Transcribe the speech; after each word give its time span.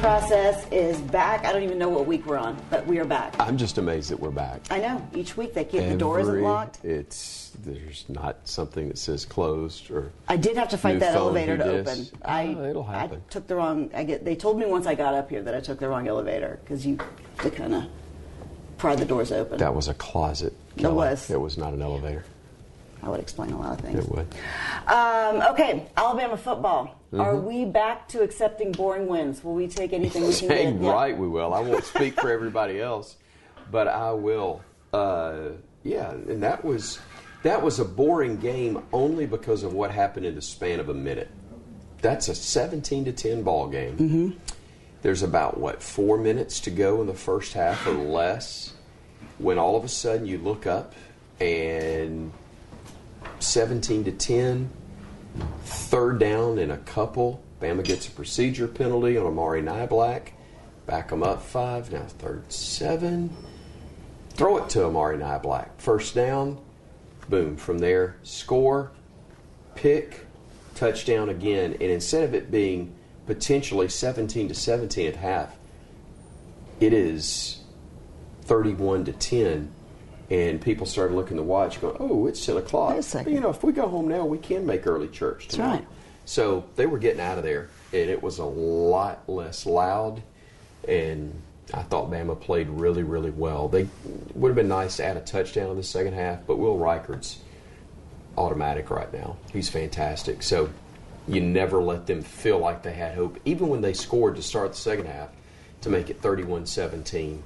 process 0.00 0.66
is 0.72 0.98
back. 0.98 1.44
I 1.44 1.52
don't 1.52 1.62
even 1.62 1.78
know 1.78 1.90
what 1.90 2.06
week 2.06 2.24
we're 2.24 2.38
on, 2.38 2.56
but 2.70 2.86
we 2.86 2.98
are 2.98 3.04
back. 3.04 3.34
I'm 3.38 3.58
just 3.58 3.76
amazed 3.76 4.10
that 4.10 4.18
we're 4.18 4.30
back. 4.30 4.62
I 4.70 4.78
know. 4.78 5.06
Each 5.14 5.36
week 5.36 5.52
they 5.52 5.64
keep 5.64 5.82
the 5.82 5.96
door 5.96 6.18
isn't 6.20 6.32
Every- 6.32 6.42
locked. 6.42 6.82
It's 6.84 7.52
there's 7.62 8.06
not 8.08 8.38
something 8.44 8.88
that 8.88 8.96
says 8.96 9.26
closed 9.26 9.90
or. 9.90 10.10
I 10.26 10.38
did 10.38 10.56
have 10.56 10.70
to 10.70 10.78
fight 10.78 10.94
New 10.94 11.00
that 11.00 11.12
phone, 11.12 11.22
elevator 11.22 11.58
to 11.58 11.64
new 11.66 11.70
open. 11.80 11.98
disc. 11.98 12.14
I 12.24 12.56
Oh, 12.58 12.64
it'll 12.64 12.84
happen. 12.84 13.22
I 13.28 13.30
took 13.32 13.46
the 13.46 13.56
wrong. 13.56 13.90
I 13.94 14.04
get. 14.04 14.24
They 14.24 14.36
told 14.36 14.58
me 14.58 14.64
once 14.66 14.86
I 14.86 14.94
got 14.94 15.12
up 15.12 15.28
here 15.28 15.42
that 15.42 15.54
I 15.54 15.60
took 15.60 15.78
the 15.78 15.88
wrong 15.88 16.08
elevator 16.08 16.60
because 16.64 16.86
you 16.86 16.98
to 17.40 17.50
kind 17.50 17.74
of 17.74 17.84
pry 18.78 18.94
the 18.96 19.04
doors 19.04 19.32
open. 19.32 19.58
That 19.58 19.74
was 19.74 19.88
a 19.88 19.94
closet. 19.94 20.54
It 20.76 20.80
Kelly. 20.80 20.94
was. 20.94 21.28
It 21.30 21.40
was 21.40 21.58
not 21.58 21.74
an 21.74 21.82
elevator. 21.82 22.24
I 23.02 23.08
would 23.08 23.20
explain 23.20 23.52
a 23.52 23.58
lot 23.58 23.72
of 23.78 23.80
things. 23.84 24.04
It 24.04 24.10
would. 24.10 24.26
Um, 24.86 25.42
okay, 25.52 25.86
Alabama 25.96 26.36
football. 26.36 26.96
Are 27.12 27.34
Mm-hmm. 27.34 27.46
we 27.46 27.64
back 27.64 28.06
to 28.08 28.22
accepting 28.22 28.70
boring 28.72 29.06
wins? 29.08 29.42
Will 29.42 29.54
we 29.54 29.66
take 29.66 29.92
anything 29.92 30.22
we 30.26 30.32
can 30.34 30.48
get? 30.48 30.54
Dang 30.56 30.82
Yeah. 30.84 30.92
right 30.92 31.16
we 31.18 31.26
will. 31.28 31.52
I 31.54 31.60
won't 31.60 31.84
speak 31.84 32.20
for 32.20 32.30
everybody 32.32 32.80
else, 32.80 33.16
but 33.70 33.88
I 33.88 34.12
will. 34.12 34.60
Uh, 34.92 35.50
yeah, 35.82 36.10
and 36.12 36.42
that 36.42 36.64
was 36.64 37.00
that 37.42 37.62
was 37.62 37.80
a 37.80 37.84
boring 37.84 38.36
game 38.36 38.82
only 38.92 39.26
because 39.26 39.62
of 39.62 39.72
what 39.72 39.90
happened 39.90 40.26
in 40.26 40.34
the 40.34 40.42
span 40.42 40.78
of 40.78 40.88
a 40.88 40.94
minute. 40.94 41.30
That's 42.02 42.28
a 42.28 42.34
17 42.34 43.06
to 43.06 43.12
10 43.12 43.42
ball 43.42 43.66
game. 43.68 43.96
Mm-hmm. 43.96 44.30
There's 45.02 45.22
about 45.22 45.58
what 45.58 45.82
four 45.82 46.18
minutes 46.18 46.60
to 46.60 46.70
go 46.70 47.00
in 47.00 47.06
the 47.06 47.14
first 47.14 47.54
half 47.54 47.86
or 47.86 47.92
less, 47.92 48.74
when 49.38 49.58
all 49.58 49.74
of 49.76 49.84
a 49.84 49.88
sudden 49.88 50.26
you 50.26 50.38
look 50.38 50.66
up 50.66 50.94
and 51.40 52.30
17 53.42 54.04
to 54.04 54.12
10, 54.12 54.70
third 55.64 56.18
down 56.18 56.58
and 56.58 56.72
a 56.72 56.78
couple. 56.78 57.42
Bama 57.60 57.84
gets 57.84 58.08
a 58.08 58.10
procedure 58.10 58.68
penalty 58.68 59.16
on 59.16 59.26
Amari 59.26 59.62
Niblack. 59.62 60.30
Back 60.86 61.10
them 61.10 61.22
up 61.22 61.42
five. 61.42 61.92
Now 61.92 62.04
third 62.04 62.50
seven. 62.52 63.34
Throw 64.30 64.56
it 64.58 64.68
to 64.70 64.84
Amari 64.84 65.18
Niblack. 65.18 65.68
First 65.78 66.14
down. 66.14 66.58
Boom. 67.28 67.56
From 67.56 67.78
there, 67.78 68.16
score, 68.22 68.90
pick, 69.74 70.26
touchdown 70.74 71.28
again. 71.28 71.72
And 71.74 71.82
instead 71.82 72.24
of 72.24 72.34
it 72.34 72.50
being 72.50 72.94
potentially 73.26 73.88
17 73.88 74.48
to 74.48 74.54
17 74.54 75.06
at 75.06 75.16
half, 75.16 75.56
it 76.80 76.92
is 76.92 77.60
31 78.42 79.04
to 79.04 79.12
10 79.12 79.70
and 80.30 80.60
people 80.60 80.86
started 80.86 81.14
looking 81.14 81.36
at 81.36 81.40
the 81.40 81.42
watch 81.42 81.80
going 81.80 81.96
oh 82.00 82.26
it's 82.26 82.44
10 82.44 82.56
o'clock. 82.56 82.90
Wait 82.90 82.98
a 82.98 83.02
second. 83.02 83.32
you 83.32 83.40
know 83.40 83.50
if 83.50 83.62
we 83.62 83.72
go 83.72 83.88
home 83.88 84.08
now 84.08 84.24
we 84.24 84.38
can 84.38 84.64
make 84.64 84.86
early 84.86 85.08
church 85.08 85.48
tonight 85.48 85.70
right. 85.70 85.86
so 86.24 86.64
they 86.76 86.86
were 86.86 86.98
getting 86.98 87.20
out 87.20 87.38
of 87.38 87.44
there 87.44 87.68
and 87.92 88.08
it 88.08 88.22
was 88.22 88.38
a 88.38 88.44
lot 88.44 89.28
less 89.28 89.66
loud 89.66 90.22
and 90.88 91.34
I 91.72 91.82
thought 91.82 92.10
Bama 92.10 92.40
played 92.40 92.68
really 92.68 93.02
really 93.02 93.30
well. 93.30 93.68
They 93.68 93.88
would 94.34 94.48
have 94.48 94.56
been 94.56 94.68
nice 94.68 94.96
to 94.96 95.04
add 95.04 95.16
a 95.16 95.20
touchdown 95.20 95.70
in 95.70 95.76
the 95.76 95.82
second 95.82 96.14
half 96.14 96.46
but 96.46 96.58
Will 96.58 96.78
Reichard's 96.78 97.40
automatic 98.38 98.90
right 98.90 99.12
now. 99.12 99.36
He's 99.52 99.68
fantastic. 99.68 100.42
So 100.42 100.70
you 101.28 101.40
never 101.40 101.82
let 101.82 102.06
them 102.06 102.22
feel 102.22 102.58
like 102.58 102.82
they 102.82 102.94
had 102.94 103.14
hope 103.14 103.38
even 103.44 103.68
when 103.68 103.80
they 103.82 103.92
scored 103.92 104.36
to 104.36 104.42
start 104.42 104.72
the 104.72 104.78
second 104.78 105.06
half 105.06 105.28
to 105.82 105.88
make 105.88 106.10
it 106.10 106.20
31-17 106.20 107.40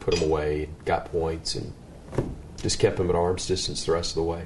put 0.00 0.14
them 0.14 0.30
away, 0.30 0.68
got 0.84 1.10
points, 1.10 1.54
and 1.54 1.72
just 2.62 2.78
kept 2.78 2.96
them 2.96 3.08
at 3.08 3.16
arm's 3.16 3.46
distance 3.46 3.84
the 3.84 3.92
rest 3.92 4.10
of 4.12 4.16
the 4.16 4.22
way. 4.22 4.44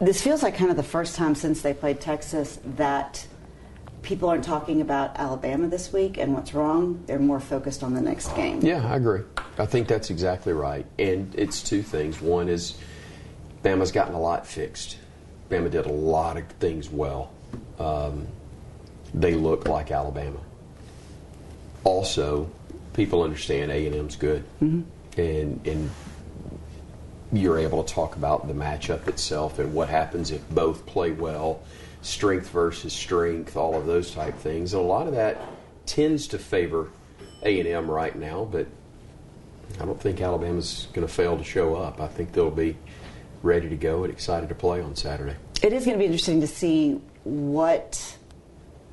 This 0.00 0.22
feels 0.22 0.42
like 0.42 0.56
kind 0.56 0.70
of 0.70 0.76
the 0.76 0.82
first 0.82 1.14
time 1.14 1.34
since 1.34 1.62
they 1.62 1.74
played 1.74 2.00
Texas 2.00 2.58
that 2.76 3.26
people 4.02 4.30
aren't 4.30 4.44
talking 4.44 4.80
about 4.80 5.16
Alabama 5.18 5.68
this 5.68 5.92
week 5.92 6.16
and 6.18 6.34
what's 6.34 6.54
wrong. 6.54 7.02
They're 7.06 7.18
more 7.18 7.40
focused 7.40 7.82
on 7.82 7.94
the 7.94 8.00
next 8.00 8.34
game. 8.34 8.60
Yeah, 8.62 8.86
I 8.90 8.96
agree. 8.96 9.22
I 9.58 9.66
think 9.66 9.88
that's 9.88 10.10
exactly 10.10 10.54
right. 10.54 10.86
And 10.98 11.34
it's 11.34 11.62
two 11.62 11.82
things. 11.82 12.20
One 12.20 12.48
is 12.48 12.78
Bama's 13.62 13.92
gotten 13.92 14.14
a 14.14 14.20
lot 14.20 14.46
fixed. 14.46 14.96
Bama 15.50 15.70
did 15.70 15.86
a 15.86 15.92
lot 15.92 16.38
of 16.38 16.46
things 16.52 16.88
well. 16.88 17.30
Um, 17.78 18.26
they 19.12 19.34
look 19.34 19.68
like 19.68 19.90
Alabama. 19.90 20.40
Also, 21.84 22.48
people 22.92 23.22
understand 23.22 23.70
A 23.70 23.86
and 23.86 23.94
M's 23.94 24.16
good, 24.16 24.44
and 24.60 24.86
and 25.66 25.90
you're 27.32 27.58
able 27.58 27.82
to 27.82 27.94
talk 27.94 28.16
about 28.16 28.46
the 28.48 28.54
matchup 28.54 29.06
itself 29.08 29.58
and 29.58 29.72
what 29.72 29.88
happens 29.88 30.30
if 30.30 30.48
both 30.50 30.84
play 30.86 31.12
well, 31.12 31.62
strength 32.02 32.48
versus 32.50 32.92
strength, 32.92 33.56
all 33.56 33.76
of 33.76 33.86
those 33.86 34.12
type 34.12 34.36
things. 34.38 34.74
And 34.74 34.82
a 34.82 34.86
lot 34.86 35.06
of 35.06 35.14
that 35.14 35.40
tends 35.86 36.26
to 36.28 36.38
favor 36.38 36.90
A 37.42 37.60
and 37.60 37.68
M 37.68 37.90
right 37.90 38.16
now, 38.16 38.44
but 38.50 38.66
I 39.80 39.84
don't 39.84 40.00
think 40.00 40.20
Alabama's 40.20 40.88
going 40.92 41.06
to 41.06 41.12
fail 41.12 41.36
to 41.36 41.44
show 41.44 41.76
up. 41.76 42.00
I 42.00 42.08
think 42.08 42.32
they'll 42.32 42.50
be 42.50 42.76
ready 43.42 43.68
to 43.68 43.76
go 43.76 44.04
and 44.04 44.12
excited 44.12 44.48
to 44.48 44.54
play 44.54 44.80
on 44.80 44.96
Saturday. 44.96 45.36
It 45.62 45.72
is 45.72 45.84
going 45.84 45.96
to 45.96 45.98
be 45.98 46.06
interesting 46.06 46.40
to 46.40 46.46
see 46.46 47.00
what 47.24 48.16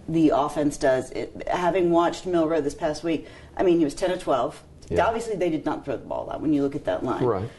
the 0.07 0.29
offense 0.29 0.77
does. 0.77 1.11
It, 1.11 1.47
having 1.47 1.91
watched 1.91 2.25
Milroe 2.25 2.61
this 2.61 2.75
past 2.75 3.03
week, 3.03 3.27
I 3.55 3.63
mean, 3.63 3.79
he 3.79 3.83
was 3.85 3.95
10 3.95 4.11
of 4.11 4.21
12. 4.21 4.63
Yeah. 4.89 5.05
Obviously, 5.05 5.35
they 5.35 5.49
did 5.49 5.65
not 5.65 5.83
throw 5.83 5.97
the 5.97 6.05
ball 6.05 6.29
out 6.31 6.41
when 6.41 6.53
you 6.53 6.61
look 6.61 6.75
at 6.75 6.85
that 6.85 7.03
line. 7.03 7.23
Right. 7.23 7.49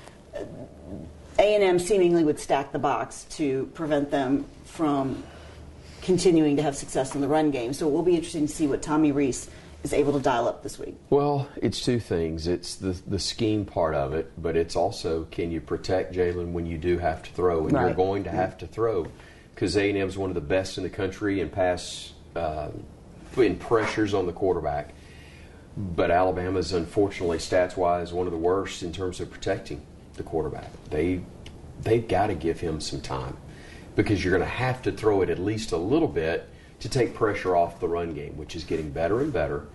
A&M 1.38 1.78
seemingly 1.78 2.24
would 2.24 2.38
stack 2.38 2.72
the 2.72 2.78
box 2.78 3.24
to 3.30 3.66
prevent 3.74 4.10
them 4.10 4.44
from 4.64 5.22
continuing 6.02 6.56
to 6.56 6.62
have 6.62 6.76
success 6.76 7.14
in 7.14 7.20
the 7.20 7.28
run 7.28 7.50
game. 7.50 7.72
So 7.72 7.88
it 7.88 7.92
will 7.92 8.02
be 8.02 8.16
interesting 8.16 8.46
to 8.46 8.52
see 8.52 8.66
what 8.66 8.82
Tommy 8.82 9.12
Rees 9.12 9.48
is 9.84 9.92
able 9.92 10.12
to 10.14 10.20
dial 10.20 10.48
up 10.48 10.62
this 10.62 10.78
week. 10.78 10.96
Well, 11.10 11.48
it's 11.56 11.80
two 11.80 12.00
things. 12.00 12.46
It's 12.46 12.74
the 12.74 13.00
the 13.06 13.18
scheme 13.18 13.64
part 13.64 13.94
of 13.94 14.12
it, 14.12 14.30
but 14.40 14.56
it's 14.56 14.74
also 14.74 15.24
can 15.30 15.50
you 15.50 15.60
protect 15.60 16.14
Jalen 16.14 16.52
when 16.52 16.66
you 16.66 16.78
do 16.78 16.98
have 16.98 17.22
to 17.22 17.30
throw, 17.32 17.66
and 17.66 17.72
you're 17.72 17.94
going 17.94 18.24
to 18.24 18.30
have 18.30 18.58
to 18.58 18.66
throw 18.66 19.06
because 19.54 19.76
A 19.76 19.88
and 19.88 19.98
M 19.98 20.08
is 20.08 20.18
one 20.18 20.30
of 20.30 20.34
the 20.34 20.40
best 20.40 20.78
in 20.78 20.84
the 20.84 20.90
country 20.90 21.40
in 21.40 21.48
pass 21.48 22.12
uh, 22.34 22.70
in 23.36 23.56
pressures 23.56 24.14
on 24.14 24.26
the 24.26 24.32
quarterback. 24.32 24.94
But 25.76 26.10
Alabama's 26.10 26.72
unfortunately 26.72 27.38
stats 27.38 27.76
wise 27.76 28.12
one 28.12 28.26
of 28.26 28.32
the 28.32 28.38
worst 28.38 28.82
in 28.82 28.92
terms 28.92 29.20
of 29.20 29.30
protecting 29.30 29.80
the 30.18 30.22
quarterback. 30.24 30.70
They 30.90 31.20
they've 31.82 32.06
got 32.06 32.26
to 32.26 32.34
give 32.34 32.60
him 32.60 32.80
some 32.80 33.00
time 33.00 33.36
because 33.96 34.22
you're 34.22 34.36
going 34.36 34.48
to 34.48 34.54
have 34.56 34.82
to 34.82 34.92
throw 34.92 35.22
it 35.22 35.30
at 35.30 35.38
least 35.38 35.72
a 35.72 35.76
little 35.76 36.08
bit 36.08 36.48
to 36.80 36.88
take 36.88 37.14
pressure 37.14 37.56
off 37.56 37.80
the 37.80 37.88
run 37.88 38.14
game, 38.14 38.36
which 38.36 38.54
is 38.54 38.64
getting 38.64 38.90
better 38.90 39.20
and 39.20 39.32
better. 39.32 39.66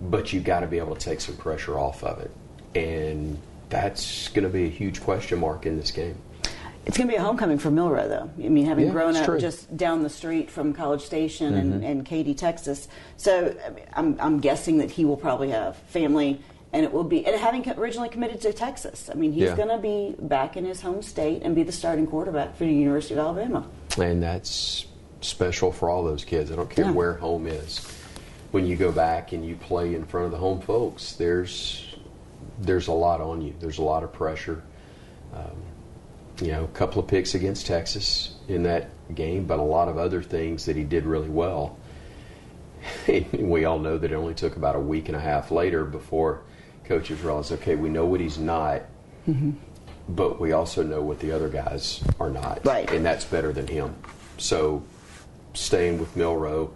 But 0.00 0.32
you've 0.32 0.44
got 0.44 0.60
to 0.60 0.66
be 0.66 0.78
able 0.78 0.96
to 0.96 1.00
take 1.00 1.20
some 1.20 1.36
pressure 1.36 1.78
off 1.78 2.02
of 2.02 2.18
it, 2.18 2.30
and 2.74 3.38
that's 3.68 4.28
going 4.28 4.44
to 4.44 4.50
be 4.50 4.64
a 4.64 4.68
huge 4.70 5.00
question 5.02 5.38
mark 5.38 5.64
in 5.66 5.76
this 5.76 5.90
game. 5.92 6.16
It's 6.84 6.96
going 6.98 7.06
to 7.08 7.12
be 7.12 7.16
a 7.16 7.22
homecoming 7.22 7.58
for 7.58 7.70
Milroe, 7.70 8.08
though. 8.08 8.28
I 8.44 8.48
mean, 8.48 8.66
having 8.66 8.86
Yeah, 8.86 8.92
grown 8.92 9.14
up 9.14 9.24
true. 9.24 9.38
just 9.38 9.76
down 9.76 10.02
the 10.02 10.10
street 10.10 10.50
from 10.50 10.72
College 10.72 11.02
Station 11.02 11.52
Mm-hmm. 11.54 11.72
and, 11.72 11.84
and 11.84 12.04
Katy, 12.06 12.34
Texas. 12.34 12.88
So 13.16 13.54
I 13.64 13.70
mean, 13.70 13.84
I'm, 13.92 14.16
I'm 14.20 14.40
guessing 14.40 14.78
that 14.78 14.90
he 14.90 15.04
will 15.04 15.16
probably 15.16 15.50
have 15.50 15.76
family, 15.76 16.40
and 16.72 16.84
it 16.84 16.92
will 16.92 17.04
be, 17.04 17.26
and 17.26 17.38
having 17.38 17.68
originally 17.78 18.08
committed 18.08 18.40
to 18.42 18.52
Texas, 18.52 19.10
I 19.10 19.14
mean, 19.14 19.32
he's 19.32 19.44
Yeah. 19.50 19.56
going 19.56 19.68
to 19.68 19.78
be 19.78 20.14
back 20.18 20.56
in 20.56 20.64
his 20.64 20.80
home 20.80 21.02
state 21.02 21.42
and 21.42 21.54
be 21.54 21.62
the 21.62 21.72
starting 21.72 22.06
quarterback 22.06 22.56
for 22.56 22.64
the 22.64 22.72
University 22.72 23.14
of 23.14 23.20
Alabama. 23.20 23.66
and 24.00 24.22
that's 24.22 24.86
special 25.20 25.70
for 25.70 25.90
all 25.90 26.02
those 26.02 26.24
kids. 26.24 26.50
I 26.50 26.56
don't 26.56 26.70
care 26.70 26.86
Yeah. 26.86 26.92
where 26.92 27.12
home 27.14 27.46
is. 27.46 27.80
When 28.52 28.66
you 28.66 28.74
go 28.76 28.90
back 28.90 29.32
and 29.32 29.44
you 29.44 29.54
play 29.56 29.94
in 29.94 30.04
front 30.04 30.26
of 30.26 30.32
the 30.32 30.38
home 30.38 30.60
folks, 30.60 31.12
there's 31.14 31.88
there's 32.60 32.86
a 32.88 32.92
lot 32.92 33.20
on 33.20 33.40
you. 33.40 33.54
There's 33.60 33.78
a 33.78 33.82
lot 33.82 34.02
of 34.04 34.12
pressure. 34.12 34.62
Um, 35.34 35.56
you 36.40 36.52
know, 36.52 36.64
a 36.64 36.68
couple 36.68 37.00
of 37.00 37.08
picks 37.08 37.34
against 37.34 37.66
Texas 37.66 38.34
in 38.48 38.62
that 38.64 38.90
game, 39.14 39.44
but 39.46 39.58
a 39.58 39.62
lot 39.62 39.88
of 39.88 39.96
other 39.98 40.22
things 40.22 40.64
that 40.66 40.76
he 40.76 40.84
did 40.84 41.04
really 41.06 41.28
well. 41.28 41.76
we 43.32 43.64
all 43.64 43.78
know 43.78 43.96
that 43.98 44.12
it 44.12 44.14
only 44.14 44.34
took 44.34 44.56
about 44.56 44.76
a 44.76 44.80
week 44.80 45.08
and 45.08 45.16
a 45.16 45.20
half 45.20 45.50
later 45.50 45.84
before 45.84 46.40
coaches 46.84 47.20
realized, 47.22 47.52
okay, 47.52 47.74
we 47.74 47.88
know 47.88 48.06
what 48.06 48.20
he's 48.20 48.38
not, 48.38 48.82
but 50.08 50.40
we 50.40 50.52
also 50.52 50.82
know 50.82 51.00
what 51.02 51.20
the 51.20 51.30
other 51.30 51.48
guys 51.48 52.02
are 52.18 52.30
not. 52.30 52.64
Right. 52.64 52.90
And 52.90 53.04
that's 53.04 53.24
better 53.24 53.52
than 53.52 53.66
him. 53.66 53.94
So 54.38 54.82
staying 55.54 55.98
with 55.98 56.16
Milroe, 56.16 56.72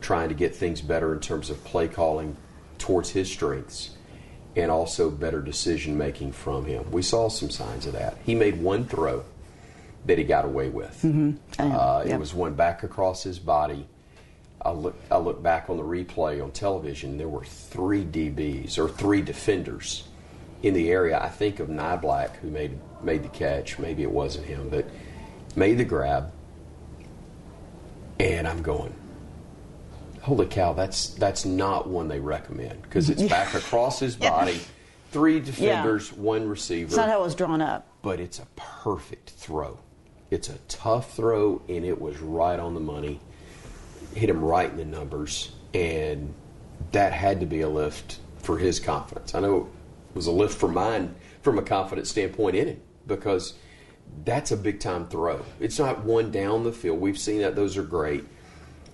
trying 0.00 0.28
to 0.28 0.34
get 0.34 0.54
things 0.54 0.80
better 0.80 1.12
in 1.12 1.20
terms 1.20 1.50
of 1.50 1.62
play 1.64 1.88
calling 1.88 2.36
towards 2.78 3.10
his 3.10 3.30
strengths 3.30 3.96
and 4.54 4.70
also 4.70 5.10
better 5.10 5.40
decision 5.40 5.98
making 5.98 6.32
from 6.32 6.64
him. 6.64 6.90
We 6.90 7.02
saw 7.02 7.28
some 7.28 7.50
signs 7.50 7.86
of 7.86 7.92
that. 7.94 8.16
He 8.24 8.34
made 8.34 8.60
one 8.60 8.86
throw 8.86 9.24
that 10.06 10.18
he 10.18 10.24
got 10.24 10.44
away 10.44 10.68
with. 10.68 11.04
Uh, 11.58 12.04
yeah. 12.06 12.14
It 12.14 12.18
was 12.18 12.32
one 12.32 12.54
back 12.54 12.82
across 12.82 13.22
his 13.24 13.38
body. 13.38 13.86
I 14.62 14.70
look, 14.72 14.96
I 15.10 15.18
look 15.18 15.42
back 15.42 15.70
on 15.70 15.76
the 15.76 15.82
replay 15.84 16.42
on 16.42 16.50
television. 16.50 17.16
There 17.16 17.28
were 17.28 17.44
three 17.44 18.04
DBs 18.04 18.78
or 18.78 18.88
three 18.88 19.22
defenders 19.22 20.04
in 20.62 20.74
the 20.74 20.90
area. 20.90 21.18
I 21.20 21.28
think 21.28 21.60
of 21.60 21.68
Niblack 21.68 22.36
who 22.36 22.50
made 22.50 22.78
made 23.02 23.22
the 23.22 23.28
catch. 23.28 23.78
Maybe 23.78 24.02
it 24.02 24.10
wasn't 24.10 24.46
him, 24.46 24.68
but 24.68 24.86
made 25.54 25.78
the 25.78 25.84
grab. 25.84 26.32
And 28.18 28.48
I'm 28.48 28.62
going, 28.62 28.92
holy 30.22 30.46
cow, 30.46 30.72
that's 30.72 31.10
that's 31.14 31.44
not 31.44 31.88
one 31.88 32.08
they 32.08 32.18
recommend 32.20 32.82
because 32.82 33.10
it's 33.10 33.22
back 33.28 33.54
across 33.54 34.00
his 34.00 34.16
Yeah. 34.18 34.30
body, 34.30 34.60
three 35.12 35.38
defenders, 35.38 36.12
one 36.12 36.48
receiver. 36.48 36.88
It's 36.88 36.96
not 36.96 37.08
how 37.08 37.20
it 37.20 37.24
was 37.24 37.34
drawn 37.36 37.62
up. 37.62 37.86
but 38.02 38.18
it's 38.18 38.40
a 38.40 38.46
perfect 38.56 39.30
throw. 39.30 39.78
It's 40.30 40.48
a 40.50 40.58
tough 40.68 41.14
throw, 41.14 41.62
and 41.68 41.84
it 41.86 41.98
was 42.00 42.18
right 42.18 42.58
on 42.58 42.74
the 42.74 42.80
money. 42.80 43.20
Hit 44.14 44.30
him 44.30 44.44
right 44.44 44.70
in 44.70 44.76
the 44.76 44.84
numbers, 44.84 45.52
and 45.74 46.34
that 46.92 47.12
had 47.12 47.40
to 47.40 47.46
be 47.46 47.60
a 47.60 47.68
lift 47.68 48.18
for 48.38 48.58
his 48.58 48.80
confidence. 48.80 49.34
I 49.34 49.40
know 49.40 49.68
it 50.10 50.16
was 50.16 50.26
a 50.26 50.32
lift 50.32 50.58
for 50.58 50.68
mine 50.68 51.14
from 51.42 51.58
a 51.58 51.62
confidence 51.62 52.10
standpoint 52.10 52.56
in 52.56 52.68
it 52.68 52.82
because 53.06 53.54
that's 54.24 54.50
a 54.50 54.56
big 54.56 54.80
time 54.80 55.06
throw. 55.08 55.44
It's 55.60 55.78
not 55.78 56.04
one 56.04 56.30
down 56.30 56.64
the 56.64 56.72
field. 56.72 57.00
We've 57.00 57.18
seen 57.18 57.40
that; 57.40 57.56
those 57.56 57.76
are 57.76 57.82
great, 57.82 58.24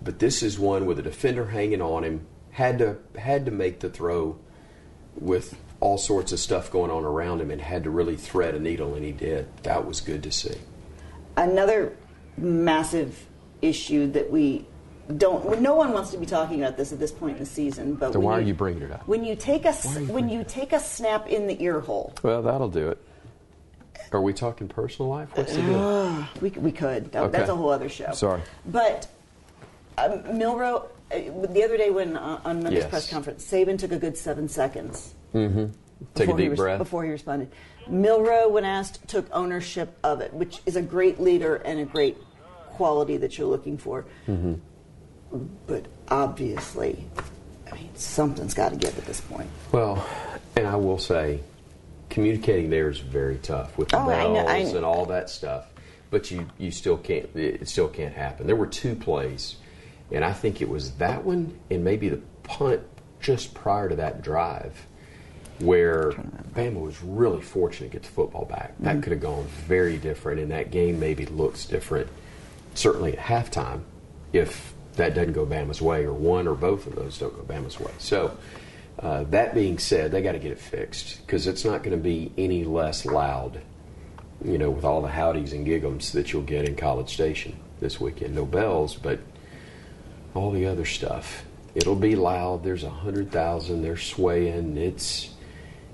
but 0.03 0.19
this 0.19 0.43
is 0.43 0.59
one 0.59 0.87
with 0.87 0.99
a 0.99 1.03
defender 1.03 1.47
hanging 1.47 1.83
on 1.83 2.05
him. 2.05 2.27
Had 2.51 2.79
to 2.79 2.99
had 3.17 3.45
to 3.47 3.51
make 3.51 3.81
the 3.81 3.91
throw 3.91 4.39
with 5.17 5.57
all 5.81 5.99
sorts 5.99 6.33
of 6.33 6.39
stuff 6.39 6.71
going 6.71 6.91
on 6.91 7.05
around 7.05 7.41
him 7.41 7.51
and 7.51 7.61
had 7.61 7.85
to 7.85 7.91
really 7.91 8.17
thread 8.17 8.55
a 8.55 8.61
needle, 8.61 8.95
and 8.95 9.05
he 9.05 9.13
did. 9.13 9.47
That 9.65 9.87
was 9.87 10.01
good 10.01 10.23
to 10.23 10.33
see. 10.33 10.57
Another 11.37 11.97
massive 12.37 13.27
issue 13.61 14.11
that 14.13 14.31
we 14.31 14.67
don't. 15.17 15.61
No 15.61 15.75
one 15.75 15.93
wants 15.93 16.11
to 16.13 16.19
be 16.19 16.27
talking 16.27 16.63
about 16.63 16.77
this 16.77 16.93
at 16.93 16.99
this 16.99 17.13
point 17.13 17.35
in 17.37 17.41
the 17.45 17.47
season. 17.49 17.95
But 17.95 18.13
when 18.13 18.23
why 18.23 18.39
are 18.39 18.41
you 18.41 18.55
bringing 18.55 18.83
it 18.83 18.91
up? 18.93 19.07
When 19.07 19.25
you 19.25 19.37
take 19.37 19.65
a 19.65 19.69
s- 19.69 19.85
Why 19.87 19.97
are 19.97 20.01
you 20.01 20.13
when 20.13 20.29
you 20.29 20.45
take 20.47 20.73
a 20.73 20.81
snap 20.81 21.27
in 21.29 21.47
the 21.47 21.63
ear 21.63 21.81
hole, 21.81 22.13
Well, 22.23 22.43
that'll 22.43 22.69
do 22.69 22.89
it. 22.89 22.99
Are 24.13 24.21
we 24.21 24.33
talking 24.33 24.69
personal 24.69 25.11
life? 25.11 25.29
What's 25.35 25.55
the 25.55 25.63
deal? 25.63 26.27
we, 26.41 26.51
we 26.51 26.73
could. 26.73 27.11
That- 27.13 27.25
Okay. 27.25 27.39
That's 27.39 27.51
a 27.51 27.57
whole 27.57 27.71
other 27.71 27.89
show. 27.89 28.13
Sorry. 28.13 28.41
But 28.67 29.09
um, 29.99 30.39
Milroe, 30.39 30.89
uh, 31.13 31.19
the 31.49 31.63
other 31.65 31.77
day 31.77 31.91
when 31.91 32.17
uh, 32.17 32.41
on 32.45 32.63
Monday's 32.63 32.83
Yes. 32.85 32.91
press 32.91 33.11
conference, 33.11 33.45
Saban 33.45 33.79
took 33.79 33.93
a 33.93 33.99
good 33.99 34.17
seven 34.17 34.49
seconds. 34.49 35.15
mm-hmm. 35.35 35.67
Take 36.15 36.29
a 36.29 36.33
before 36.33 36.39
he 36.39 36.43
deep 36.45 36.51
res- 36.51 36.59
breath. 36.59 36.79
Before 36.79 37.05
he 37.05 37.11
responded. 37.11 37.51
Milroe, 37.89 38.49
when 38.49 38.65
asked, 38.65 39.07
took 39.09 39.27
ownership 39.33 39.97
of 40.03 40.21
it, 40.21 40.33
which 40.35 40.61
is 40.67 40.77
a 40.77 40.83
great 40.83 41.21
leader 41.21 41.57
and 41.57 41.79
a 41.81 41.85
great 41.85 42.17
quality 42.71 43.17
that 43.19 43.37
you're 43.39 43.47
looking 43.49 43.79
for. 43.79 44.05
Mm-hmm. 44.27 44.55
But 45.67 45.87
obviously, 46.09 47.05
I 47.71 47.75
mean, 47.75 47.91
something's 47.95 48.55
got 48.55 48.71
to 48.71 48.77
give 48.77 48.97
at 48.99 49.05
this 49.05 49.21
point. 49.21 49.51
Well, 49.73 50.07
and 50.57 50.67
I 50.67 50.77
will 50.77 50.99
say, 50.99 51.41
communicating 52.11 52.71
there 52.71 52.89
is 52.89 52.99
very 52.99 53.39
tough 53.39 53.77
with 53.77 53.89
the 53.89 53.97
Oh, 53.97 54.11
I 54.11 54.25
know- 54.25 54.47
bells 54.47 54.73
I- 54.73 54.77
and 54.77 54.85
all 54.85 55.07
that 55.07 55.31
stuff. 55.31 55.67
But 56.11 56.31
you, 56.31 56.47
you 56.59 56.71
still 56.71 56.97
can't. 56.97 57.29
It 57.35 57.69
still 57.69 57.89
can't 57.89 58.15
happen. 58.15 58.47
There 58.47 58.55
were 58.55 58.69
two 58.69 58.95
plays, 58.95 59.57
and 60.13 60.25
I 60.25 60.33
think 60.33 60.61
it 60.63 60.69
was 60.69 60.93
that 60.93 61.25
one 61.25 61.59
and 61.71 61.83
maybe 61.83 62.09
the 62.09 62.21
punt 62.45 62.83
just 63.21 63.53
prior 63.53 63.89
to 63.89 63.97
that 63.97 64.23
drive, 64.23 64.87
where 65.59 66.13
Bama 66.55 66.81
was 66.81 67.03
really 67.03 67.41
fortunate 67.41 67.89
to 67.89 67.93
get 67.95 68.03
the 68.05 68.11
football 68.11 68.45
back. 68.45 68.75
That 68.79 68.93
mm-hmm. 68.93 69.01
could 69.01 69.13
have 69.13 69.23
gone 69.23 69.45
very 69.67 69.97
different, 69.97 70.39
and 70.39 70.53
that 70.53 70.71
game 70.71 71.01
maybe 71.01 71.27
looks 71.27 71.65
different. 71.67 72.09
Certainly 72.75 73.19
at 73.19 73.25
halftime, 73.25 73.81
if 74.33 74.74
that 74.97 75.15
doesn't 75.15 75.33
go 75.33 75.45
Bama's 75.45 75.83
way, 75.83 76.05
or 76.05 76.13
one 76.13 76.47
or 76.47 76.55
both 76.55 76.87
of 76.87 76.95
those 76.95 77.19
don't 77.19 77.35
go 77.35 77.43
Bama's 77.43 77.79
way. 77.81 77.93
So. 77.99 78.37
Uh, 78.97 79.25
that 79.25 79.57
being 79.57 79.77
said, 79.77 80.13
they 80.13 80.23
got 80.23 80.33
to 80.33 80.39
get 80.39 80.53
it 80.53 80.59
fixed 80.59 81.21
because 81.27 81.49
it's 81.49 81.65
not 81.65 81.83
going 81.83 81.97
to 81.97 82.03
be 82.03 82.31
any 82.39 82.63
less 82.63 83.05
loud, 83.05 83.61
you 84.45 84.57
know, 84.57 84.71
with 84.71 84.85
all 84.85 85.03
the 85.03 85.09
howdies 85.09 85.53
and 85.53 85.67
giggums 85.67 86.13
that 86.13 86.33
you'll 86.33 86.43
get 86.43 86.69
in 86.69 86.77
College 86.77 87.13
Station 87.13 87.57
this 87.81 88.01
weekend. 88.01 88.37
No 88.37 88.47
bells, 88.47 88.95
but 88.95 89.19
all 90.33 90.53
the 90.53 90.67
other 90.67 90.85
stuff. 90.85 91.45
It'll 91.75 91.97
be 91.97 92.15
loud. 92.15 92.63
There's 92.63 92.85
a 92.85 92.91
hundred 92.91 93.33
thousand. 93.33 93.83
They're 93.83 93.97
swaying. 93.97 94.77
It's 94.77 95.31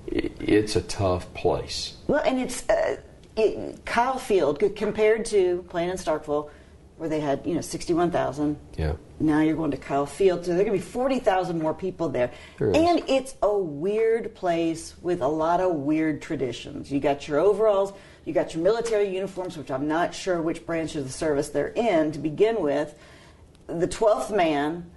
it's 0.07 0.75
a 0.75 0.81
tough 0.81 1.33
place. 1.33 1.97
Well, 2.07 2.21
and 2.23 2.39
it's 2.39 2.69
uh, 2.69 2.97
it, 3.35 3.83
Kyle 3.85 4.19
Field 4.19 4.61
compared 4.75 5.25
to 5.25 5.65
playing 5.69 5.89
in 5.89 5.97
Starkville, 5.97 6.49
where 7.01 7.09
they 7.09 7.19
had 7.19 7.41
you 7.47 7.55
know 7.55 7.61
sixty-one 7.61 8.11
thousand. 8.11 8.59
Yeah. 8.77 8.93
Now 9.19 9.41
you're 9.41 9.55
going 9.55 9.71
to 9.71 9.77
Kyle 9.77 10.05
Field, 10.05 10.45
so 10.45 10.51
there 10.51 10.61
are 10.61 10.63
going 10.63 10.79
to 10.79 10.85
be 10.85 10.91
forty 10.91 11.17
thousand 11.17 11.57
more 11.57 11.73
people 11.73 12.09
there, 12.09 12.29
There 12.59 12.67
and 12.67 13.03
it's 13.09 13.33
a 13.41 13.57
weird 13.57 14.35
place 14.35 14.93
with 15.01 15.23
a 15.23 15.27
lot 15.27 15.61
of 15.61 15.73
weird 15.73 16.21
traditions. 16.21 16.91
You 16.91 16.99
got 16.99 17.27
your 17.27 17.39
overalls, 17.39 17.91
you 18.23 18.33
got 18.33 18.53
your 18.53 18.63
military 18.63 19.09
uniforms, 19.15 19.57
which 19.57 19.71
I'm 19.71 19.87
not 19.87 20.13
sure 20.13 20.39
which 20.43 20.63
branch 20.63 20.95
of 20.95 21.03
the 21.03 21.11
service 21.11 21.49
they're 21.49 21.69
in 21.69 22.11
to 22.11 22.19
begin 22.19 22.61
with. 22.61 22.93
The 23.65 23.87
twelfth 23.87 24.29
man. 24.29 24.91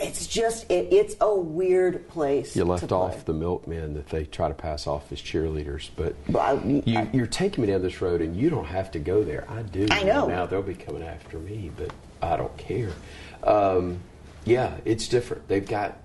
It's 0.00 0.26
just 0.26 0.70
it, 0.70 0.88
it's 0.92 1.14
a 1.20 1.34
weird 1.34 2.08
place. 2.08 2.56
You 2.56 2.64
left 2.64 2.90
off 2.92 3.24
the 3.24 3.32
milkmen 3.34 3.94
that 3.94 4.08
they 4.08 4.24
try 4.24 4.48
to 4.48 4.54
pass 4.54 4.86
off 4.86 5.12
as 5.12 5.20
cheerleaders, 5.20 5.90
but 5.96 6.14
Well, 6.28 6.42
I- 6.58 6.80
You, 6.84 7.08
you're 7.12 7.26
taking 7.26 7.62
me 7.64 7.70
down 7.70 7.82
this 7.82 8.00
road, 8.00 8.20
and 8.22 8.34
you 8.36 8.50
don't 8.50 8.64
have 8.66 8.90
to 8.92 8.98
go 8.98 9.22
there. 9.22 9.44
I 9.48 9.62
do. 9.62 9.86
I 9.90 10.02
know. 10.02 10.26
Now 10.26 10.46
they'll 10.46 10.62
be 10.62 10.74
coming 10.74 11.02
after 11.02 11.38
me, 11.38 11.70
but 11.76 11.90
I 12.22 12.36
don't 12.36 12.56
care. 12.56 12.90
Um, 13.44 14.00
yeah, 14.44 14.76
it's 14.84 15.06
different. 15.08 15.46
They've 15.48 15.66
got 15.66 15.98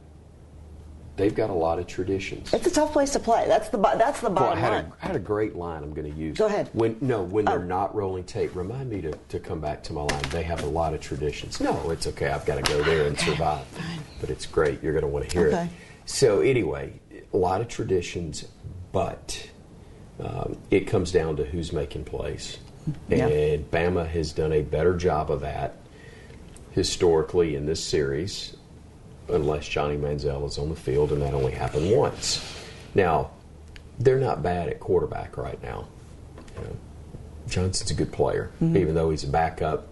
they've 1.17 1.33
got 1.35 1.49
a 1.49 1.53
lot 1.53 1.79
of 1.79 1.87
traditions. 1.87 2.53
It's 2.53 2.67
a 2.67 2.71
tough 2.71 2.91
place 2.93 3.11
to 3.13 3.19
play. 3.19 3.45
That's 3.47 3.69
the 3.69 3.77
that's 3.77 4.19
the 4.21 4.29
Well, 4.29 4.37
I 4.37 4.41
bottom 4.49 4.59
had 4.59 4.71
line. 4.71 4.85
a, 4.85 4.93
I 5.03 5.07
had 5.07 5.15
a 5.15 5.19
great 5.19 5.55
line 5.55 5.83
I'm 5.83 5.93
going 5.93 6.11
to 6.11 6.17
use. 6.19 6.37
Go 6.37 6.45
ahead. 6.47 6.69
When 6.73 6.97
no, 7.01 7.23
when 7.23 7.45
they're 7.45 7.59
Oh. 7.59 7.63
not 7.63 7.95
rolling 7.95 8.23
tape, 8.25 8.55
remind 8.55 8.89
me 8.89 9.01
to, 9.01 9.11
to 9.29 9.39
come 9.39 9.59
back 9.61 9.83
to 9.83 9.93
my 9.93 10.01
line. 10.01 10.21
They 10.31 10.43
have 10.43 10.63
a 10.63 10.67
lot 10.67 10.93
of 10.93 10.99
traditions. 11.01 11.59
No, 11.61 11.89
it's 11.89 12.07
okay. 12.07 12.27
I've 12.29 12.45
got 12.45 12.55
to 12.63 12.71
go 12.71 12.83
there 12.83 13.07
and 13.07 13.17
survive. 13.19 13.65
Fine. 13.67 13.99
But 14.21 14.29
it's 14.29 14.45
great. 14.45 14.83
You're 14.83 14.93
going 14.93 15.03
to 15.03 15.07
want 15.09 15.29
to 15.29 15.37
hear 15.37 15.47
Okay. 15.47 15.63
it. 15.63 15.69
So 16.05 16.41
anyway, 16.41 16.99
a 17.33 17.37
lot 17.37 17.61
of 17.61 17.67
traditions, 17.67 18.45
but 18.91 19.49
um, 20.19 20.57
it 20.71 20.81
comes 20.87 21.11
down 21.11 21.35
to 21.37 21.45
who's 21.45 21.73
making 21.73 22.05
plays, 22.05 22.57
Yeah. 23.09 23.27
and 23.27 23.69
Bama 23.71 24.07
has 24.07 24.31
done 24.31 24.53
a 24.53 24.61
better 24.61 24.95
job 24.95 25.31
of 25.31 25.41
that 25.41 25.75
historically 26.71 27.55
in 27.55 27.65
this 27.65 27.83
series 27.83 28.55
unless 29.29 29.67
Johnny 29.67 29.97
Manziel 29.97 30.45
is 30.47 30.57
on 30.57 30.69
the 30.69 30.75
field, 30.75 31.11
and 31.11 31.21
that 31.21 31.33
only 31.33 31.51
happened 31.51 31.91
once. 31.91 32.43
Now, 32.93 33.31
they're 33.99 34.19
not 34.19 34.43
bad 34.43 34.69
at 34.69 34.79
quarterback 34.79 35.37
right 35.37 35.61
now. 35.63 35.87
You 36.57 36.63
know, 36.63 36.75
Johnson's 37.47 37.91
a 37.91 37.93
good 37.93 38.11
player, 38.11 38.51
mm-hmm. 38.61 38.77
even 38.77 38.95
though 38.95 39.09
he's 39.09 39.23
a 39.23 39.27
backup. 39.29 39.87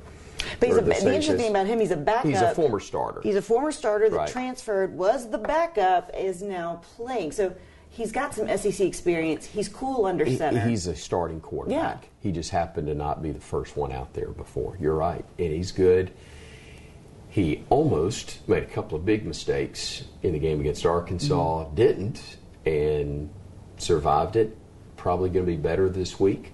But 0.59 0.69
he's 0.69 0.77
a, 0.77 0.81
the 0.81 0.89
the 0.89 0.93
interesting 1.13 1.37
thing 1.37 1.49
about 1.51 1.67
him, 1.67 1.79
he's 1.79 1.91
a 1.91 1.97
backup. 1.97 2.25
He's 2.25 2.41
a 2.41 2.53
former 2.53 2.79
starter. 2.79 3.21
He's 3.21 3.35
a 3.35 3.41
former 3.41 3.71
starter 3.71 4.09
that 4.09 4.15
Right. 4.17 4.29
transferred, 4.29 4.93
was 4.93 5.29
the 5.29 5.37
backup, 5.37 6.11
is 6.17 6.41
now 6.41 6.81
playing. 6.97 7.31
So 7.31 7.53
he's 7.89 8.11
got 8.11 8.33
some 8.33 8.47
SEC 8.57 8.81
experience. 8.85 9.45
He's 9.45 9.69
cool 9.69 10.05
under 10.05 10.25
He- 10.25 10.35
center. 10.35 10.59
he's 10.67 10.87
a 10.87 10.95
starting 10.95 11.39
quarterback. 11.39 12.01
Yeah. 12.03 12.09
He 12.21 12.31
just 12.31 12.49
happened 12.49 12.87
to 12.87 12.95
not 12.95 13.21
be 13.21 13.31
the 13.31 13.39
first 13.39 13.77
one 13.77 13.91
out 13.93 14.13
there 14.13 14.29
before. 14.29 14.75
You're 14.81 14.95
right, 14.95 15.23
and 15.39 15.51
he's 15.53 15.71
good. 15.71 16.11
He 17.33 17.63
almost 17.71 18.47
made 18.47 18.61
a 18.61 18.67
couple 18.67 18.95
of 18.95 19.05
big 19.05 19.25
mistakes 19.25 20.03
in 20.21 20.33
the 20.33 20.39
game 20.39 20.59
against 20.59 20.85
Arkansas. 20.85 21.63
Mm-hmm. 21.65 21.75
Didn't 21.75 22.37
and 22.63 23.27
survived 23.79 24.35
it. 24.35 24.55
Probably 24.97 25.31
going 25.31 25.43
to 25.43 25.51
be 25.51 25.57
better 25.57 25.89
this 25.89 26.19
week. 26.19 26.51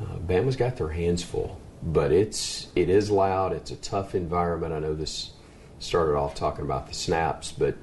Uh, 0.00 0.16
Bama's 0.16 0.56
got 0.56 0.78
their 0.78 0.88
hands 0.88 1.22
full, 1.22 1.60
but 1.82 2.12
it's 2.12 2.68
it 2.74 2.88
is 2.88 3.10
loud. 3.10 3.52
It's 3.52 3.70
a 3.72 3.76
tough 3.76 4.14
environment. 4.14 4.72
I 4.72 4.78
know 4.78 4.94
this 4.94 5.32
started 5.80 6.16
off 6.16 6.34
talking 6.34 6.64
about 6.64 6.88
the 6.88 6.94
snaps, 6.94 7.52
but 7.52 7.74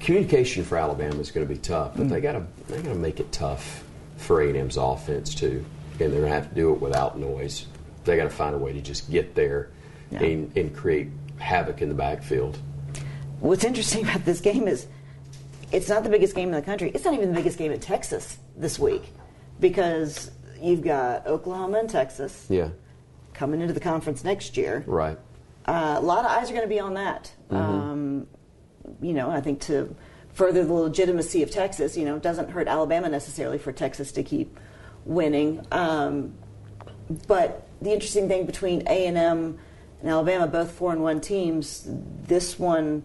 communication 0.00 0.64
for 0.64 0.76
Alabama 0.76 1.20
is 1.20 1.30
going 1.30 1.46
to 1.46 1.54
be 1.54 1.60
tough. 1.60 1.92
But 1.96 2.08
they 2.08 2.20
got 2.20 2.32
to 2.32 2.44
they 2.66 2.82
got 2.82 2.94
to 2.94 2.98
make 2.98 3.20
it 3.20 3.30
tough 3.30 3.84
for 4.16 4.40
A&M's 4.42 4.76
offense 4.76 5.36
too, 5.36 5.64
and 5.92 6.12
they're 6.12 6.20
going 6.20 6.24
to 6.24 6.28
have 6.34 6.48
to 6.48 6.54
do 6.56 6.72
it 6.72 6.80
without 6.80 7.16
noise. 7.16 7.66
They 8.02 8.16
got 8.16 8.24
to 8.24 8.30
find 8.30 8.56
a 8.56 8.58
way 8.58 8.72
to 8.72 8.80
just 8.80 9.08
get 9.08 9.36
there 9.36 9.70
Yeah. 10.10 10.24
and, 10.24 10.56
and 10.56 10.74
create 10.74 11.10
havoc 11.38 11.82
in 11.82 11.88
the 11.88 11.94
backfield. 11.94 12.58
What's 13.40 13.64
interesting 13.64 14.04
about 14.04 14.24
this 14.24 14.40
game 14.40 14.66
is 14.68 14.86
it's 15.72 15.88
not 15.88 16.02
the 16.02 16.10
biggest 16.10 16.34
game 16.34 16.48
in 16.48 16.54
the 16.54 16.62
country. 16.62 16.90
It's 16.94 17.04
not 17.04 17.14
even 17.14 17.28
the 17.30 17.34
biggest 17.36 17.58
game 17.58 17.72
in 17.72 17.80
Texas 17.80 18.38
this 18.56 18.78
week 18.78 19.02
because 19.60 20.30
you've 20.60 20.82
got 20.82 21.26
Oklahoma 21.26 21.78
and 21.78 21.90
Texas 21.90 22.46
Yeah, 22.48 22.70
coming 23.34 23.60
into 23.60 23.72
the 23.74 23.80
conference 23.80 24.24
next 24.24 24.56
year. 24.56 24.82
right. 24.86 25.18
Uh, 25.66 25.96
a 25.98 26.00
lot 26.00 26.24
of 26.24 26.30
eyes 26.30 26.48
are 26.50 26.54
going 26.54 26.64
to 26.64 26.68
be 26.68 26.80
on 26.80 26.94
that. 26.94 27.30
Um, 27.50 28.26
you 29.02 29.12
know, 29.12 29.30
I 29.30 29.42
think 29.42 29.60
to 29.62 29.94
further 30.32 30.64
the 30.64 30.72
legitimacy 30.72 31.42
of 31.42 31.50
Texas, 31.50 31.94
you 31.94 32.06
know, 32.06 32.16
it 32.16 32.22
doesn't 32.22 32.48
hurt 32.48 32.68
Alabama 32.68 33.10
necessarily 33.10 33.58
for 33.58 33.70
Texas 33.70 34.10
to 34.12 34.22
keep 34.22 34.58
winning. 35.04 35.62
Um, 35.70 36.32
but 37.26 37.68
the 37.82 37.92
interesting 37.92 38.28
thing 38.28 38.46
between 38.46 38.82
A 38.88 39.06
and 39.06 39.18
M 39.18 39.58
and 40.00 40.10
Alabama, 40.10 40.46
both 40.46 40.70
four 40.72 40.92
and 40.92 41.02
one 41.02 41.20
teams, 41.20 41.88
this 42.26 42.58
one, 42.58 43.02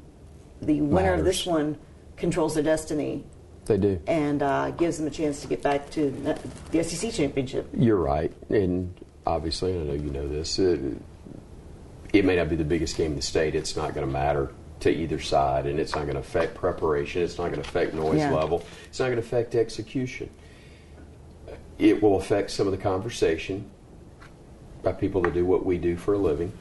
the 0.62 0.82
winner 0.82 1.14
of 1.14 1.26
this 1.26 1.46
one, 1.46 1.78
controls 2.18 2.54
their 2.54 2.64
destiny 2.64 3.24
they 3.66 3.78
do. 3.78 4.00
and 4.08 4.44
uh, 4.44 4.72
gives 4.72 4.98
them 4.98 5.08
a 5.08 5.10
chance 5.10 5.42
to 5.42 5.48
get 5.48 5.62
back 5.64 5.90
to 5.92 6.12
the 6.72 6.84
SEC 6.84 7.12
championship. 7.14 7.68
You're 7.76 7.98
right, 7.98 8.32
and 8.50 8.94
obviously, 9.26 9.74
I 9.74 9.84
know 9.84 9.94
you 9.94 10.10
know 10.12 10.28
this. 10.28 10.60
Uh, 10.60 10.78
it 12.14 12.26
may 12.26 12.36
not 12.36 12.50
be 12.50 12.56
the 12.56 12.64
biggest 12.64 12.96
game 12.96 13.12
in 13.12 13.16
the 13.16 13.22
state. 13.24 13.56
It's 13.56 13.76
not 13.76 13.96
going 13.96 14.06
to 14.06 14.12
matter 14.12 14.52
to 14.82 14.92
either 14.92 15.20
side, 15.20 15.66
and 15.66 15.80
it's 15.80 15.96
not 15.96 16.02
going 16.04 16.14
to 16.16 16.20
affect 16.20 16.54
preparation. 16.54 17.24
It's 17.24 17.38
not 17.38 17.46
going 17.46 17.62
to 17.62 17.68
affect 17.68 17.94
noise 17.96 18.20
Yeah. 18.20 18.34
level. 18.34 18.64
It's 18.90 19.00
not 19.00 19.06
going 19.06 19.16
to 19.18 19.24
affect 19.24 19.56
execution. 19.56 20.30
It 21.80 22.04
will 22.04 22.18
affect 22.18 22.52
some 22.52 22.68
of 22.68 22.72
the 22.72 22.78
conversation 22.78 23.70
by 24.84 24.92
people 24.92 25.22
that 25.22 25.34
do 25.34 25.46
what 25.46 25.66
we 25.66 25.78
do 25.78 25.96
for 25.96 26.14
a 26.14 26.18
living. 26.18 26.52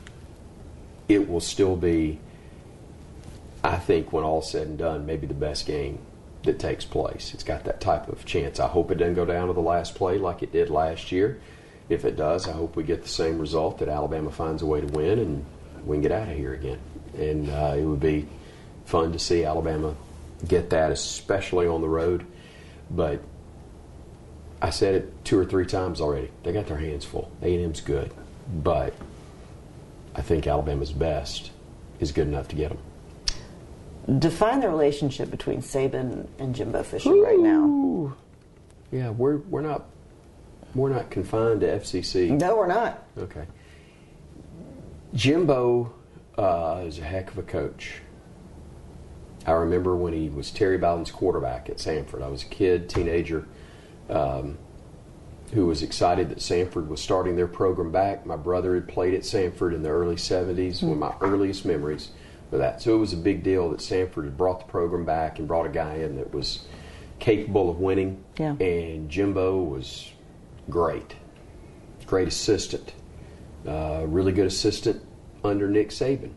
It 1.09 1.29
will 1.29 1.41
still 1.41 1.77
be, 1.77 2.19
I 3.63 3.77
think, 3.77 4.13
when 4.13 4.25
all's 4.25 4.51
said 4.51 4.67
and 4.67 4.79
done, 4.79 5.07
maybe 5.07 5.27
the 5.27 5.35
best 5.35 5.67
game 5.67 5.99
that 6.45 6.59
takes 6.59 6.85
place. 6.85 7.33
It's 7.35 7.45
got 7.45 7.65
that 7.65 7.81
type 7.81 8.09
of 8.09 8.25
chance. 8.25 8.59
I 8.61 8.69
hope 8.69 8.91
it 8.91 8.97
doesn't 8.97 9.15
go 9.15 9.25
down 9.25 9.49
to 9.49 9.53
the 9.53 9.61
last 9.61 9.95
play 9.95 10.19
like 10.19 10.43
it 10.43 10.53
did 10.53 10.71
last 10.71 11.13
year. 11.13 11.41
If 11.89 12.05
it 12.05 12.17
does, 12.17 12.49
I 12.49 12.53
hope 12.53 12.77
we 12.77 12.85
get 12.85 13.03
the 13.03 13.09
same 13.09 13.39
result 13.39 13.79
that 13.79 13.89
Alabama 13.89 14.31
finds 14.31 14.63
a 14.63 14.67
way 14.67 14.81
to 14.81 14.87
win 14.87 15.19
and 15.19 15.45
we 15.85 15.97
can 15.97 16.03
get 16.03 16.13
out 16.13 16.29
of 16.29 16.37
here 16.37 16.55
again. 16.55 16.79
And 17.17 17.51
uh, 17.51 17.75
it 17.77 17.85
would 17.85 18.01
be 18.01 18.27
fun 18.87 19.13
to 19.13 19.19
see 19.19 19.45
Alabama 19.45 19.95
get 20.47 20.71
that, 20.71 20.91
especially 20.91 21.67
on 21.67 21.81
the 21.81 21.89
road. 21.89 22.27
But 22.91 23.21
I 24.61 24.71
said 24.71 24.95
it 24.95 25.25
two 25.25 25.39
or 25.39 25.45
three 25.45 25.67
times 25.67 26.01
already. 26.01 26.31
They 26.43 26.53
got 26.53 26.67
their 26.67 26.79
hands 26.79 27.05
full. 27.05 27.31
A&M's 27.43 27.81
good, 27.81 28.13
but 28.63 28.95
I 30.15 30.23
think 30.23 30.47
Alabama's 30.47 30.93
best 30.93 31.51
is 32.01 32.13
good 32.13 32.27
enough 32.27 32.49
to 32.49 32.57
get 32.57 32.71
them. 32.71 34.19
Define 34.19 34.61
the 34.61 34.69
relationship 34.69 35.31
between 35.31 35.63
Saban 35.63 36.27
and 36.39 36.55
Jimbo 36.55 36.83
Fisher 36.83 37.15
right 37.15 37.39
now. 37.39 38.17
Yeah, 38.91 39.11
we're 39.11 39.37
we're 39.37 39.63
not 39.63 39.87
we're 40.75 40.91
not 40.91 41.11
confined 41.11 41.61
to 41.61 41.67
FCC. 41.67 42.31
No, 42.39 42.57
we're 42.57 42.67
not. 42.67 43.05
Okay. 43.17 43.47
Jimbo 45.15 45.93
uh, 46.37 46.83
is 46.87 46.99
a 46.99 47.03
heck 47.03 47.31
of 47.31 47.39
a 47.39 47.43
coach. 47.43 48.01
I 49.47 49.53
remember 49.53 49.97
when 49.97 50.13
he 50.13 50.29
was 50.29 50.51
Terry 50.51 50.79
Bowden's 50.79 51.11
quarterback 51.11 51.69
at 51.69 51.77
Samford. 51.77 52.23
I 52.23 52.29
was 52.29 52.43
a 52.43 52.47
kid, 52.47 52.89
teenager, 52.89 53.47
um, 54.09 54.57
who 55.53 55.67
was 55.67 55.83
excited 55.83 56.31
that 56.31 56.39
Samford 56.39 56.89
was 56.89 57.01
starting 57.01 57.37
their 57.37 57.47
program 57.47 57.93
back. 57.93 58.25
My 58.25 58.37
brother 58.37 58.75
had 58.75 58.89
played 58.89 59.15
at 59.15 59.21
Samford 59.21 59.75
in 59.75 59.83
the 59.83 59.91
early 59.91 60.17
70s, 60.17 60.83
one 60.83 60.93
of 60.93 60.99
my 60.99 61.15
earliest 61.21 61.67
memories 61.67 62.11
of 62.51 62.59
that. 62.59 62.81
So 62.81 62.95
it 62.95 62.99
was 62.99 63.13
a 63.13 63.19
big 63.19 63.43
deal 63.43 63.71
that 63.71 63.81
Samford 63.81 64.25
had 64.25 64.37
brought 64.37 64.61
the 64.61 64.71
program 64.71 65.05
back 65.05 65.39
and 65.39 65.47
brought 65.47 65.67
a 65.67 65.71
guy 65.71 65.97
in 65.97 66.17
that 66.17 66.33
was 66.33 66.65
capable 67.19 67.69
of 67.69 67.81
winning. 67.81 68.25
Yeah. 68.39 68.57
And 68.57 69.11
Jimbo 69.11 69.63
was 69.63 70.11
great. 70.71 71.17
Great 72.07 72.29
assistant. 72.29 72.95
Uh, 73.67 74.05
really 74.07 74.33
good 74.33 74.47
assistant 74.47 75.03
under 75.45 75.69
Nick 75.69 75.91
Saban. 75.91 76.33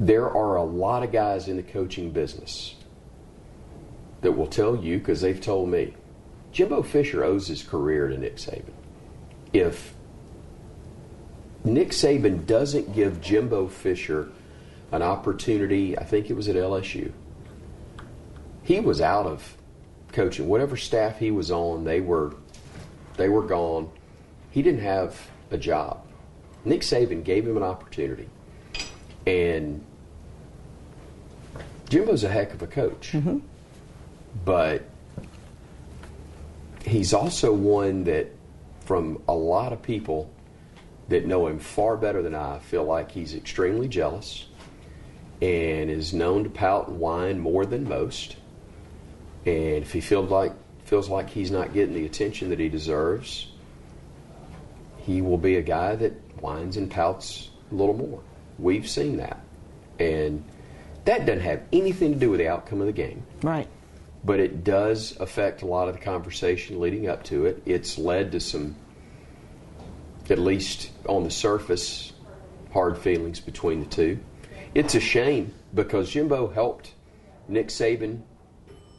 There 0.00 0.28
are 0.28 0.56
a 0.56 0.64
lot 0.64 1.02
of 1.04 1.12
guys 1.12 1.48
in 1.48 1.56
the 1.56 1.62
coaching 1.62 2.10
business 2.10 2.74
that 4.20 4.32
will 4.32 4.46
tell 4.46 4.76
you, 4.76 4.98
because 4.98 5.20
they've 5.20 5.40
told 5.40 5.68
me, 5.68 5.94
Jimbo 6.52 6.82
Fisher 6.82 7.24
owes 7.24 7.46
his 7.46 7.62
career 7.62 8.08
to 8.08 8.16
Nick 8.16 8.36
Saban. 8.36 8.72
If 9.52 9.94
Nick 11.64 11.90
Saban 11.90 12.46
doesn't 12.46 12.94
give 12.94 13.20
Jimbo 13.20 13.68
Fisher 13.68 14.30
an 14.92 15.02
opportunity, 15.02 15.98
I 15.98 16.04
think 16.04 16.30
it 16.30 16.34
was 16.34 16.48
at 16.48 16.56
LSU, 16.56 17.12
he 18.62 18.80
was 18.80 19.00
out 19.00 19.26
of 19.26 19.56
coaching. 20.12 20.48
Whatever 20.48 20.76
staff 20.76 21.18
he 21.18 21.30
was 21.30 21.50
on, 21.50 21.84
they 21.84 22.00
were 22.00 22.34
they 23.16 23.28
were 23.28 23.42
gone. 23.42 23.90
He 24.50 24.62
didn't 24.62 24.80
have 24.80 25.30
a 25.50 25.58
job. 25.58 26.00
Nick 26.64 26.82
Saban 26.82 27.24
gave 27.24 27.46
him 27.46 27.56
an 27.56 27.62
opportunity. 27.62 28.28
And 29.26 29.84
Jimbo's 31.88 32.24
a 32.24 32.28
heck 32.28 32.54
of 32.54 32.62
a 32.62 32.66
coach. 32.66 33.12
Mm-hmm. 33.12 33.38
But 34.44 34.84
he's 36.84 37.12
also 37.12 37.52
one 37.52 38.04
that, 38.04 38.28
from 38.80 39.22
a 39.28 39.34
lot 39.34 39.72
of 39.72 39.82
people 39.82 40.30
that 41.08 41.26
know 41.26 41.46
him 41.46 41.58
far 41.58 41.96
better 41.96 42.22
than 42.22 42.34
I, 42.34 42.58
feel 42.58 42.84
like 42.84 43.10
he's 43.10 43.34
extremely 43.34 43.88
jealous 43.88 44.46
and 45.40 45.90
is 45.90 46.12
known 46.12 46.44
to 46.44 46.50
pout 46.50 46.88
and 46.88 46.98
whine 46.98 47.38
more 47.38 47.64
than 47.64 47.88
most. 47.88 48.36
And 49.46 49.82
if 49.82 49.92
he 49.92 50.00
feels 50.00 50.30
like 50.30 50.52
feels 50.84 51.08
like 51.08 51.28
he's 51.28 51.50
not 51.50 51.74
getting 51.74 51.94
the 51.94 52.06
attention 52.06 52.48
that 52.48 52.58
he 52.58 52.68
deserves, 52.68 53.48
he 54.98 55.20
will 55.20 55.38
be 55.38 55.56
a 55.56 55.62
guy 55.62 55.94
that 55.96 56.12
whines 56.40 56.76
and 56.76 56.90
pouts 56.90 57.50
a 57.70 57.74
little 57.74 57.94
more. 57.94 58.20
We've 58.58 58.88
seen 58.88 59.18
that. 59.18 59.38
And 59.98 60.44
that 61.04 61.26
doesn't 61.26 61.42
have 61.42 61.62
anything 61.72 62.14
to 62.14 62.18
do 62.18 62.30
with 62.30 62.38
the 62.38 62.48
outcome 62.48 62.80
of 62.80 62.86
the 62.86 62.92
game 62.92 63.22
Right. 63.42 63.68
But 64.24 64.40
it 64.40 64.64
does 64.64 65.16
affect 65.20 65.62
a 65.62 65.66
lot 65.66 65.88
of 65.88 65.94
the 65.94 66.00
conversation 66.00 66.80
leading 66.80 67.08
up 67.08 67.24
to 67.24 67.46
it. 67.46 67.62
It's 67.64 67.98
led 67.98 68.32
to 68.32 68.40
some, 68.40 68.76
at 70.28 70.38
least 70.38 70.90
on 71.08 71.24
the 71.24 71.30
surface, 71.30 72.12
hard 72.72 72.98
feelings 72.98 73.40
between 73.40 73.80
the 73.80 73.86
two. 73.86 74.18
It's 74.74 74.94
a 74.94 75.00
shame 75.00 75.54
because 75.74 76.10
Jimbo 76.10 76.48
helped 76.48 76.94
Nick 77.48 77.68
Saban 77.68 78.20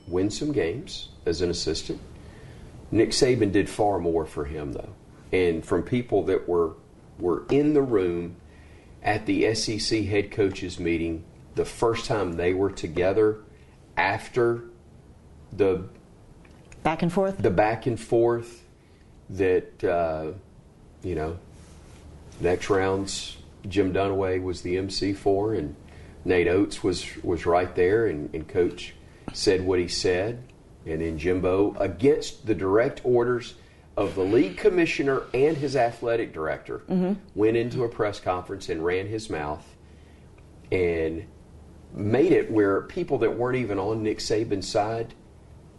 win 0.08 0.30
some 0.30 0.52
games 0.52 1.10
as 1.26 1.42
an 1.42 1.50
assistant. 1.50 2.02
Nick 2.92 3.10
Saban 3.12 3.52
did 3.52 3.70
far 3.70 4.00
more 4.00 4.26
for 4.26 4.46
him 4.46 4.74
though, 4.74 4.94
and 5.32 5.64
from 5.64 5.84
people 5.84 6.24
that 6.24 6.48
were 6.48 6.74
were 7.20 7.44
in 7.50 7.74
the 7.74 7.82
room 7.82 8.38
at 9.04 9.26
the 9.26 9.54
SEC 9.54 10.06
head 10.06 10.32
coaches 10.32 10.80
meeting 10.80 11.24
the 11.56 11.66
first 11.66 12.06
time 12.06 12.34
they 12.34 12.54
were 12.54 12.72
together 12.72 13.40
after 13.98 14.64
the 15.54 15.84
Back 16.84 17.02
and 17.02 17.12
forth. 17.12 17.38
the 17.38 17.50
back 17.50 17.86
and 17.88 18.00
forth 18.00 18.64
that 19.32 19.84
uh, 19.84 20.32
you 21.04 21.16
know 21.16 21.38
next 22.40 22.70
rounds 22.70 23.38
Jim 23.68 23.94
Dunaway 23.94 24.42
was 24.42 24.62
the 24.62 24.78
MC 24.78 25.14
for 25.14 25.54
and 25.54 25.76
Nate 26.26 26.48
Oats 26.48 26.84
was 26.84 27.06
was 27.24 27.46
right 27.46 27.74
there 27.76 28.08
and, 28.08 28.34
and 28.34 28.48
coach 28.48 28.94
said 29.34 29.66
what 29.66 29.80
he 29.80 29.88
said 29.88 30.44
and 30.86 31.02
then 31.02 31.18
Jimbo 31.18 31.76
against 31.80 32.46
the 32.48 32.56
direct 32.56 33.02
orders 33.04 33.56
of 33.98 34.16
the 34.16 34.24
league 34.24 34.58
commissioner 34.58 35.24
and 35.34 35.58
his 35.58 35.76
athletic 35.76 36.34
director 36.34 36.82
went 37.36 37.58
into 37.58 37.84
a 37.84 37.90
press 37.90 38.20
conference 38.20 38.70
and 38.70 38.84
ran 38.84 39.08
his 39.08 39.30
mouth 39.30 39.76
and 40.72 41.26
made 41.94 42.32
it 42.32 42.50
where 42.50 42.82
people 42.84 43.18
that 43.18 43.38
weren't 43.38 43.58
even 43.58 43.78
on 43.78 44.02
Nick 44.02 44.20
Saban's 44.20 44.68
side 44.68 45.14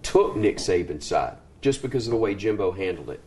took 0.02 0.36
Nick 0.36 0.56
Saban's 0.58 1.06
side 1.06 1.36
just 1.60 1.82
because 1.82 2.06
of 2.06 2.10
the 2.10 2.16
way 2.16 2.34
Jimbo 2.34 2.72
handled 2.72 3.10
it. 3.10 3.20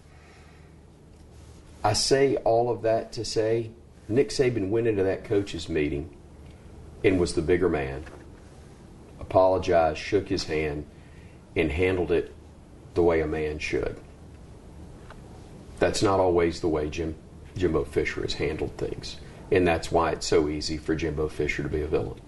I 1.84 1.94
say 1.94 2.38
all 2.38 2.70
of 2.70 2.82
that 2.84 3.12
to 3.14 3.26
say 3.26 3.72
Nick 4.08 4.30
Saban 4.30 4.70
went 4.70 4.88
into 4.88 5.04
that 5.04 5.26
coaches 5.26 5.70
meeting 5.70 6.16
and 7.04 7.20
was 7.20 7.34
the 7.34 7.42
bigger 7.42 7.70
man, 7.70 8.06
apologized, 9.20 10.00
shook 10.00 10.30
his 10.30 10.46
hand, 10.46 10.86
and 11.56 11.72
handled 11.72 12.12
it 12.12 12.34
the 12.94 13.04
way 13.04 13.22
a 13.22 13.28
man 13.28 13.60
should. 13.60 13.98
That's 15.80 16.02
not 16.02 16.20
always 16.20 16.62
the 16.62 16.70
way 16.70 16.90
Jim 16.90 17.16
Jimbo 17.56 17.84
Fisher 17.84 18.22
has 18.22 18.34
handled 18.34 18.78
things. 18.78 19.18
And 19.52 19.68
that's 19.68 19.92
why 19.92 20.12
it's 20.12 20.26
so 20.26 20.50
easy 20.50 20.78
for 20.78 20.96
Jimbo 20.96 21.28
Fisher 21.28 21.62
to 21.62 21.70
be 21.70 21.82
a 21.82 21.88
villain. 21.88 22.20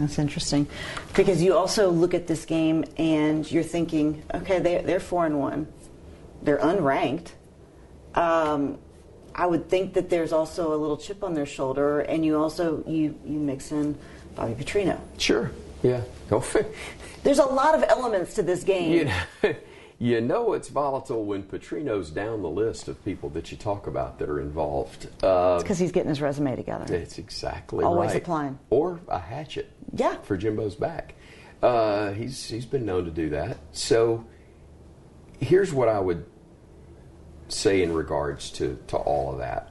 That's 0.00 0.18
interesting, 0.18 0.66
because 1.14 1.42
you 1.42 1.54
also 1.54 1.90
look 1.90 2.14
at 2.14 2.26
this 2.26 2.46
game 2.46 2.86
and 2.96 3.50
you're 3.50 3.62
thinking, 3.62 4.22
okay, 4.32 4.58
they, 4.58 4.80
they're 4.80 4.98
four 4.98 5.26
and 5.26 5.38
one, 5.38 5.68
they're 6.42 6.58
unranked. 6.58 7.32
Um, 8.14 8.78
I 9.34 9.46
would 9.46 9.68
think 9.68 9.92
that 9.94 10.08
there's 10.08 10.32
also 10.32 10.74
a 10.74 10.78
little 10.78 10.96
chip 10.96 11.22
on 11.22 11.34
their 11.34 11.44
shoulder, 11.44 12.00
and 12.00 12.24
you 12.24 12.38
also 12.38 12.82
you 12.86 13.14
you 13.26 13.38
mix 13.38 13.72
in 13.72 13.96
Bobby 14.34 14.54
Petrino. 14.54 14.98
Sure. 15.18 15.50
Yeah. 15.82 16.00
Go. 16.30 16.42
There's 17.22 17.38
a 17.38 17.44
lot 17.44 17.74
of 17.74 17.84
elements 17.88 18.34
to 18.34 18.42
this 18.42 18.64
game. 18.64 18.92
You 18.92 19.04
know, 19.04 19.54
you 20.02 20.18
know 20.18 20.54
it's 20.54 20.68
volatile 20.68 21.26
when 21.26 21.42
Petrino's 21.42 22.10
down 22.10 22.40
the 22.40 22.48
list 22.48 22.88
of 22.88 23.04
people 23.04 23.28
that 23.30 23.52
you 23.52 23.58
talk 23.58 23.86
about 23.86 24.18
that 24.18 24.30
are 24.30 24.40
involved. 24.40 25.08
Uh, 25.22 25.58
because 25.58 25.78
he's 25.78 25.92
getting 25.92 26.08
his 26.08 26.22
resume 26.22 26.56
together. 26.56 26.86
that's 26.86 27.18
exactly 27.18 27.84
Always 27.84 28.12
right. 28.12 28.22
applying. 28.22 28.58
Or 28.70 28.98
a 29.08 29.18
hatchet. 29.18 29.70
Yeah. 29.94 30.16
For 30.22 30.38
Jimbo's 30.38 30.74
back. 30.74 31.14
Uh, 31.62 32.12
he's 32.12 32.48
he's 32.48 32.64
been 32.64 32.86
known 32.86 33.04
to 33.04 33.10
do 33.10 33.28
that. 33.28 33.58
So 33.72 34.24
here's 35.38 35.70
what 35.70 35.90
I 35.90 36.00
would 36.00 36.24
say 37.48 37.82
in 37.82 37.92
regards 37.92 38.48
to, 38.52 38.78
to 38.88 38.96
all 38.96 39.32
of 39.32 39.38
that. 39.38 39.70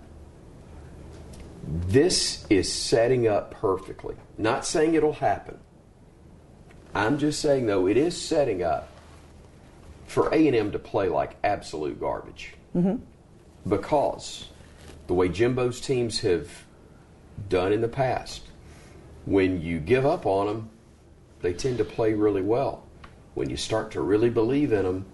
This 1.65 2.45
is 2.51 2.71
setting 2.71 3.27
up 3.27 3.55
perfectly. 3.55 4.15
Not 4.37 4.63
saying 4.63 4.93
it'll 4.93 5.13
happen. 5.13 5.57
I'm 6.93 7.17
just 7.17 7.41
saying 7.41 7.65
though 7.65 7.87
it 7.87 7.97
is 7.97 8.19
setting 8.19 8.61
up 8.61 8.89
for 10.09 10.33
A&M 10.33 10.71
to 10.71 10.79
play 10.79 11.07
like 11.07 11.37
absolute 11.43 11.99
garbage. 11.99 12.55
Mm-hmm. 12.75 12.97
Because 13.69 14.47
the 15.07 15.13
way 15.13 15.29
Jimbo's 15.29 15.79
teams 15.79 16.19
have 16.21 16.65
done 17.47 17.71
in 17.71 17.81
the 17.81 17.87
past. 17.87 18.43
When 19.25 19.61
you 19.61 19.79
give 19.79 20.05
up 20.05 20.25
on 20.25 20.47
them, 20.47 20.69
they 21.41 21.53
tend 21.53 21.77
to 21.77 21.85
play 21.85 22.13
really 22.13 22.41
well. 22.41 22.85
When 23.35 23.49
you 23.49 23.57
start 23.57 23.91
to 23.91 24.01
really 24.01 24.29
believe 24.29 24.73
in 24.73 24.83
them, 24.83 25.05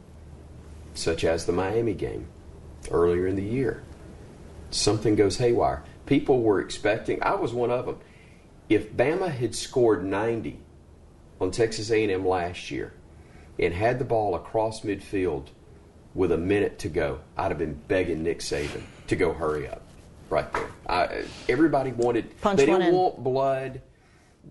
such 0.93 1.23
as 1.23 1.45
the 1.45 1.51
Miami 1.51 1.93
game 1.93 2.27
earlier 2.89 3.27
in 3.27 3.35
the 3.35 3.43
year, 3.43 3.83
something 4.71 5.15
goes 5.15 5.37
haywire. 5.37 5.83
People 6.05 6.41
were 6.41 6.61
expecting. 6.61 7.21
I 7.21 7.35
was 7.35 7.53
one 7.53 7.69
of 7.69 7.85
them. 7.85 7.99
If 8.69 8.93
Bama 8.93 9.29
had 9.29 9.53
scored 9.53 10.05
90 10.05 10.59
on 11.41 11.51
Texas 11.51 11.91
A&M 11.91 12.25
last 12.25 12.71
year 12.71 12.93
and 13.59 13.73
had 13.73 13.99
the 13.99 14.05
ball 14.05 14.35
across 14.35 14.81
midfield 14.81 15.47
with 16.13 16.31
a 16.31 16.37
minute 16.37 16.79
to 16.79 16.89
go, 16.89 17.19
I'd 17.37 17.51
have 17.51 17.57
been 17.57 17.79
begging 17.87 18.23
Nick 18.23 18.39
Saban 18.39 18.83
to 19.07 19.15
go 19.15 19.33
hurry 19.33 19.67
up 19.67 19.81
right 20.29 20.51
there. 20.53 20.69
I, 20.87 21.23
everybody 21.49 21.91
wanted. 21.91 22.39
Punch 22.41 22.57
they 22.57 22.65
didn't 22.65 22.83
in. 22.83 22.93
want 22.93 23.23
blood. 23.23 23.81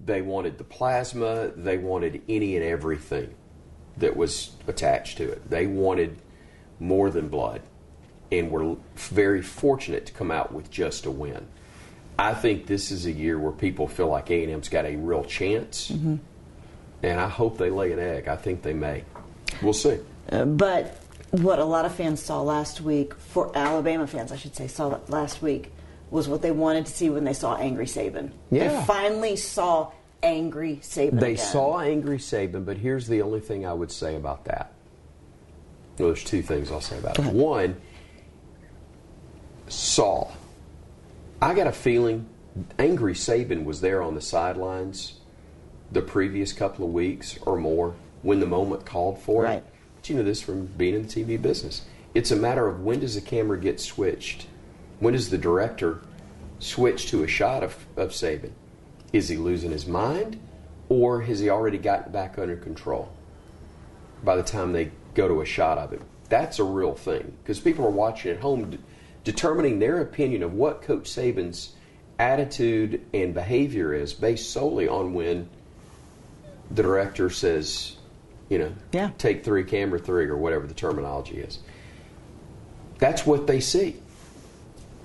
They 0.05 0.23
wanted 0.23 0.59
the 0.59 0.65
plasma. 0.65 1.49
They 1.57 1.79
wanted 1.79 2.23
any 2.29 2.57
and 2.57 2.65
everything 2.65 3.35
that 3.97 4.17
was 4.17 4.51
attached 4.67 5.19
to 5.19 5.31
it. 5.31 5.49
They 5.49 5.67
wanted 5.67 6.19
more 6.81 7.11
than 7.11 7.29
blood, 7.29 7.63
and 8.33 8.51
were 8.51 8.77
very 8.97 9.41
fortunate 9.41 10.07
to 10.07 10.13
come 10.13 10.31
out 10.31 10.53
with 10.53 10.71
just 10.71 11.07
a 11.07 11.11
win. 11.11 11.47
I 12.19 12.35
think 12.35 12.67
this 12.67 12.91
is 12.91 13.07
a 13.07 13.13
year 13.13 13.39
where 13.39 13.53
people 13.53 13.87
feel 13.89 14.09
like 14.09 14.31
A 14.31 14.43
and 14.43 14.53
M's 14.53 14.69
got 14.69 14.85
a 14.85 14.97
real 14.97 15.25
chance, 15.25 15.91
Mm-hmm. 15.91 16.17
And 17.11 17.21
I 17.21 17.29
hope 17.29 17.59
they 17.59 17.71
lay 17.71 17.93
an 17.93 17.99
egg. 17.99 18.29
I 18.29 18.37
think 18.37 18.63
they 18.63 18.73
may. 18.73 19.05
We'll 19.63 19.73
see. 19.73 19.99
Uh, 20.31 20.45
but 20.45 20.99
what 21.31 21.59
a 21.59 21.65
lot 21.65 21.85
of 21.85 21.95
fans 21.95 22.23
saw 22.23 22.41
last 22.43 22.81
week, 22.81 23.15
for 23.15 23.57
Alabama 23.57 24.07
fans, 24.07 24.33
I 24.33 24.37
should 24.37 24.57
say, 24.57 24.69
saw 24.69 24.99
last 25.09 25.43
week, 25.43 25.71
was 26.11 26.29
what 26.29 26.43
they 26.43 26.51
wanted 26.51 26.87
to 26.87 26.93
see 26.93 27.11
when 27.11 27.25
they 27.25 27.33
saw 27.33 27.57
angry 27.57 27.87
Saban. 27.87 28.31
Yeah. 28.51 28.69
They 28.69 28.87
finally 28.87 29.37
saw 29.37 29.93
angry 30.23 30.77
Saban. 30.83 31.21
They 31.21 31.33
again. 31.33 31.47
saw 31.47 31.81
angry 31.81 32.19
Saban, 32.19 32.65
but 32.65 32.79
here's 32.79 33.07
the 33.07 33.23
only 33.23 33.41
thing 33.41 33.67
I 33.67 33.73
would 33.73 33.93
say 33.93 34.17
about 34.17 34.45
that. 34.47 34.73
Well, 35.99 36.09
there's 36.09 36.25
two 36.25 36.43
things 36.43 36.71
I'll 36.71 36.81
say 36.81 36.99
about 36.99 37.19
it. 37.19 37.27
One, 37.27 37.77
saw. 39.69 40.31
I 41.41 41.55
got 41.55 41.67
a 41.67 41.73
feeling 41.73 42.27
angry 42.79 43.15
Saban 43.15 43.65
was 43.65 43.81
there 43.81 44.03
on 44.03 44.15
the 44.15 44.21
sidelines 44.21 45.21
the 45.95 46.03
previous 46.03 46.53
couple 46.53 46.85
of 46.85 46.93
weeks 46.93 47.39
or 47.43 47.57
more 47.57 47.95
when 48.23 48.41
the 48.41 48.47
moment 48.47 48.85
called 48.85 49.19
for 49.19 49.45
it. 49.45 49.49
Right. 49.49 49.65
But 49.97 50.11
you 50.11 50.17
know 50.17 50.23
this 50.23 50.43
from 50.43 50.67
being 50.67 50.95
in 50.95 51.07
the 51.07 51.09
TV 51.09 51.41
business. 51.41 51.83
It's 52.15 52.31
a 52.31 52.37
matter 52.37 52.67
of 52.69 52.83
when 52.83 53.01
does 53.01 53.15
the 53.15 53.21
camera 53.21 53.59
get 53.59 53.81
switched? 53.81 54.47
When 54.99 55.15
does 55.15 55.31
the 55.31 55.39
director 55.39 56.01
switch 56.59 57.09
to 57.11 57.23
a 57.23 57.29
shot 57.29 57.63
of, 57.63 57.87
of 57.97 58.11
Saban? 58.11 58.53
Is 59.13 59.29
he 59.29 59.37
losing 59.37 59.71
his 59.71 59.87
mind 59.87 60.41
or 60.89 61.23
has 61.23 61.41
he 61.41 61.49
already 61.49 61.79
gotten 61.79 62.13
back 62.13 62.39
under 62.39 62.57
control 62.57 63.13
by 64.23 64.37
the 64.37 64.43
time 64.43 64.73
they 64.73 64.91
go 65.15 65.29
to 65.29 65.41
a 65.41 65.47
shot 65.47 65.79
of 65.79 65.93
him? 65.93 66.05
That's 66.29 66.59
a 66.59 66.65
real 66.65 66.95
thing 66.95 67.37
because 67.43 67.61
people 67.61 67.85
are 67.85 67.91
watching 67.91 68.33
at 68.33 68.41
home 68.41 68.71
d- 68.71 68.79
determining 69.23 69.79
their 69.79 70.01
opinion 70.01 70.43
of 70.43 70.55
what 70.55 70.83
Coach 70.83 71.05
Saban's 71.05 71.75
attitude 72.19 73.05
and 73.13 73.35
behavior 73.35 73.93
is 73.93 74.13
based 74.13 74.51
solely 74.51 74.89
on 74.89 75.15
when 75.15 75.49
the 76.71 76.83
director 76.83 77.31
says, 77.31 77.97
you 78.49 78.59
know, 78.59 78.73
Yeah. 78.93 79.11
take 79.19 79.45
three, 79.45 79.65
camera 79.65 79.99
three, 79.99 80.27
or 80.27 80.37
whatever 80.37 80.67
the 80.67 80.75
terminology 80.75 81.39
is. 81.39 81.59
That's 82.99 83.27
what 83.27 83.47
they 83.47 83.61
see. 83.61 83.97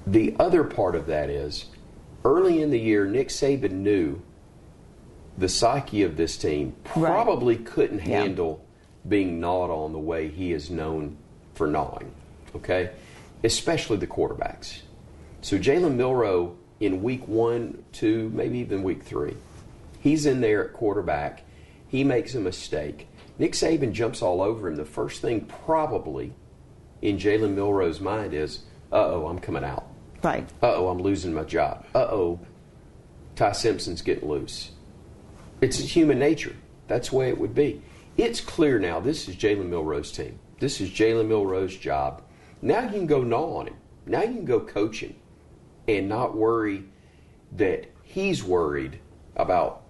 The 0.07 0.35
other 0.39 0.63
part 0.63 0.95
of 0.95 1.07
that 1.07 1.29
is 1.29 1.65
early 2.23 2.61
in 2.61 2.69
the 2.71 2.79
year, 2.79 3.05
Nick 3.05 3.29
Saban 3.29 3.71
knew 3.71 4.21
the 5.37 5.49
psyche 5.49 6.03
of 6.03 6.17
this 6.17 6.37
team 6.37 6.75
Right. 6.95 7.11
probably 7.11 7.55
couldn't 7.55 7.99
Yeah. 8.05 8.21
handle 8.21 8.61
being 9.07 9.39
gnawed 9.39 9.69
on 9.69 9.93
the 9.93 9.99
way 9.99 10.27
he 10.27 10.51
is 10.51 10.69
known 10.69 11.17
for 11.53 11.67
gnawing, 11.67 12.11
okay? 12.55 12.89
Especially 13.43 13.97
the 13.97 14.07
quarterbacks. 14.07 14.81
So 15.41 15.57
Jalen 15.57 15.95
Milroe 15.95 16.55
in 16.81 17.01
week 17.01 17.27
one, 17.27 17.83
two, 17.93 18.29
maybe 18.33 18.59
even 18.59 18.83
week 18.83 19.03
three, 19.03 19.35
he's 20.01 20.25
in 20.25 20.41
there 20.41 20.65
at 20.65 20.73
quarterback. 20.73 21.43
He 21.89 22.03
makes 22.03 22.35
a 22.35 22.39
mistake. 22.39 23.07
Nick 23.37 23.53
Saban 23.53 23.91
jumps 23.91 24.21
all 24.21 24.41
over 24.41 24.67
him. 24.67 24.75
The 24.75 24.85
first 24.85 25.21
thing 25.21 25.41
probably 25.41 26.33
in 27.01 27.17
Jalen 27.17 27.55
Milroe's 27.55 27.99
mind 27.99 28.33
is, 28.33 28.59
uh 28.91 29.05
oh, 29.05 29.27
I'm 29.27 29.39
coming 29.39 29.63
out. 29.63 29.87
Right. 30.23 30.47
Uh 30.61 30.75
oh, 30.75 30.87
I'm 30.89 31.01
losing 31.01 31.33
my 31.33 31.43
job. 31.43 31.85
Uh 31.95 32.07
oh, 32.11 32.39
Ty 33.35 33.53
Simpson's 33.53 34.01
getting 34.01 34.29
loose. 34.29 34.71
It's 35.61 35.77
human 35.79 36.19
nature. 36.19 36.55
That's 36.87 37.09
the 37.09 37.15
way 37.15 37.29
it 37.29 37.39
would 37.39 37.55
be. 37.55 37.81
It's 38.17 38.39
clear 38.39 38.79
now 38.79 38.99
this 38.99 39.27
is 39.27 39.35
Jalen 39.35 39.69
Milroe's 39.69 40.11
team. 40.11 40.39
This 40.59 40.79
is 40.81 40.89
Jalen 40.89 41.27
Milroe's 41.27 41.75
job. 41.75 42.21
Now 42.61 42.83
you 42.83 42.89
can 42.89 43.07
go 43.07 43.23
gnaw 43.23 43.59
on 43.59 43.67
him. 43.67 43.75
Now 44.05 44.21
you 44.21 44.33
can 44.33 44.45
go 44.45 44.59
coach 44.59 44.99
him 44.99 45.15
and 45.87 46.07
not 46.09 46.35
worry 46.35 46.83
that 47.53 47.85
he's 48.03 48.43
worried 48.43 48.99
about 49.35 49.83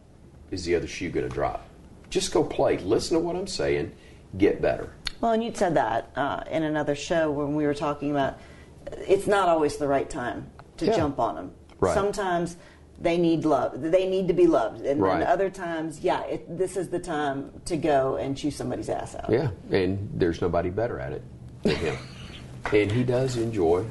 is 0.51 0.63
the 0.65 0.75
other 0.75 0.87
shoe 0.87 1.09
going 1.09 1.27
to 1.27 1.33
drop. 1.33 1.68
Just 2.09 2.31
go 2.33 2.43
play. 2.43 2.77
Listen 2.77 3.17
to 3.17 3.23
what 3.23 3.35
I'm 3.35 3.47
saying. 3.47 3.91
Get 4.37 4.61
better. 4.61 4.93
Well, 5.21 5.31
and 5.33 5.43
you'd 5.43 5.57
said 5.57 5.75
that 5.75 6.11
uh, 6.15 6.43
in 6.49 6.63
another 6.63 6.95
show 6.95 7.31
when 7.31 7.55
we 7.55 7.65
were 7.65 7.73
talking 7.73 8.11
about 8.11 8.37
it's 9.07 9.27
not 9.27 9.49
always 9.49 9.77
the 9.77 9.87
right 9.87 10.09
time 10.09 10.49
to 10.77 10.85
Yeah. 10.85 10.95
jump 10.95 11.19
on 11.19 11.35
them. 11.35 11.51
Right. 11.79 11.93
Sometimes 11.93 12.57
they 13.01 13.17
need 13.17 13.45
love. 13.45 13.73
They 13.79 14.09
need 14.09 14.27
to 14.27 14.33
be 14.33 14.47
loved, 14.47 14.81
and 14.85 15.01
Right. 15.01 15.19
then 15.19 15.27
other 15.27 15.49
times, 15.49 15.99
yeah, 16.01 16.23
it, 16.25 16.57
this 16.57 16.75
is 16.75 16.89
the 16.89 16.99
time 16.99 17.51
to 17.65 17.77
go 17.77 18.15
and 18.17 18.35
chew 18.35 18.51
somebody's 18.51 18.89
ass 18.89 19.15
out. 19.15 19.29
Yeah, 19.29 19.49
and 19.71 20.09
there's 20.15 20.41
nobody 20.41 20.69
better 20.69 20.99
at 20.99 21.13
it 21.13 21.21
than 21.63 21.75
him. 21.75 21.97
and 22.73 22.91
he 22.91 23.03
does 23.03 23.37
enjoy, 23.37 23.85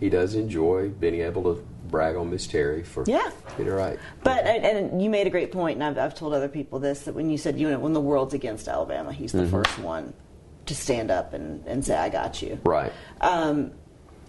he 0.00 0.08
does 0.10 0.34
enjoy 0.34 0.88
being 0.90 1.20
able 1.22 1.42
to 1.54 1.64
brag 1.88 2.16
on 2.16 2.30
Miss 2.30 2.46
Terry 2.46 2.82
for 2.82 3.04
Yeah. 3.06 3.30
getting 3.50 3.66
it 3.66 3.70
right. 3.70 3.98
But 4.22 4.44
and, 4.46 4.64
and 4.90 5.02
you 5.02 5.10
made 5.10 5.26
a 5.26 5.30
great 5.30 5.52
point, 5.52 5.76
and 5.76 5.84
I've, 5.84 5.98
I've 5.98 6.14
told 6.14 6.34
other 6.34 6.48
people 6.48 6.78
this 6.78 7.02
that 7.02 7.14
when 7.14 7.30
you 7.30 7.38
said 7.38 7.58
you 7.58 7.68
know 7.70 7.78
when 7.78 7.92
the 7.92 8.00
world's 8.00 8.34
against 8.34 8.68
Alabama, 8.68 9.12
he's 9.12 9.32
Mm-hmm. 9.32 9.44
the 9.44 9.50
first 9.50 9.78
one 9.78 10.12
to 10.66 10.74
stand 10.74 11.10
up 11.10 11.32
and, 11.32 11.66
and 11.66 11.84
say 11.84 11.96
I 11.96 12.08
got 12.10 12.42
you. 12.42 12.58
right. 12.64 12.92
Um, 13.20 13.72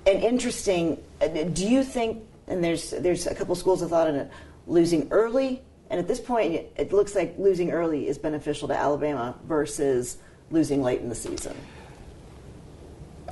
and 0.08 0.24
interesting. 0.24 1.04
uh, 1.22 1.28
Do 1.28 1.68
you 1.68 1.84
think? 1.84 2.24
And 2.48 2.64
there's 2.64 2.92
there's 2.92 3.28
a 3.28 3.36
couple 3.36 3.54
schools 3.56 3.82
of 3.82 3.90
thought 3.90 4.08
in 4.08 4.16
it. 4.16 4.32
Losing 4.66 5.08
early, 5.12 5.62
and 5.90 6.00
at 6.00 6.08
this 6.08 6.20
point, 6.20 6.62
it 6.78 6.94
looks 6.94 7.14
like 7.16 7.36
losing 7.38 7.72
early 7.72 8.08
is 8.08 8.18
beneficial 8.18 8.68
to 8.70 8.76
Alabama 8.76 9.36
versus 9.46 10.18
losing 10.52 10.82
late 10.82 11.02
in 11.02 11.10
the 11.10 11.16
season. 11.16 11.56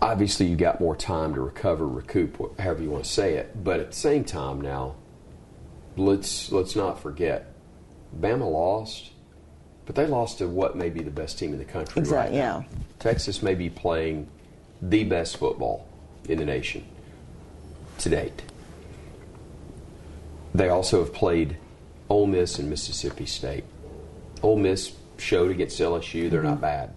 Obviously, 0.02 0.46
you 0.46 0.56
got 0.56 0.80
more 0.80 0.96
time 0.96 1.34
to 1.36 1.42
recover, 1.42 1.88
recoup, 1.88 2.60
however 2.60 2.84
you 2.84 2.90
want 2.90 3.06
to 3.06 3.10
say 3.10 3.36
it. 3.36 3.64
But 3.64 3.80
at 3.80 3.92
the 3.92 3.98
same 3.98 4.24
time, 4.24 4.62
now 4.62 4.96
let's 5.96 6.52
let's 6.52 6.76
not 6.76 7.00
forget, 7.02 7.54
Bama 8.20 8.50
lost, 8.52 9.12
but 9.86 9.96
they 9.96 10.06
lost 10.06 10.40
to 10.40 10.48
what 10.48 10.76
may 10.76 10.90
be 10.90 11.02
the 11.02 11.12
best 11.12 11.40
team 11.40 11.54
in 11.54 11.60
the 11.60 11.66
country 11.66 12.02
right 12.04 12.32
now. 12.32 12.38
yeah. 12.38 12.64
Texas 13.00 13.42
may 13.42 13.56
be 13.56 13.70
playing 13.70 14.28
the 14.82 15.04
best 15.04 15.38
football 15.38 15.88
in 16.28 16.38
the 16.38 16.46
nation 16.46 16.86
to 18.00 18.10
date. 18.10 18.44
They 20.54 20.70
also 20.70 21.04
have 21.04 21.14
played 21.14 21.58
Ole 22.10 22.28
Miss 22.28 22.60
and 22.60 22.70
Mississippi 22.70 23.26
State. 23.26 23.64
Ole 24.42 24.58
Miss 24.58 24.94
showed 25.18 25.52
against 25.52 25.80
LSU 25.80 26.30
they're 26.30 26.44
not 26.44 26.54
mm-hmm. 26.54 26.62
bad. 26.62 26.94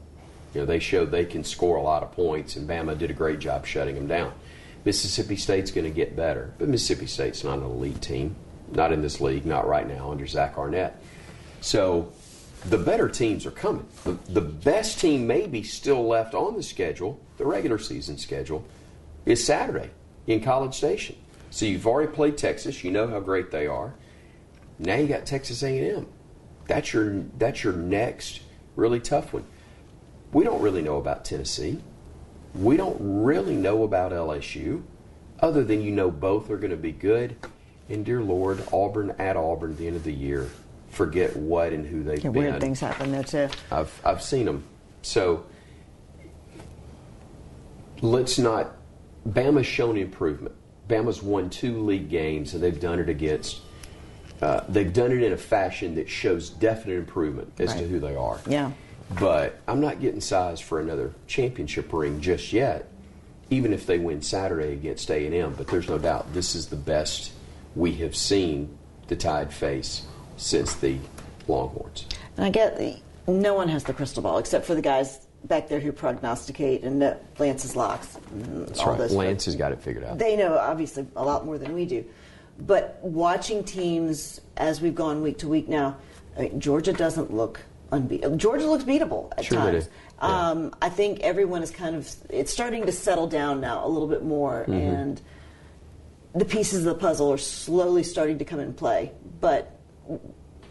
You 0.55 0.61
know, 0.61 0.67
they 0.67 0.79
showed 0.79 1.11
they 1.11 1.25
can 1.25 1.45
score 1.45 1.77
a 1.77 1.83
lot 1.83 2.03
of 2.03 2.13
points, 2.13 2.57
and 2.57 2.69
Bama 2.69 2.99
did 2.99 3.11
a 3.11 3.15
great 3.15 3.39
job 3.39 3.67
shutting 3.67 3.95
them 3.95 4.07
down. 4.07 4.33
Mississippi 4.85 5.37
State's 5.37 5.71
going 5.71 5.85
to 5.85 5.91
get 5.91 6.17
better, 6.17 6.53
but 6.59 6.69
Mississippi 6.69 7.07
State's 7.07 7.45
not 7.45 7.59
an 7.59 7.65
elite 7.65 8.01
team, 8.01 8.35
not 8.73 8.93
in 8.93 9.03
this 9.03 9.21
league, 9.21 9.47
not 9.47 9.69
right 9.69 9.87
now 9.87 10.11
under 10.11 10.27
Zach 10.27 10.57
Arnett. 10.59 11.01
So 11.61 12.13
the 12.65 12.79
better 12.79 13.09
teams 13.09 13.47
are 13.47 13.51
coming. 13.51 13.87
The, 14.05 14.13
the 14.29 14.41
best 14.41 14.99
team 15.01 15.27
maybe 15.27 15.63
still 15.63 16.07
left 16.07 16.35
on 16.35 16.57
the 16.57 16.63
schedule, 16.63 17.21
the 17.37 17.45
regular 17.45 17.79
season 17.79 18.19
schedule, 18.19 18.65
is 19.27 19.45
Saturday 19.45 19.91
in 20.27 20.41
College 20.41 20.75
Station. 20.75 21.17
So 21.51 21.67
you've 21.67 21.87
already 21.87 22.13
played 22.13 22.39
Texas. 22.39 22.83
You 22.83 22.91
know 22.91 23.07
how 23.09 23.21
great 23.21 23.51
they 23.51 23.67
are. 23.67 23.95
Now 24.79 24.97
you 24.97 25.07
got 25.07 25.27
Texas 25.27 25.63
A&M. 25.63 26.07
That's 26.67 26.93
your 26.93 27.25
that's 27.37 27.65
your 27.65 27.73
next 27.73 28.41
really 28.77 29.01
tough 29.01 29.33
one. 29.33 29.45
We 30.33 30.45
don't 30.45 30.61
really 30.63 30.83
know 30.83 30.97
about 30.97 31.25
Tennessee. 31.25 31.79
We 32.55 32.77
don't 32.77 32.97
really 33.01 33.55
know 33.57 33.85
about 33.85 34.13
LSU, 34.13 34.83
other 35.41 35.65
than 35.65 35.83
you 35.83 35.91
know 35.91 36.11
both 36.11 36.51
are 36.51 36.57
going 36.57 36.71
to 36.71 36.77
be 36.77 36.93
good. 36.93 37.37
And 37.89 38.05
dear 38.05 38.23
Lord, 38.23 38.63
Auburn 38.73 39.15
at 39.19 39.37
Auburn 39.37 39.73
at 39.73 39.79
the 39.79 39.87
end 39.87 39.97
of 39.97 40.05
the 40.05 40.13
year, 40.13 40.49
forget 40.91 41.37
what 41.37 41.73
and 41.73 41.87
who 41.87 42.03
they've 42.03 42.23
Yeah, 42.23 42.31
been. 42.31 42.43
weird 42.45 42.61
things 42.61 42.81
happen 42.81 43.13
there 43.13 43.25
too. 43.25 43.49
I've 43.71 44.01
I've 44.05 44.23
seen 44.23 44.47
them. 44.47 44.65
So 45.03 45.45
let's 48.01 48.39
not. 48.39 48.77
Bama's 49.29 49.67
shown 49.67 49.97
improvement. 49.97 50.55
Bama's 50.89 51.23
won 51.23 51.51
two 51.51 51.83
league 51.85 52.09
games, 52.09 52.55
and 52.55 52.63
they've 52.63 52.81
done 52.81 52.99
it 52.99 53.09
against. 53.09 53.61
Uh, 54.41 54.65
they've 54.69 54.93
done 54.93 55.13
it 55.13 55.23
in 55.23 55.33
a 55.33 55.37
fashion 55.37 55.95
that 55.97 56.09
shows 56.09 56.49
definite 56.51 56.95
improvement 56.97 57.53
as 57.59 57.75
to 57.75 57.87
who 57.87 58.01
they 58.01 58.17
are. 58.17 58.41
Yeah. 58.49 58.73
But 59.19 59.61
I'm 59.67 59.81
not 59.81 60.01
getting 60.01 60.21
sized 60.21 60.63
for 60.63 60.81
another 60.81 61.13
championship 61.27 61.93
ring 61.93 62.21
just 62.21 62.53
yet, 62.53 62.89
even 63.51 63.73
if 63.73 63.87
they 63.87 63.99
win 63.99 64.23
Saturday 64.23 64.73
against 64.73 65.11
A&M. 65.11 65.55
But 65.55 65.67
there's 65.69 65.89
no 65.89 65.99
doubt 65.99 66.33
this 66.33 66.55
is 66.55 66.67
the 66.67 66.77
best 66.77 67.33
we 67.75 67.93
have 67.97 68.15
seen 68.15 68.77
the 69.09 69.17
Tide 69.17 69.53
face 69.53 70.07
since 70.37 70.75
the 70.75 70.99
Longhorns. 71.49 72.07
And 72.37 72.47
I 72.47 72.51
get 72.51 73.03
no 73.27 73.55
one 73.55 73.69
has 73.69 73.85
the 73.85 73.93
crystal 73.93 74.23
ball 74.23 74.39
except 74.39 74.65
for 74.65 74.75
the 74.75 74.83
guys 74.83 75.27
back 75.45 75.69
there 75.69 75.81
who 75.81 75.93
prognosticate 75.93 76.83
and 76.85 77.17
Lance's 77.39 77.75
locks. 77.75 78.19
That's 78.33 78.81
all 78.81 78.97
right. 78.97 79.11
Lance 79.11 79.47
has 79.47 79.57
got 79.57 79.73
it 79.73 79.81
figured 79.81 80.05
out. 80.05 80.19
They 80.19 80.37
know 80.37 80.57
obviously 80.57 81.07
a 81.17 81.25
lot 81.25 81.45
more 81.45 81.59
than 81.59 81.75
we 81.75 81.87
do. 81.87 82.05
But 82.61 82.99
watching 83.03 83.65
teams 83.65 84.41
as 84.57 84.81
we've 84.81 84.95
gone 84.95 85.23
week 85.23 85.39
to 85.39 85.49
week 85.49 85.69
now, 85.69 85.97
I 86.37 86.43
mean, 86.43 86.61
Georgia 86.61 86.93
doesn't 86.93 87.33
look 87.33 87.61
unbeatable. 87.93 88.37
Georgia 88.37 88.67
looks 88.67 88.85
beatable 88.85 89.33
at 89.37 89.45
Sure 89.45 89.59
times. 89.59 89.89
Yeah. 90.23 90.49
Um, 90.51 90.75
I 90.83 90.89
think 90.91 91.21
everyone 91.21 91.63
is 91.63 91.71
kind 91.71 91.97
of 91.97 92.09
it's 92.29 92.53
starting 92.53 92.87
to 92.87 92.93
settle 92.93 93.27
down 93.27 93.61
now 93.61 93.85
a 93.87 93.89
little 93.89 94.09
bit 94.09 94.25
more, 94.25 94.63
Mm-hmm. 94.63 94.73
and 94.73 95.21
the 96.35 96.45
pieces 96.45 96.87
of 96.87 96.95
the 96.95 97.01
puzzle 97.01 97.33
are 97.33 97.39
slowly 97.39 98.03
starting 98.05 98.39
to 98.39 98.45
come 98.45 98.61
in 98.61 98.73
play. 98.73 99.11
But 99.41 99.77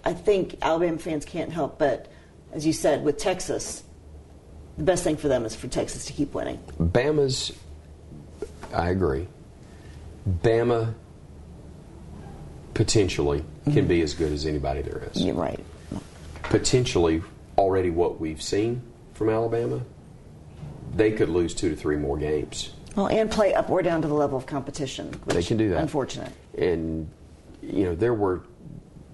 I 0.06 0.14
think 0.14 0.58
Alabama 0.62 0.98
fans 0.98 1.26
can't 1.26 1.52
help 1.52 1.78
but, 1.78 2.08
as 2.54 2.66
you 2.66 2.72
said, 2.74 3.04
with 3.04 3.18
Texas, 3.18 3.84
the 4.78 4.84
best 4.84 5.04
thing 5.04 5.18
for 5.18 5.28
them 5.28 5.44
is 5.46 5.56
for 5.56 5.68
Texas 5.68 6.06
to 6.06 6.14
keep 6.14 6.34
winning. 6.34 6.60
Bama's, 6.80 7.52
I 8.74 8.90
agree. 8.90 9.28
Bama 10.30 10.94
potentially 12.74 13.44
can 13.74 13.88
be 13.88 14.02
as 14.02 14.14
good 14.14 14.32
as 14.32 14.46
anybody 14.46 14.82
there 14.82 15.04
is. 15.12 15.22
You're 15.22 15.36
right. 15.36 15.60
Potentially, 16.50 17.22
already 17.58 17.90
what 17.90 18.20
we've 18.20 18.42
seen 18.42 18.82
from 19.14 19.30
Alabama, 19.30 19.82
they 20.96 21.12
could 21.12 21.30
lose 21.30 21.54
two 21.54 21.70
to 21.70 21.76
three 21.76 21.96
more 21.96 22.18
games. 22.18 22.72
Well, 22.96 23.08
and 23.08 23.30
play 23.30 23.54
up 23.54 23.70
or 23.70 23.82
down 23.84 24.02
to 24.02 24.08
the 24.08 24.14
level 24.16 24.38
of 24.38 24.46
competition. 24.46 25.12
Which, 25.26 25.36
They 25.36 25.44
can 25.44 25.58
do 25.58 25.70
that. 25.70 25.82
Unfortunate. 25.82 26.32
and 26.58 27.10
you 27.62 27.84
know 27.84 27.94
there 27.94 28.14
were 28.14 28.42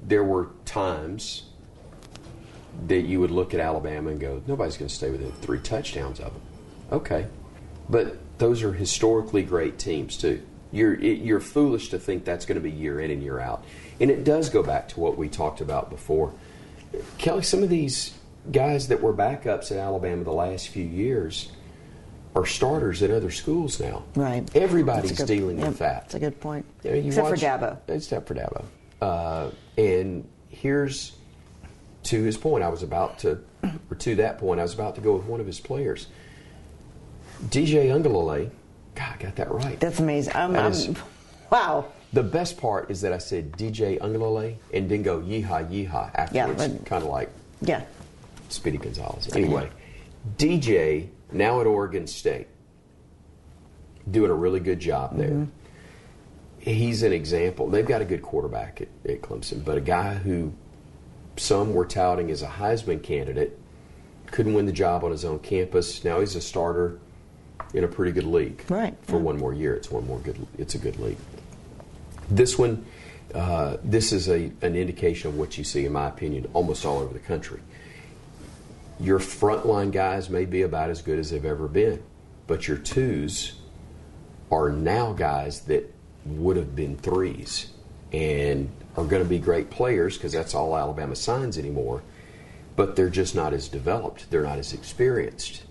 there 0.04 0.24
were 0.24 0.50
times 0.66 1.44
that 2.88 3.02
you 3.02 3.20
would 3.20 3.32
look 3.32 3.54
at 3.54 3.60
Alabama 3.60 4.12
and 4.12 4.20
go, 4.20 4.42
nobody's 4.48 4.78
going 4.78 4.90
to 4.90 4.94
stay 4.94 5.10
within 5.10 5.32
three 5.32 5.60
touchdowns 5.60 6.20
of 6.20 6.32
them. 6.34 6.42
Okay, 6.92 7.26
but 7.90 8.18
those 8.38 8.64
are 8.64 8.72
historically 8.74 9.44
great 9.44 9.78
teams 9.78 10.16
too. 10.18 10.42
You're 10.72 10.94
it, 10.94 11.20
you're 11.20 11.40
foolish 11.42 11.90
to 11.90 12.00
think 12.00 12.24
that's 12.24 12.46
going 12.46 12.56
to 12.56 12.62
be 12.62 12.72
year 12.72 13.02
in 13.02 13.12
and 13.12 13.22
year 13.22 13.40
out, 13.40 13.66
and 14.00 14.10
it 14.10 14.24
does 14.24 14.50
go 14.50 14.64
back 14.64 14.88
to 14.90 15.00
what 15.02 15.18
we 15.18 15.28
talked 15.28 15.60
about 15.60 15.90
before. 15.90 16.34
Kelly, 17.18 17.42
some 17.44 17.64
of 17.64 17.70
these 17.70 18.14
guys 18.52 18.88
that 18.90 19.02
were 19.02 19.14
backups 19.14 19.72
at 19.72 19.78
Alabama 19.78 20.24
the 20.24 20.32
last 20.34 20.68
few 20.70 20.84
years 20.86 21.52
are 22.36 22.46
starters 22.46 23.02
at 23.02 23.12
other 23.12 23.32
schools 23.32 23.80
now. 23.80 24.04
Right. 24.16 24.44
Everybody's 24.56 25.14
good- 25.14 25.28
dealing 25.28 25.58
yep, 25.60 25.70
with 25.70 25.80
that. 25.80 26.02
That's 26.04 26.16
a 26.16 26.20
good 26.20 26.40
point. 26.42 26.66
Yeah, 26.84 26.94
you 26.96 27.08
Except 27.08 27.30
watch- 27.30 27.40
for 27.40 27.46
Dabo. 27.46 27.78
Except 27.88 28.28
for 28.28 28.36
Dabo. 28.36 28.66
Uh, 29.02 29.50
and 29.78 30.28
here's 30.50 31.14
to 32.04 32.22
his 32.24 32.38
point. 32.38 32.64
I 32.64 32.70
was 32.70 32.84
about 32.84 33.20
to, 33.20 33.40
or 33.90 33.96
to 34.00 34.16
that 34.16 34.38
point, 34.38 34.60
I 34.60 34.64
was 34.64 34.74
about 34.74 34.96
to 34.96 35.02
go 35.02 35.16
with 35.16 35.26
one 35.26 35.40
of 35.40 35.48
his 35.48 35.60
players, 35.60 36.08
DJ 37.50 37.88
Uiagalelei. 37.88 38.50
God, 38.96 39.16
I 39.20 39.24
got 39.24 39.36
that 39.38 39.52
right. 39.52 39.80
That's 39.80 40.00
amazing. 40.00 40.36
I'm, 40.36 40.54
That 40.54 40.64
I'm- 40.64 40.72
is- 40.72 40.90
wow. 41.52 41.86
The 42.16 42.24
best 42.24 42.58
part 42.58 42.90
is 42.90 43.02
that 43.02 43.12
I 43.12 43.18
said 43.18 43.52
DJ 43.58 44.00
Uiagalelei 44.00 44.56
and 44.74 44.88
didn't 44.88 45.04
go 45.04 45.20
yeehaw 45.20 45.70
yeehaw 45.70 46.12
afterwards, 46.16 46.66
but- 46.70 46.86
kind 46.86 47.04
of 47.04 47.10
like 47.10 47.30
Yeah. 47.62 47.82
Speedy 48.48 48.78
Gonzalez. 48.78 49.28
Anyway, 49.36 49.70
DJ 50.38 51.10
now 51.34 51.60
at 51.60 51.68
Oregon 51.68 52.08
State, 52.08 52.48
doing 54.10 54.32
a 54.32 54.34
really 54.34 54.62
good 54.62 54.80
job 54.80 55.18
there. 55.18 55.28
Mm-hmm. 55.30 55.52
He's 56.60 57.04
an 57.04 57.12
example. 57.12 57.68
They've 57.68 57.86
got 57.86 58.02
a 58.02 58.06
good 58.06 58.22
quarterback 58.22 58.80
at, 58.80 58.88
at 59.12 59.22
Clemson, 59.22 59.66
but 59.66 59.78
a 59.78 59.82
guy 59.82 60.14
who 60.14 60.54
some 61.36 61.74
were 61.74 61.86
touting 61.86 62.32
as 62.32 62.42
a 62.44 62.48
Heisman 62.48 63.04
candidate 63.04 63.60
couldn't 64.28 64.54
win 64.54 64.66
the 64.66 64.72
job 64.72 65.04
on 65.04 65.12
his 65.12 65.26
own 65.26 65.40
campus. 65.40 66.06
Now 66.06 66.22
he's 66.22 66.36
a 66.36 66.42
starter 66.42 66.98
in 67.74 67.84
a 67.84 67.90
pretty 67.90 68.14
good 68.14 68.24
league. 68.24 68.64
Right, 68.70 68.96
For 69.02 69.18
yeah. 69.18 69.22
one 69.24 69.38
more 69.38 69.54
year, 69.54 69.76
it's 69.76 69.92
one 69.92 70.08
more 70.08 70.20
good. 70.20 70.48
It's 70.58 70.76
a 70.76 70.78
good 70.78 70.98
league. 70.98 71.18
This 72.30 72.58
one, 72.58 72.86
uh, 73.34 73.78
this 73.84 74.12
is 74.12 74.30
a, 74.30 74.52
an 74.62 74.76
indication 74.76 75.30
of 75.30 75.38
what 75.38 75.58
you 75.58 75.64
see, 75.64 75.86
in 75.86 75.94
my 75.94 76.08
opinion, 76.08 76.50
almost 76.54 76.86
all 76.86 77.00
over 77.00 77.14
the 77.14 77.20
country. 77.20 77.62
Your 79.00 79.20
frontline 79.20 79.92
guys 79.92 80.30
may 80.30 80.46
be 80.46 80.62
about 80.62 80.90
as 80.90 81.02
good 81.02 81.20
as 81.20 81.30
they've 81.30 81.46
ever 81.46 81.68
been, 81.68 82.02
but 82.48 82.68
your 82.68 82.78
twos 82.78 83.54
are 84.52 84.70
now 84.70 85.12
guys 85.12 85.62
that 85.62 85.94
would 86.26 86.58
have 86.58 86.76
been 86.76 86.98
threes 86.98 87.72
and 88.14 88.70
are 88.96 89.04
going 89.04 89.22
to 89.22 89.28
be 89.28 89.40
great 89.40 89.70
players 89.70 90.18
because 90.18 90.32
that's 90.32 90.56
all 90.56 90.78
Alabama 90.78 91.16
signs 91.16 91.58
anymore. 91.58 92.02
But 92.76 92.96
they're 92.96 93.10
just 93.10 93.36
not 93.36 93.54
as 93.54 93.68
developed. 93.68 94.30
They're 94.32 94.44
not 94.44 94.60
as 94.60 94.74
experienced 94.74 95.64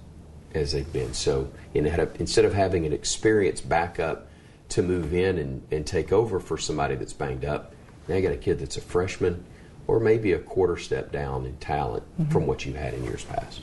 as 0.55 0.73
they've 0.73 0.90
been. 0.93 1.14
So 1.14 1.51
in- 1.73 1.87
instead 2.19 2.45
of 2.45 2.55
having 2.55 2.87
an 2.87 2.93
experienced 2.93 3.69
backup 3.69 4.29
to 4.74 4.82
move 4.82 5.14
in 5.14 5.38
and, 5.38 5.62
and 5.70 5.87
take 5.87 6.12
over 6.12 6.40
for 6.40 6.58
somebody 6.58 6.96
that's 6.96 7.12
banged 7.12 7.44
up, 7.44 7.74
now 8.08 8.16
you 8.16 8.22
got 8.22 8.32
a 8.32 8.37
kid 8.37 8.58
that's 8.58 8.76
a 8.76 8.80
freshman 8.80 9.44
or 9.87 10.00
maybe 10.00 10.32
a 10.32 10.38
quarter 10.38 10.76
step 10.76 11.12
down 11.12 11.46
in 11.46 11.56
talent 11.58 12.02
mm-hmm. 12.18 12.30
from 12.32 12.46
what 12.46 12.64
you've 12.66 12.76
had 12.76 12.92
in 12.94 13.04
years 13.04 13.24
past. 13.24 13.62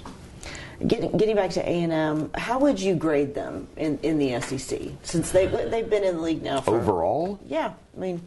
Getting, 0.88 1.16
getting 1.18 1.36
back 1.36 1.52
to 1.52 1.70
A 1.70 1.84
and 1.84 1.92
M, 1.92 2.32
how 2.34 2.60
would 2.60 2.80
you 2.80 2.96
grade 2.96 3.36
them 3.36 3.68
in, 3.76 4.00
in 4.02 4.18
the 4.18 4.40
SEC 4.42 4.80
since 5.04 5.32
they 5.32 5.46
they've 5.46 5.88
been 5.88 6.04
in 6.04 6.16
the 6.16 6.22
league 6.22 6.42
now 6.42 6.62
for 6.62 6.78
Overall, 6.78 7.40
Yeah, 7.46 7.74
I 7.96 8.00
mean, 8.00 8.26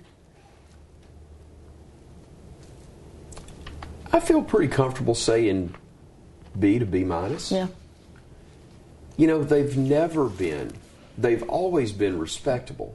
I 4.13 4.21
feel 4.21 4.43
pretty 4.43 4.69
comfortable 4.69 5.17
saying 5.17 5.75
B 6.57 6.79
to 6.79 6.87
B 6.87 7.03
minus. 7.03 7.51
yeah, 7.51 7.67
You 9.17 9.27
know, 9.27 9.43
they've 9.43 9.77
never 9.77 10.29
been, 10.29 10.71
they've 11.19 11.43
always 11.45 11.93
been 11.93 12.19
respectable. 12.19 12.95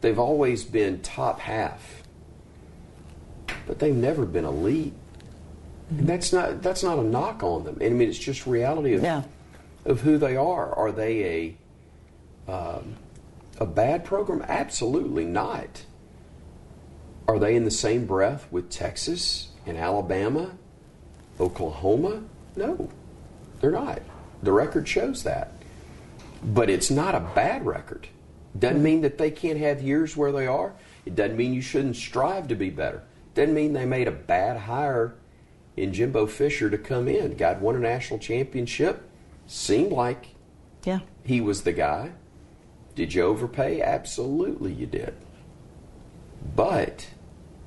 They've 0.00 0.18
always 0.18 0.64
been 0.64 1.00
top 1.00 1.40
half. 1.40 2.02
But 3.66 3.78
they've 3.78 3.94
never 3.94 4.24
been 4.26 4.44
elite. 4.44 4.94
And 5.90 6.06
that's 6.08 6.32
not 6.32 6.62
that's 6.62 6.82
not 6.82 6.98
a 6.98 7.02
knock 7.02 7.42
on 7.42 7.64
them. 7.64 7.78
I 7.80 7.88
mean, 7.90 8.08
it's 8.08 8.18
just 8.18 8.46
reality 8.46 8.94
of 8.94 9.02
Yeah. 9.02 9.22
of 9.84 10.00
who 10.00 10.18
they 10.18 10.36
are. 10.36 10.72
Are 10.74 10.90
they 10.90 11.56
a 12.48 12.52
um, 12.52 12.96
a 13.58 13.66
bad 13.66 14.04
program? 14.04 14.42
Absolutely 14.48 15.24
not. 15.24 15.84
Are 17.28 17.38
they 17.38 17.54
in 17.54 17.64
the 17.64 17.70
same 17.70 18.06
breath 18.06 18.48
with 18.50 18.70
Texas 18.70 19.48
and 19.66 19.76
Alabama, 19.76 20.52
Oklahoma? 21.38 22.22
No, 22.56 22.88
they're 23.60 23.70
not. 23.70 24.02
The 24.42 24.52
record 24.52 24.88
shows 24.88 25.22
that. 25.22 25.52
But 26.42 26.70
it's 26.70 26.90
not 26.90 27.14
a 27.14 27.20
bad 27.20 27.64
record. 27.64 28.08
Doesn't 28.58 28.82
mean 28.82 29.00
that 29.02 29.18
they 29.18 29.30
can't 29.30 29.58
have 29.58 29.80
years 29.80 30.16
where 30.16 30.32
they 30.32 30.46
are. 30.46 30.74
It 31.06 31.14
doesn't 31.14 31.36
mean 31.36 31.54
you 31.54 31.62
shouldn't 31.62 31.96
strive 31.96 32.48
to 32.48 32.54
be 32.54 32.70
better. 32.70 33.02
Doesn't 33.34 33.54
mean 33.54 33.72
they 33.72 33.86
made 33.86 34.08
a 34.08 34.12
bad 34.12 34.58
hire 34.58 35.14
in 35.76 35.92
Jimbo 35.92 36.26
Fisher 36.26 36.68
to 36.68 36.78
come 36.78 37.08
in. 37.08 37.36
God 37.36 37.60
won 37.60 37.76
a 37.76 37.78
national 37.78 38.18
championship. 38.18 39.08
Seemed 39.46 39.92
like 39.92 40.34
yeah. 40.84 41.00
he 41.24 41.40
was 41.40 41.62
the 41.62 41.72
guy. 41.72 42.12
Did 42.94 43.14
you 43.14 43.22
overpay? 43.22 43.80
Absolutely, 43.80 44.72
you 44.72 44.86
did. 44.86 45.14
But 46.54 47.08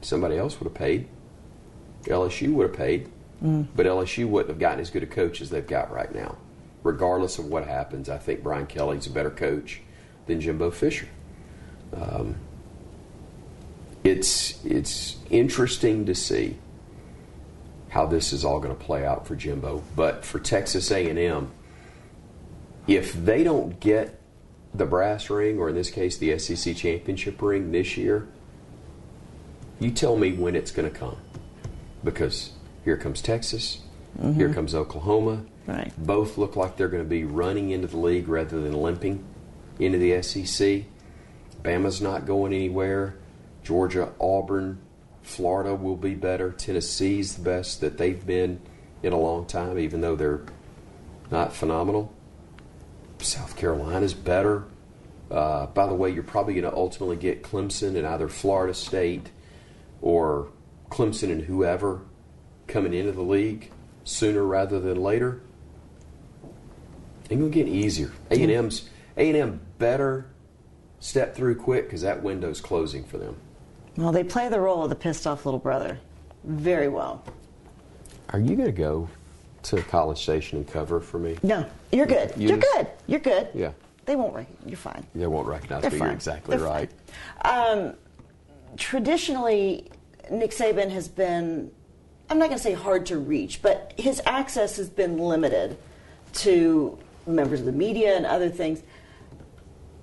somebody 0.01 0.37
else 0.37 0.59
would 0.59 0.67
have 0.67 0.75
paid. 0.75 1.07
LSU 2.03 2.53
would 2.53 2.69
have 2.69 2.77
paid. 2.77 3.09
Mm. 3.43 3.67
But 3.75 3.87
LSU 3.87 4.27
wouldn't 4.27 4.49
have 4.49 4.59
gotten 4.59 4.79
as 4.79 4.91
good 4.91 5.03
a 5.03 5.07
coach 5.07 5.41
as 5.41 5.49
they've 5.49 5.65
got 5.65 5.91
right 5.91 6.13
now. 6.13 6.37
Regardless 6.85 7.39
of 7.39 7.47
what 7.47 7.67
happens, 7.67 8.09
I 8.09 8.19
think 8.19 8.43
Brian 8.43 8.67
Kelly's 8.67 9.07
a 9.07 9.09
better 9.09 9.31
coach 9.31 9.81
than 10.27 10.39
Jimbo 10.39 10.69
Fisher. 10.69 11.07
Um, 11.91 12.35
it's 14.03 14.63
it's 14.63 15.17
interesting 15.31 16.05
to 16.05 16.13
see 16.13 16.57
how 17.89 18.05
this 18.05 18.31
is 18.31 18.45
all 18.45 18.59
going 18.59 18.77
to 18.77 18.83
play 18.83 19.03
out 19.03 19.25
for 19.25 19.35
Jimbo. 19.35 19.81
But 19.95 20.23
for 20.23 20.37
Texas 20.37 20.91
A&M, 20.91 21.51
if 22.85 23.13
they 23.13 23.43
don't 23.43 23.79
get 23.79 24.21
the 24.71 24.85
brass 24.85 25.31
ring, 25.31 25.57
or 25.57 25.69
in 25.69 25.75
this 25.75 25.89
case, 25.89 26.17
the 26.17 26.37
SEC 26.37 26.75
championship 26.75 27.41
ring 27.41 27.71
this 27.71 27.97
year, 27.97 28.27
you 29.79 29.89
tell 29.89 30.17
me 30.17 30.33
when 30.33 30.55
it's 30.55 30.69
going 30.69 30.87
to 30.87 30.95
come. 30.95 31.17
Because 32.03 32.51
here 32.83 32.95
comes 32.95 33.23
Texas, 33.23 33.79
here 34.35 34.53
comes 34.53 34.75
Oklahoma. 34.75 35.45
Right. 35.67 35.91
Both 35.97 36.37
look 36.37 36.55
like 36.55 36.77
they're 36.77 36.87
going 36.87 37.03
to 37.03 37.09
be 37.09 37.23
running 37.23 37.71
into 37.71 37.87
the 37.87 37.97
league 37.97 38.27
rather 38.27 38.59
than 38.59 38.73
limping 38.73 39.23
into 39.79 39.97
the 39.97 40.21
SEC. 40.21 40.83
Bama's 41.63 42.01
not 42.01 42.25
going 42.25 42.53
anywhere. 42.53 43.15
Georgia, 43.63 44.13
Auburn, 44.19 44.79
Florida 45.23 45.73
will 45.73 45.95
be 45.95 46.13
better. 46.13 46.51
Tennessee's 46.51 47.35
the 47.35 47.41
best 47.41 47.81
that 47.81 47.97
they've 47.97 48.25
been 48.25 48.61
in 49.01 49.11
a 49.11 49.17
long 49.17 49.45
time, 49.45 49.79
even 49.79 50.01
though 50.01 50.15
they're 50.15 50.41
not 51.31 51.53
phenomenal. 51.53 52.13
South 53.19 53.55
Carolina's 53.55 54.13
better. 54.13 54.65
Uh, 55.31 55.65
by 55.67 55.87
the 55.87 55.95
way, 55.95 56.11
you're 56.11 56.21
probably 56.21 56.53
going 56.53 56.71
to 56.71 56.77
ultimately 56.77 57.15
get 57.15 57.41
Clemson 57.41 57.95
and 57.95 58.05
either 58.05 58.27
Florida 58.27 58.73
State 58.73 59.31
or 60.01 60.49
Clemson 60.89 61.31
and 61.31 61.41
whoever 61.41 62.01
coming 62.67 62.93
into 62.93 63.11
the 63.11 63.23
league 63.23 63.71
sooner 64.03 64.43
rather 64.43 64.79
than 64.79 65.01
later. 65.01 65.41
Ain't 67.29 67.39
gonna 67.41 67.49
get 67.51 67.67
easier. 67.67 68.11
A 68.31 68.41
and 68.41 68.51
M's 68.51 68.89
A 69.17 69.27
and 69.27 69.37
M 69.37 69.59
better 69.79 70.27
step 70.99 71.35
through 71.35 71.55
quick 71.55 71.85
because 71.85 72.01
that 72.01 72.21
window's 72.21 72.61
closing 72.61 73.03
for 73.03 73.17
them. 73.17 73.35
Well, 73.97 74.11
they 74.11 74.23
play 74.23 74.49
the 74.49 74.59
role 74.59 74.83
of 74.83 74.89
the 74.89 74.95
pissed 74.95 75.25
off 75.25 75.45
little 75.45 75.59
brother 75.59 75.99
very 76.43 76.87
well. 76.87 77.23
Are 78.29 78.39
you 78.39 78.55
going 78.55 78.67
to 78.67 78.71
go 78.71 79.07
to 79.63 79.81
College 79.83 80.21
Station 80.21 80.57
and 80.57 80.67
cover 80.67 80.99
for 80.99 81.17
me? 81.19 81.37
No, 81.43 81.65
you're 81.91 82.05
good. 82.05 82.33
You 82.35 82.53
are 82.53 82.57
good. 82.57 82.87
You're 83.07 83.19
good. 83.19 83.47
Yeah. 83.53 83.71
They 84.05 84.15
won't. 84.15 84.35
Rec- 84.35 84.47
you're 84.65 84.77
fine. 84.77 85.05
They 85.15 85.27
won't 85.27 85.47
recognize 85.47 85.83
They're 85.83 85.91
me. 85.91 85.97
fine. 85.99 86.07
You're 86.07 86.15
exactly 86.15 86.57
They're 86.57 86.65
right. 86.65 86.91
Um, 87.43 87.93
traditionally, 88.77 89.89
Nick 90.29 90.51
Saban 90.51 90.91
has 90.91 91.07
been, 91.07 91.71
I'm 92.29 92.37
not 92.37 92.47
going 92.47 92.57
to 92.57 92.63
say 92.63 92.73
hard 92.73 93.05
to 93.07 93.17
reach, 93.17 93.61
but 93.61 93.93
his 93.97 94.21
access 94.25 94.77
has 94.77 94.89
been 94.89 95.17
limited 95.17 95.77
to 96.33 96.97
members 97.27 97.59
of 97.59 97.65
the 97.65 97.71
media 97.71 98.15
and 98.15 98.25
other 98.25 98.49
things. 98.49 98.81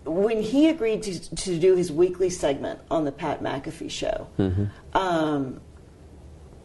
When 0.05 0.43
he 0.43 0.69
agreed 0.69 1.03
to, 1.05 1.37
to 1.37 1.59
do 1.59 1.77
his 1.77 1.93
weekly 1.93 2.29
segment 2.29 2.81
on 2.91 3.05
the 3.05 3.13
Pat 3.13 3.43
McAfee 3.43 3.91
show, 3.91 4.27
um, 4.95 5.61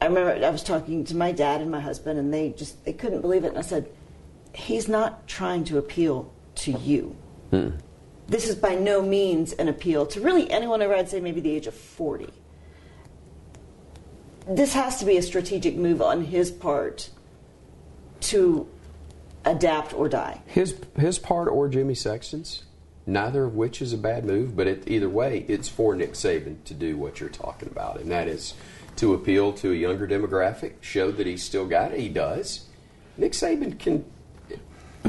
I 0.01 0.05
remember 0.05 0.45
I 0.45 0.49
was 0.49 0.63
talking 0.63 1.05
to 1.05 1.15
my 1.15 1.31
dad 1.31 1.61
and 1.61 1.69
my 1.69 1.79
husband, 1.79 2.19
and 2.19 2.33
they 2.33 2.49
just 2.49 2.83
they 2.85 2.93
couldn't 2.93 3.21
believe 3.21 3.43
it. 3.43 3.49
And 3.49 3.57
I 3.57 3.61
said, 3.61 3.89
"He's 4.53 4.87
not 4.87 5.27
trying 5.27 5.65
to 5.65 5.77
appeal 5.77 6.31
to 6.55 6.71
you. 6.71 7.15
This 8.27 8.49
is 8.49 8.55
by 8.55 8.75
no 8.75 9.01
means 9.01 9.53
an 9.53 9.67
appeal 9.67 10.05
to 10.07 10.19
really 10.19 10.49
anyone 10.51 10.81
over, 10.81 10.93
I'd 10.93 11.09
say 11.09 11.21
maybe 11.21 11.39
the 11.39 11.51
age 11.51 11.67
of 11.67 11.73
40. 11.73 12.27
This 14.49 14.73
has 14.73 14.99
to 14.99 15.05
be 15.05 15.17
a 15.17 15.21
strategic 15.21 15.75
move 15.75 16.01
on 16.01 16.25
his 16.25 16.51
part 16.51 17.09
to 18.21 18.67
adapt 19.51 19.93
or 19.93 20.07
die. 20.09 20.41
His 20.45 20.75
his 20.97 21.17
part 21.19 21.47
or 21.47 21.67
Jimmy 21.69 21.95
Sexton's, 21.95 22.63
neither 23.05 23.45
of 23.45 23.55
which 23.55 23.81
is 23.81 23.93
a 23.93 23.97
bad 23.97 24.25
move. 24.25 24.55
But 24.55 24.67
it, 24.67 24.83
either 24.87 25.09
way, 25.09 25.45
it's 25.47 25.69
for 25.69 25.95
Nick 25.95 26.13
Saban 26.13 26.63
to 26.65 26.73
do 26.73 26.97
what 26.97 27.19
you're 27.19 27.29
talking 27.29 27.69
about, 27.69 27.99
and 27.99 28.11
that 28.11 28.27
is 28.27 28.53
to 28.97 29.13
appeal 29.13 29.53
to 29.53 29.71
a 29.71 29.75
younger 29.75 30.07
demographic, 30.07 30.73
show 30.81 31.11
that 31.11 31.27
he's 31.27 31.43
still 31.43 31.65
got 31.67 31.91
it. 31.91 31.99
He 31.99 32.09
does. 32.09 32.65
Nick 33.17 33.31
Saban 33.33 33.77
can. 33.79 34.05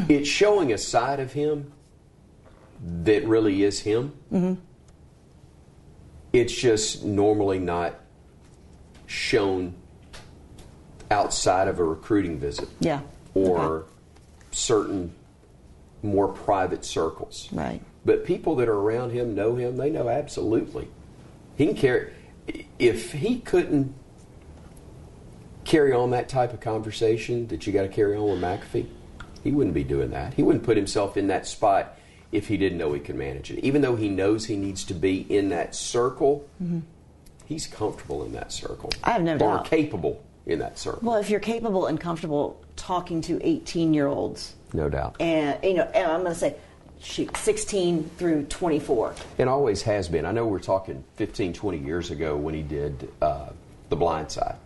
It's 0.08 0.28
showing 0.28 0.72
a 0.72 0.78
side 0.78 1.18
of 1.20 1.32
him 1.32 1.72
that 2.80 3.26
really 3.26 3.62
is 3.64 3.80
him. 3.80 4.12
Mm-hmm. 4.32 4.60
It's 6.32 6.52
just 6.54 7.04
normally 7.04 7.58
not 7.58 7.98
shown 9.06 9.74
outside 11.10 11.68
of 11.68 11.78
a 11.78 11.84
recruiting 11.84 12.38
visit 12.38 12.68
Yeah. 12.80 13.00
or 13.34 13.58
Okay. 13.58 13.88
Certain 14.50 15.14
more 16.02 16.28
private 16.28 16.84
circles. 16.84 17.48
Right. 17.52 17.80
But 18.04 18.24
people 18.24 18.56
that 18.56 18.68
are 18.68 18.78
around 18.78 19.10
him 19.10 19.34
know 19.34 19.56
him. 19.56 19.76
They 19.76 19.90
know 19.90 20.08
absolutely. 20.08 20.88
He 21.56 21.66
can 21.66 21.76
carry. 21.76 22.12
If 22.78 23.12
he 23.12 23.40
couldn't 23.40 23.94
carry 25.64 25.92
on 25.92 26.10
that 26.10 26.28
type 26.28 26.52
of 26.52 26.60
conversation 26.60 27.46
that 27.48 27.66
you 27.66 27.72
got 27.72 27.82
to 27.82 27.88
carry 27.88 28.16
on 28.16 28.30
with 28.30 28.40
McAfee, 28.40 28.86
he 29.44 29.50
wouldn't 29.50 29.74
be 29.74 29.84
doing 29.84 30.10
that. 30.10 30.34
He 30.34 30.42
wouldn't 30.42 30.64
put 30.64 30.76
himself 30.76 31.16
in 31.16 31.26
that 31.28 31.46
spot 31.46 31.98
if 32.32 32.48
he 32.48 32.56
didn't 32.56 32.78
know 32.78 32.92
he 32.92 33.00
could 33.00 33.16
manage 33.16 33.50
it. 33.50 33.64
Even 33.64 33.82
though 33.82 33.96
he 33.96 34.08
knows 34.08 34.46
he 34.46 34.56
needs 34.56 34.84
to 34.84 34.94
be 34.94 35.20
in 35.28 35.50
that 35.50 35.74
circle, 35.74 36.48
mm-hmm. 36.62 36.80
he's 37.46 37.66
comfortable 37.66 38.24
in 38.24 38.32
that 38.32 38.52
circle. 38.52 38.90
I 39.04 39.12
have 39.12 39.22
no 39.22 39.34
or 39.34 39.38
doubt. 39.38 39.64
capable 39.66 40.24
in 40.48 40.58
that 40.58 40.78
circle. 40.78 41.00
Well, 41.02 41.16
if 41.18 41.30
you're 41.30 41.40
capable 41.40 41.86
and 41.86 42.00
comfortable 42.00 42.60
talking 42.76 43.20
to 43.22 43.38
18 43.46 43.94
year 43.94 44.06
olds, 44.06 44.54
No 44.72 44.88
doubt. 44.88 45.16
and 45.20 45.58
you 45.62 45.74
know, 45.74 45.84
and 45.94 46.10
I'm 46.10 46.20
going 46.22 46.32
to 46.32 46.38
say, 46.38 46.56
shoot, 47.00 47.36
16 47.36 48.10
through 48.16 48.44
24. 48.44 49.14
It 49.36 49.46
always 49.46 49.82
has 49.82 50.08
been. 50.08 50.24
I 50.26 50.32
know 50.32 50.46
we're 50.46 50.58
talking 50.58 51.04
15, 51.16 51.52
20 51.52 51.78
years 51.78 52.10
ago 52.10 52.36
when 52.36 52.54
he 52.54 52.62
did 52.62 53.10
uh, 53.22 53.50
The 53.90 53.96
Blind 53.96 54.32
Side, 54.32 54.56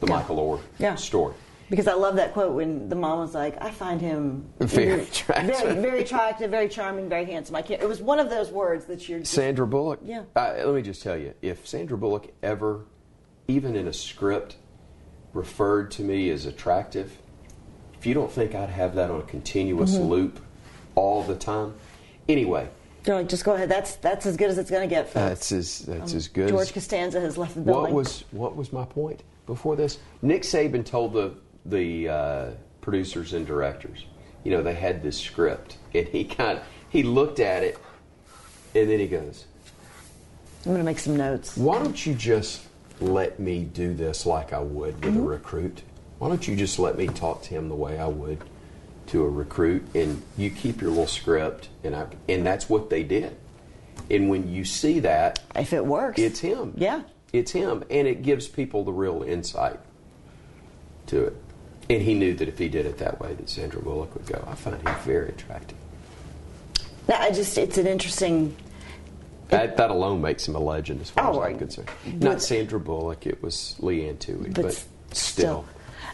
the 0.00 0.06
Yeah. 0.06 0.14
Michael 0.16 0.36
Oher 0.36 0.60
Yeah. 0.78 0.94
story. 0.94 1.34
Because 1.70 1.88
I 1.88 1.94
love 1.94 2.16
that 2.16 2.34
quote 2.34 2.52
when 2.52 2.90
the 2.90 2.94
mom 2.96 3.20
was 3.20 3.34
like, 3.34 3.56
"I 3.62 3.70
find 3.70 3.98
him 3.98 4.44
Very 4.58 5.04
attractive." 5.04 5.56
very, 5.56 5.80
very 5.80 6.02
attractive, 6.02 6.50
very 6.50 6.68
charming, 6.68 7.08
very 7.08 7.24
handsome." 7.24 7.56
I 7.56 7.62
can't. 7.62 7.80
It 7.80 7.88
was 7.88 8.02
one 8.02 8.18
of 8.18 8.28
those 8.28 8.50
words 8.50 8.84
that 8.86 9.08
you're. 9.08 9.20
Just, 9.20 9.32
Sandra 9.32 9.66
Bullock. 9.66 10.00
Yeah. 10.04 10.24
Uh, 10.36 10.52
let 10.66 10.74
me 10.74 10.82
just 10.82 11.02
tell 11.02 11.16
you, 11.16 11.32
if 11.40 11.66
Sandra 11.66 11.96
Bullock 11.96 12.30
ever, 12.42 12.82
even 13.48 13.74
in 13.74 13.88
a 13.88 13.92
script, 13.94 14.56
referred 15.34 15.90
to 15.92 16.02
me 16.02 16.30
as 16.30 16.46
attractive, 16.46 17.16
if 17.98 18.06
you 18.06 18.14
don't 18.14 18.30
think 18.30 18.54
I'd 18.54 18.68
have 18.70 18.94
that 18.96 19.10
on 19.10 19.20
a 19.20 19.24
continuous 19.24 19.94
Mm-hmm. 19.94 20.08
loop 20.08 20.40
all 20.94 21.22
the 21.22 21.34
time, 21.36 21.74
anyway, 22.28 22.68
like, 23.06 23.28
just 23.28 23.44
go 23.44 23.54
ahead. 23.54 23.68
That's 23.68 23.96
that's 23.96 24.26
as 24.26 24.36
good 24.36 24.50
as 24.50 24.58
it's 24.58 24.70
going 24.70 24.88
to 24.88 24.92
get. 24.94 25.06
Folks. 25.06 25.14
That's 25.14 25.52
as 25.52 25.78
that's 25.80 26.14
as 26.14 26.28
good. 26.28 26.44
Um, 26.50 26.50
George 26.50 26.68
as, 26.68 26.72
Costanza 26.72 27.20
has 27.20 27.36
left 27.38 27.54
the 27.54 27.60
building. 27.62 27.82
what 27.82 27.92
was 27.92 28.24
what 28.30 28.56
was 28.56 28.72
my 28.72 28.84
point 28.84 29.22
before 29.46 29.74
this? 29.76 29.98
Nick 30.20 30.42
Saban 30.42 30.84
told 30.84 31.12
the 31.14 31.32
the 31.64 32.08
uh, 32.08 32.50
producers 32.80 33.32
and 33.32 33.46
directors, 33.46 34.04
you 34.44 34.50
know, 34.52 34.62
they 34.62 34.74
had 34.74 35.02
this 35.02 35.18
script, 35.18 35.78
and 35.94 36.06
he 36.08 36.24
kind 36.24 36.58
of 36.58 36.64
he 36.90 37.02
looked 37.02 37.40
at 37.40 37.62
it, 37.62 37.78
and 38.74 38.88
then 38.88 38.98
he 38.98 39.06
goes, 39.08 39.46
I'm 40.64 40.72
going 40.72 40.78
to 40.78 40.84
make 40.84 40.98
some 40.98 41.16
notes. 41.16 41.56
"Why 41.56 41.78
don't 41.78 42.04
you 42.06 42.14
just 42.14 42.62
let 43.02 43.38
me 43.38 43.64
do 43.64 43.94
this 43.94 44.24
like 44.24 44.52
I 44.52 44.60
would 44.60 45.04
with 45.04 45.14
a 45.14 45.18
mm-hmm. 45.18 45.26
recruit? 45.26 45.82
Why 46.18 46.28
don't 46.28 46.46
you 46.46 46.56
just 46.56 46.78
let 46.78 46.96
me 46.96 47.08
talk 47.08 47.42
to 47.42 47.50
him 47.50 47.68
the 47.68 47.74
way 47.74 47.98
I 47.98 48.06
would 48.06 48.38
to 49.08 49.24
a 49.24 49.28
recruit, 49.28 49.84
and 49.94 50.22
you 50.36 50.50
keep 50.50 50.80
your 50.80 50.90
little 50.90 51.06
script?" 51.06 51.68
And 51.84 51.94
I 51.94 52.06
and 52.28 52.46
that's 52.46 52.68
what 52.68 52.90
they 52.90 53.02
did. 53.02 53.36
And 54.10 54.28
when 54.28 54.52
you 54.52 54.64
see 54.64 55.00
that, 55.00 55.40
If 55.54 55.72
it 55.72 55.84
works, 55.84 56.20
it's 56.20 56.40
him. 56.40 56.74
Yeah. 56.76 57.02
It's 57.32 57.52
him. 57.52 57.84
And 57.90 58.06
it 58.06 58.22
gives 58.22 58.46
people 58.46 58.84
the 58.84 58.92
real 58.92 59.22
insight 59.22 59.80
to 61.06 61.26
it. 61.26 61.36
And 61.90 62.02
he 62.02 62.14
knew 62.14 62.34
that 62.34 62.48
if 62.48 62.58
he 62.58 62.68
did 62.68 62.86
it 62.86 62.98
that 62.98 63.20
way, 63.20 63.34
that 63.34 63.48
Sandra 63.48 63.80
Bullock 63.80 64.14
would 64.14 64.26
go, 64.26 64.44
I 64.46 64.54
find 64.54 64.76
him 64.76 64.94
very 65.04 65.30
attractive. 65.30 65.78
No, 67.08 67.16
I 67.16 67.30
just 67.30 67.56
it's 67.58 67.78
an 67.78 67.86
interesting. 67.86 68.56
That, 69.52 69.76
that 69.76 69.90
alone 69.90 70.20
makes 70.20 70.46
him 70.48 70.54
a 70.56 70.58
legend 70.58 71.00
as 71.00 71.10
far 71.10 71.26
Oh, 71.28 71.40
as 71.40 71.52
I'm 71.52 71.58
concerned. 71.58 71.90
Not 72.20 72.42
Sandra 72.42 72.80
Bullock, 72.80 73.26
it 73.26 73.42
was 73.42 73.76
Leigh 73.78 74.08
Anne 74.08 74.16
Tuohy, 74.16 74.52
but, 74.54 74.64
s- 74.66 74.86
still. 75.12 75.64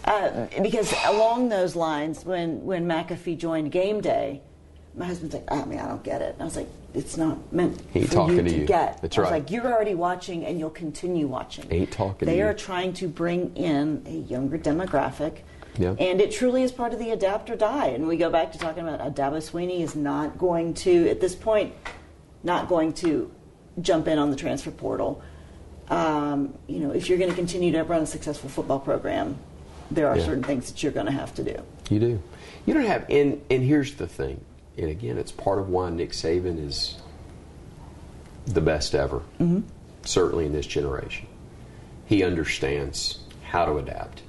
Uh, 0.05 0.46
because 0.62 0.92
along 1.07 1.48
those 1.48 1.74
lines, 1.77 2.24
when 2.24 2.64
when 2.64 2.87
McAfee 2.87 3.37
joined 3.38 3.70
Game 3.72 4.01
Day, 4.01 4.40
my 4.96 5.05
husband's 5.07 5.35
like, 5.35 5.51
"I 5.51 5.64
mean, 5.64 5.79
I 5.79 5.87
don't 5.88 6.03
get 6.03 6.22
it." 6.22 6.33
And 6.35 6.42
I 6.42 6.44
was 6.44 6.57
like, 6.57 6.68
"It's 6.94 7.16
not 7.16 7.53
meant 7.53 7.81
He 7.92 8.05
for 8.05 8.12
talking 8.14 8.37
you 8.37 8.42
to 8.44 8.59
you. 8.61 8.66
get." 8.66 9.03
That's 9.03 9.18
I 9.18 9.20
was 9.22 9.31
right. 9.31 9.40
like, 9.42 9.51
"You're 9.51 9.66
already 9.66 9.94
watching, 9.94 10.44
and 10.46 10.59
you'll 10.59 10.70
continue 10.70 11.27
watching." 11.27 11.66
Ain't 11.70 11.90
talking 11.92 12.20
to 12.20 12.24
They 12.27 12.38
you. 12.38 12.44
are 12.46 12.55
trying 12.55 12.92
to 12.94 13.09
bring 13.09 13.55
in 13.57 14.03
a 14.07 14.16
younger 14.33 14.57
demographic. 14.59 15.38
Yeah. 15.79 15.94
And 15.98 16.20
it 16.20 16.33
truly 16.33 16.62
is 16.64 16.72
part 16.72 16.92
of 16.92 16.98
the 16.98 17.11
adapt 17.11 17.51
or 17.51 17.57
die. 17.57 17.88
And 17.88 18.09
we 18.09 18.16
go 18.16 18.31
back 18.31 18.51
to 18.53 18.59
talking 18.59 18.83
about 18.88 19.01
uh, 19.01 19.11
Dabo 19.11 19.38
Swinney 19.38 19.81
is 19.81 19.94
not 19.94 20.37
going 20.38 20.74
to, 20.74 21.09
at 21.09 21.20
this 21.20 21.37
point, 21.37 21.72
not 22.42 22.68
going 22.68 22.92
to 22.94 23.31
jump 23.81 24.09
in 24.09 24.18
on 24.18 24.31
the 24.31 24.37
transfer 24.37 24.70
portal. 24.70 25.22
Um, 25.88 26.55
you 26.66 26.81
know, 26.81 26.90
if 26.90 27.09
you're 27.09 27.18
going 27.18 27.31
to 27.31 27.37
continue 27.37 27.72
to 27.72 27.83
run 27.83 28.03
a 28.03 28.07
successful 28.07 28.51
football 28.51 28.81
program, 28.81 29.38
there 29.90 30.09
are 30.09 30.18
Yeah. 30.18 30.24
certain 30.24 30.42
things 30.42 30.70
that 30.70 30.83
you're 30.83 30.92
going 30.92 31.07
to 31.07 31.12
have 31.12 31.35
to 31.37 31.42
do. 31.42 31.62
You 31.88 31.98
do. 31.98 32.22
You 32.66 32.74
don't 32.74 32.85
have, 32.85 33.07
and, 33.09 33.40
and 33.51 33.62
here's 33.62 33.94
the 33.94 34.07
thing, 34.07 34.44
and 34.77 34.90
again, 34.90 35.16
it's 35.16 35.33
part 35.33 35.59
of 35.59 35.70
why 35.70 35.88
Nick 35.90 36.11
Saban 36.11 36.62
is 36.62 36.96
the 38.44 38.61
best 38.61 38.94
ever, 38.94 39.18
mm-hmm. 39.40 39.61
certainly 40.05 40.44
in 40.44 40.53
this 40.53 40.66
generation. 40.66 41.27
He 42.05 42.22
understands 42.22 43.20
how 43.42 43.64
to 43.64 43.79
adapt. 43.79 44.22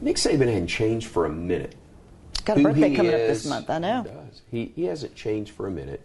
Nick 0.00 0.16
Saban 0.16 0.46
hadn't 0.46 0.66
changed 0.66 1.06
for 1.06 1.26
a 1.26 1.30
minute. 1.30 1.76
Got 2.44 2.56
a 2.56 2.60
Who 2.60 2.66
birthday 2.68 2.94
coming 2.94 3.12
up 3.14 3.20
this 3.20 3.46
month, 3.46 3.70
I 3.70 3.78
know. 3.78 4.28
He. 4.50 4.64
He, 4.64 4.72
he 4.74 4.84
hasn't 4.84 5.14
changed 5.14 5.52
for 5.52 5.68
a 5.68 5.70
minute. 5.70 6.02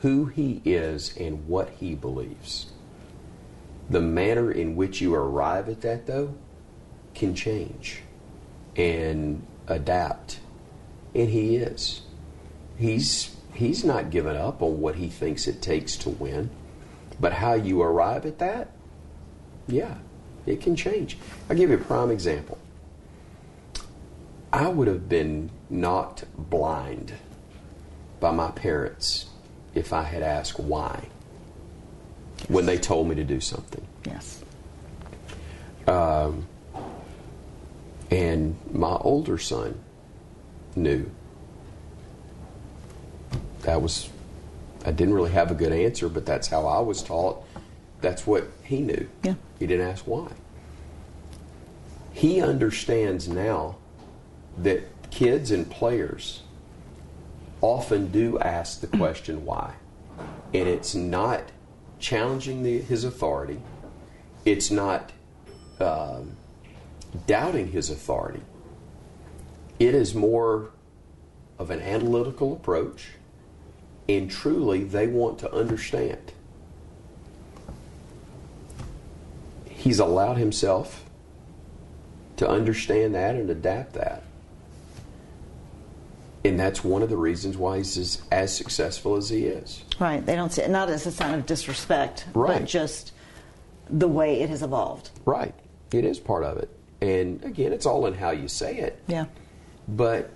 Who 0.00 0.26
he 0.26 0.60
is 0.64 1.16
and 1.16 1.48
what 1.48 1.70
he 1.78 1.94
believes. 1.94 2.66
The 3.88 4.00
manner 4.00 4.50
in 4.50 4.76
which 4.76 5.00
you 5.00 5.14
arrive 5.14 5.68
at 5.68 5.80
that, 5.82 6.06
though, 6.06 6.34
can 7.14 7.34
change 7.34 8.02
and 8.76 9.46
adapt. 9.66 10.40
And 11.14 11.30
he 11.30 11.56
is. 11.56 12.02
He's 12.76 13.34
he's 13.54 13.84
not 13.84 14.10
given 14.10 14.36
up 14.36 14.60
on 14.60 14.80
what 14.80 14.96
he 14.96 15.08
thinks 15.08 15.46
it 15.46 15.62
takes 15.62 15.96
to 15.98 16.10
win. 16.10 16.50
But 17.18 17.32
how 17.32 17.54
you 17.54 17.80
arrive 17.80 18.26
at 18.26 18.38
that, 18.40 18.72
yeah, 19.66 19.96
it 20.44 20.60
can 20.60 20.76
change. 20.76 21.16
I'll 21.48 21.56
give 21.56 21.70
you 21.70 21.76
a 21.76 21.80
prime 21.80 22.10
example. 22.10 22.58
I 24.52 24.68
would 24.68 24.88
have 24.88 25.08
been 25.08 25.50
knocked 25.70 26.24
blind 26.36 27.14
by 28.20 28.30
my 28.30 28.50
parents 28.50 29.26
if 29.76 29.92
I 29.92 30.02
had 30.02 30.22
asked 30.22 30.58
why 30.58 31.08
when 32.48 32.66
they 32.66 32.78
told 32.78 33.08
me 33.08 33.14
to 33.14 33.24
do 33.24 33.40
something. 33.40 33.86
Yes. 34.06 34.42
Um, 35.86 36.46
and 38.10 38.56
my 38.72 38.96
older 38.96 39.38
son 39.38 39.78
knew. 40.74 41.10
That 43.62 43.82
was, 43.82 44.08
I 44.84 44.92
didn't 44.92 45.14
really 45.14 45.32
have 45.32 45.50
a 45.50 45.54
good 45.54 45.72
answer, 45.72 46.08
but 46.08 46.24
that's 46.24 46.48
how 46.48 46.66
I 46.66 46.80
was 46.80 47.02
taught. 47.02 47.44
That's 48.00 48.26
what 48.26 48.48
he 48.64 48.80
knew. 48.80 49.08
Yeah. 49.22 49.34
He 49.58 49.66
didn't 49.66 49.86
ask 49.86 50.06
why. 50.06 50.28
He 52.12 52.40
understands 52.40 53.28
now 53.28 53.76
that 54.58 55.10
kids 55.10 55.50
and 55.50 55.70
players 55.70 56.42
often 57.60 58.08
do 58.08 58.38
ask 58.38 58.80
the 58.80 58.86
question 58.86 59.44
why. 59.44 59.74
And 60.52 60.68
it's 60.68 60.94
not 60.94 61.42
challenging 61.98 62.62
the, 62.62 62.80
his 62.80 63.04
authority, 63.04 63.60
it's 64.44 64.70
not 64.70 65.12
um, 65.80 66.36
doubting 67.26 67.72
his 67.72 67.90
authority. 67.90 68.42
It 69.78 69.94
is 69.94 70.14
more 70.14 70.70
of 71.58 71.70
an 71.70 71.80
analytical 71.80 72.52
approach, 72.52 73.08
and 74.08 74.30
truly 74.30 74.84
they 74.84 75.06
want 75.06 75.38
to 75.40 75.52
understand. 75.52 76.32
He's 79.68 79.98
allowed 79.98 80.36
himself 80.36 81.04
to 82.36 82.48
understand 82.48 83.14
that 83.14 83.34
and 83.34 83.48
adapt 83.50 83.94
that. 83.94 84.22
And 86.46 86.60
that's 86.60 86.84
one 86.84 87.02
of 87.02 87.08
the 87.10 87.16
reasons 87.16 87.56
why 87.56 87.78
he's 87.78 87.98
as, 87.98 88.22
as 88.30 88.54
successful 88.56 89.16
as 89.16 89.28
he 89.28 89.46
is. 89.46 89.82
Right. 89.98 90.24
They 90.24 90.36
don't 90.36 90.52
see 90.52 90.62
it 90.62 90.70
not 90.70 90.88
as 90.88 91.04
a 91.06 91.10
sign 91.10 91.34
of 91.34 91.44
disrespect, 91.44 92.24
Right. 92.34 92.60
but 92.60 92.68
just 92.68 93.12
the 93.90 94.06
way 94.06 94.40
it 94.42 94.48
has 94.50 94.62
evolved. 94.62 95.10
Right. 95.24 95.54
It 95.92 96.04
is 96.04 96.20
part 96.20 96.44
of 96.44 96.58
it. 96.58 96.68
And 97.00 97.42
again, 97.44 97.72
it's 97.72 97.84
all 97.84 98.06
in 98.06 98.14
how 98.14 98.30
you 98.30 98.46
say 98.46 98.76
it. 98.78 99.02
Yeah. 99.08 99.24
But 99.88 100.30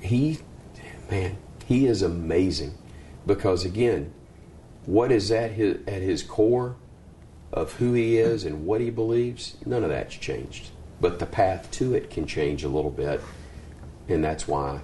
he, 0.00 0.38
man, 1.10 1.36
he 1.66 1.86
is 1.86 2.02
amazing 2.02 2.74
because 3.26 3.64
again, 3.64 4.12
what 4.86 5.10
is 5.12 5.30
at 5.30 5.52
his 5.52 5.78
at 5.86 6.02
his 6.02 6.22
core 6.22 6.76
of 7.52 7.72
who 7.74 7.92
he 7.94 8.18
is 8.18 8.44
and 8.44 8.66
what 8.66 8.80
he 8.80 8.90
believes? 8.90 9.56
None 9.64 9.82
of 9.82 9.88
that's 9.90 10.14
changed. 10.14 10.70
But 11.00 11.18
the 11.20 11.26
path 11.26 11.70
to 11.72 11.94
it 11.94 12.10
can 12.10 12.26
change 12.26 12.64
a 12.64 12.68
little 12.68 12.90
bit, 12.90 13.20
and 14.08 14.22
that's 14.22 14.46
why 14.46 14.80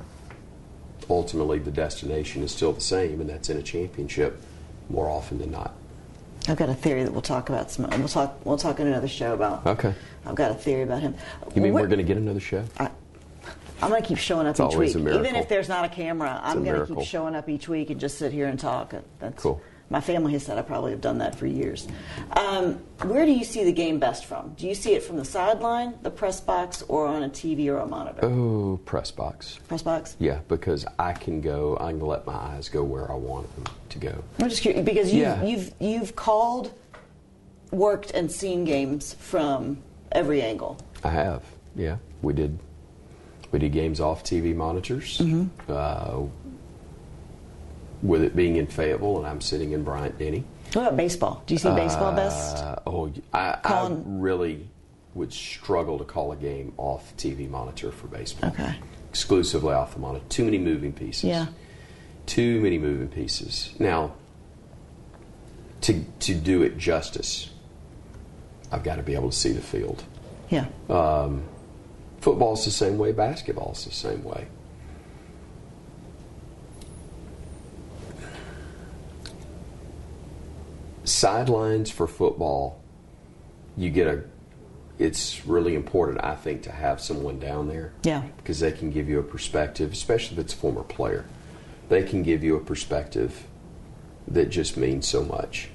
ultimately 1.09 1.59
the 1.59 1.71
destination 1.71 2.43
is 2.43 2.53
still 2.53 2.73
the 2.73 2.81
same, 2.81 3.21
and 3.21 3.29
that's 3.29 3.49
in 3.51 3.57
a 3.57 3.63
championship 3.63 4.41
more 4.89 5.09
often 5.09 5.39
than 5.39 5.51
not. 5.51 5.75
I've 6.49 6.57
got 6.57 6.69
a 6.69 6.75
theory 6.75 7.05
that 7.05 7.13
we'll 7.13 7.21
talk 7.23 7.49
about 7.49 7.71
some. 7.71 7.89
We'll 7.91 8.09
talk. 8.09 8.45
We'll 8.45 8.57
talk 8.57 8.81
in 8.81 8.87
another 8.87 9.09
show 9.09 9.35
about. 9.35 9.67
Okay. 9.67 9.95
I've 10.25 10.35
got 10.35 10.51
a 10.51 10.55
theory 10.55 10.83
about 10.83 11.03
him. 11.03 11.15
You 11.55 11.63
mean 11.63 11.73
What- 11.73 11.83
we're 11.83 11.89
going 11.89 11.99
to 11.99 12.05
get 12.05 12.17
another 12.17 12.41
show? 12.41 12.65
I'm 13.83 13.89
going 13.89 14.03
to 14.03 14.07
keep 14.09 14.19
showing 14.19 14.47
up 14.47 14.59
It's 14.59 14.75
each 14.75 14.79
week, 14.79 14.95
even 14.97 15.37
if 15.37 15.49
there's 15.49 15.69
not 15.69 15.87
a 15.87 15.89
camera. 15.89 16.39
I'm 16.43 16.63
going 16.65 16.87
to 16.87 16.95
keep 16.95 17.05
showing 17.07 17.35
up 17.35 17.49
each 17.49 17.67
week 17.69 17.89
and 17.91 17.99
just 17.99 18.19
sit 18.19 18.31
here 18.33 18.47
and 18.47 18.59
talk. 18.61 18.95
That's 19.21 19.43
Cool. 19.43 19.61
My 19.93 20.01
family 20.01 20.33
has 20.35 20.45
said 20.47 20.57
I 20.57 20.63
probably 20.63 20.93
have 20.93 21.01
done 21.01 21.19
that 21.19 21.35
for 21.35 21.47
years. 21.47 21.89
Um, 22.37 22.75
where 23.03 23.27
do 23.27 23.33
you 23.33 23.43
see 23.43 23.65
the 23.65 23.73
game 23.73 23.99
best 23.99 24.25
from? 24.25 24.55
Do 24.57 24.69
you 24.69 24.75
see 24.77 24.93
it 24.95 25.03
from 25.03 25.17
the 25.17 25.25
sideline, 25.25 25.95
the 26.03 26.11
press 26.13 26.41
box, 26.41 26.83
or 26.87 27.09
on 27.09 27.25
a 27.25 27.29
TV 27.29 27.67
or 27.67 27.79
a 27.79 27.87
monitor? 27.87 28.21
Oh, 28.25 28.79
press 28.85 29.11
box. 29.11 29.59
Press 29.67 29.83
box. 29.83 30.17
Yeah, 30.21 30.39
because 30.47 30.87
I 31.01 31.13
can 31.13 31.41
go. 31.41 31.77
I 31.81 31.91
can 31.91 32.01
let 32.01 32.25
my 32.25 32.35
eyes 32.35 32.69
go 32.69 32.85
where 32.85 33.11
I 33.11 33.17
want 33.17 33.53
them 33.57 33.65
to 33.89 33.99
go. 33.99 34.23
I'm 34.39 34.49
just 34.49 34.63
curious 34.63 34.85
because 34.85 35.13
you've, 35.13 35.23
Yeah. 35.23 35.43
you've 35.43 35.75
you've 35.81 36.15
called, 36.15 36.73
worked, 37.73 38.13
and 38.13 38.31
seen 38.31 38.65
games 38.65 39.15
from 39.15 39.79
every 40.13 40.41
angle. 40.41 40.79
I 41.03 41.11
have. 41.11 41.43
Yeah, 41.75 41.97
we 42.23 42.33
did. 42.33 42.57
We 43.51 43.59
did 43.59 43.73
games 43.73 43.99
off 43.99 44.23
TV 44.23 44.55
monitors. 44.55 45.21
Uh, 45.69 46.21
with 48.03 48.23
it 48.23 48.35
being 48.35 48.57
in 48.57 48.67
Fayetteville, 48.67 49.19
and 49.19 49.27
I'm 49.27 49.41
sitting 49.41 49.73
in 49.73 49.85
Bryant 49.85 50.19
Denny. 50.19 50.45
What 50.73 50.83
about 50.83 50.97
baseball? 50.97 51.43
Do 51.47 51.55
you 51.55 51.59
see 51.59 51.71
baseball 51.71 52.13
best? 52.13 52.59
Uh, 52.59 52.77
oh, 52.87 53.13
I, 53.33 53.59
I 53.65 53.89
really 54.05 54.69
would 55.15 55.33
struggle 55.33 55.99
to 55.99 56.05
call 56.05 56.33
a 56.33 56.37
game 56.37 56.73
off 56.77 57.17
TV 57.17 57.49
monitor 57.49 57.91
for 57.91 58.07
baseball. 58.07 58.51
Okay. 58.51 58.77
Exclusively 59.09 59.75
off 59.75 59.95
the 59.95 60.01
monitor. 60.01 60.25
Too 60.29 60.45
many 60.45 60.59
moving 60.59 60.93
pieces. 60.93 61.25
Yeah. 61.25 61.47
Too 62.27 62.61
many 62.61 62.79
moving 62.79 63.09
pieces. 63.09 63.75
Now, 63.79 64.15
to 65.83 66.05
to 66.21 66.35
do 66.35 66.63
it 66.63 66.79
justice, 66.79 67.51
I've 68.71 68.85
got 68.85 68.97
to 68.97 69.03
be 69.03 69.15
able 69.15 69.31
to 69.31 69.37
see 69.37 69.53
the 69.53 69.61
field. 69.61 70.05
Yeah. 70.49 70.67
Um, 70.89 71.45
Football's 72.21 72.65
the 72.65 72.71
same 72.71 72.99
way. 72.99 73.13
Basketball's 73.13 73.85
the 73.85 73.93
same 73.93 74.23
way. 74.25 74.47
Sidelines 81.11 81.91
for 81.91 82.07
football, 82.07 82.81
you 83.77 83.91
get 83.91 84.07
a. 84.07 84.23
It's 84.99 85.47
really 85.47 85.75
important, 85.75 86.23
I 86.23 86.37
think, 86.37 86.63
to 86.63 86.73
have 86.73 87.01
someone 87.01 87.39
down 87.39 87.69
there. 87.69 87.93
Yeah. 88.03 88.23
Because 88.37 88.61
they 88.61 88.71
can 88.71 88.91
give 88.91 89.09
you 89.09 89.19
a 89.19 89.23
perspective, 89.23 89.93
especially 89.93 90.37
if 90.37 90.45
it's 90.45 90.55
a 90.55 90.57
former 90.57 90.83
player. 90.83 91.25
They 91.89 92.03
can 92.05 92.23
give 92.23 92.45
you 92.45 92.57
a 92.57 92.61
perspective 92.61 93.45
that 94.29 94.51
just 94.51 94.77
means 94.77 95.09
so 95.09 95.25
much. 95.25 95.71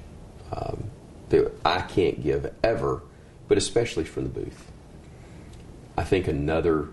Um, 0.52 0.90
that 1.28 1.52
I 1.64 1.82
can't 1.82 2.22
give 2.22 2.52
ever, 2.62 3.02
but 3.48 3.58
especially 3.58 4.04
from 4.04 4.24
the 4.24 4.30
booth. 4.30 4.70
I 5.98 6.04
think 6.04 6.28
another 6.28 6.88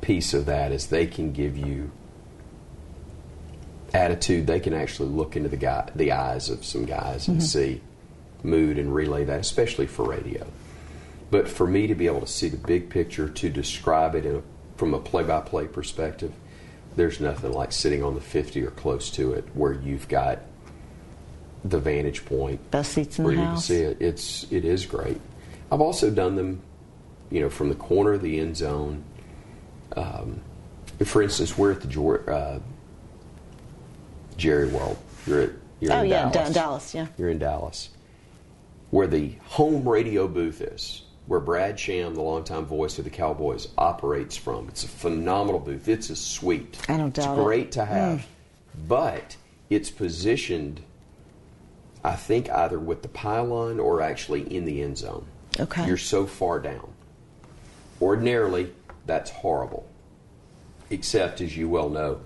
piece 0.00 0.34
of 0.34 0.46
that 0.46 0.70
is 0.72 0.86
they 0.86 1.06
can 1.06 1.32
give 1.32 1.56
you 1.56 1.90
attitude. 3.94 4.46
They 4.46 4.60
can 4.60 4.74
actually 4.74 5.08
look 5.08 5.36
into 5.36 5.48
the 5.48 5.56
guy, 5.56 5.88
the 5.94 6.12
eyes 6.12 6.50
of 6.50 6.64
some 6.64 6.84
guys 6.84 7.28
and 7.28 7.42
see 7.42 7.80
mood 8.42 8.78
and 8.78 8.94
relay 8.94 9.24
that, 9.24 9.40
especially 9.40 9.86
for 9.86 10.04
radio. 10.04 10.46
But 11.30 11.48
for 11.48 11.66
me 11.66 11.86
to 11.86 11.94
be 11.94 12.06
able 12.06 12.20
to 12.20 12.26
see 12.26 12.48
the 12.48 12.58
big 12.58 12.90
picture, 12.90 13.28
to 13.28 13.48
describe 13.48 14.14
it 14.14 14.26
in 14.26 14.36
a, 14.36 14.42
from 14.76 14.92
a 14.92 14.98
play-by-play 14.98 15.68
perspective, 15.68 16.32
there's 16.96 17.20
nothing 17.20 17.52
like 17.52 17.72
sitting 17.72 18.02
on 18.04 18.14
the 18.14 18.20
50 18.20 18.62
or 18.64 18.70
close 18.70 19.10
to 19.12 19.32
it, 19.32 19.44
where 19.54 19.72
you've 19.72 20.08
got 20.08 20.40
the 21.64 21.78
vantage 21.78 22.24
point 22.26 22.70
Best 22.70 22.92
seats 22.92 23.18
in 23.18 23.24
where 23.24 23.34
the 23.34 23.40
you 23.40 23.46
house. 23.46 23.66
can 23.66 23.76
see 23.76 23.82
it. 23.82 23.96
It's 24.00 24.46
it 24.52 24.64
is 24.64 24.84
great. 24.84 25.20
I've 25.72 25.80
also 25.80 26.10
done 26.10 26.36
them, 26.36 26.60
you 27.30 27.40
know, 27.40 27.48
from 27.48 27.70
the 27.70 27.74
corner 27.74 28.12
of 28.12 28.22
the 28.22 28.38
end 28.38 28.56
zone. 28.56 29.02
Um, 29.96 30.40
for 31.04 31.22
instance, 31.22 31.56
we're 31.56 31.72
at 31.72 31.80
the 31.80 32.30
uh, 32.30 32.60
Jerry 34.36 34.68
World. 34.68 34.98
You're 35.26 35.42
at 35.42 35.50
you're 35.80 35.92
Oh 35.92 36.02
in 36.02 36.10
yeah, 36.10 36.30
Dallas. 36.30 36.48
Da- 36.48 36.54
Dallas. 36.54 36.94
Yeah. 36.94 37.06
You're 37.18 37.30
in 37.30 37.38
Dallas, 37.38 37.90
where 38.90 39.06
the 39.06 39.34
home 39.44 39.88
radio 39.88 40.28
booth 40.28 40.60
is, 40.60 41.02
where 41.26 41.40
Brad 41.40 41.78
Sham, 41.78 42.14
the 42.14 42.22
longtime 42.22 42.66
voice 42.66 42.98
of 42.98 43.04
the 43.04 43.10
Cowboys, 43.10 43.68
operates 43.76 44.36
from. 44.36 44.68
It's 44.68 44.84
a 44.84 44.88
phenomenal 44.88 45.60
booth. 45.60 45.88
It's 45.88 46.10
a 46.10 46.16
suite. 46.16 46.78
I 46.88 46.96
don't 46.96 47.16
it's 47.16 47.24
doubt 47.24 47.34
it. 47.34 47.40
Hmm. 47.40 47.44
great 47.44 47.72
to 47.72 47.84
have, 47.84 48.26
but 48.88 49.36
it's 49.70 49.90
positioned. 49.90 50.82
I 52.02 52.16
think 52.16 52.50
either 52.50 52.78
with 52.78 53.00
the 53.02 53.08
pylon 53.08 53.80
or 53.80 54.02
actually 54.02 54.42
in 54.54 54.66
the 54.66 54.82
end 54.82 54.98
zone. 54.98 55.26
Okay. 55.58 55.86
You're 55.86 55.96
so 55.96 56.26
far 56.26 56.60
down. 56.60 56.86
Ordinarily, 58.02 58.72
that's 59.06 59.30
horrible. 59.30 59.86
Except, 60.90 61.40
as 61.40 61.56
you 61.56 61.68
well 61.68 61.88
know, 61.88 62.20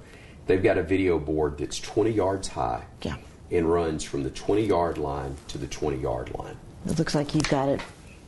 they've 0.49 0.63
got 0.63 0.77
a 0.79 0.83
video 0.83 1.19
board 1.19 1.59
that's 1.59 1.79
20 1.79 2.11
yards 2.11 2.49
high 2.49 2.83
Yeah. 3.03 3.17
and 3.53 3.71
runs 3.71 4.03
from 4.03 4.25
the 4.25 4.31
20 4.31 4.67
yard 4.67 4.99
line 4.99 5.37
to 5.49 5.59
the 5.59 5.69
20 5.69 5.99
yard 5.99 6.35
line. 6.37 6.57
It 6.87 6.99
looks 6.99 7.15
like 7.15 7.35
you've 7.35 7.49
got 7.49 7.69
it. 7.69 7.81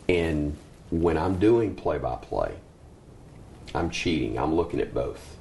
And 0.09 0.57
when 0.91 1.17
I'm 1.19 1.39
doing 1.39 1.75
play 1.75 1.99
by 1.99 2.17
play, 2.17 2.55
I'm 3.75 3.91
cheating. 3.91 4.39
I'm 4.39 4.55
looking 4.55 4.81
at 4.81 4.95
both. 4.95 5.37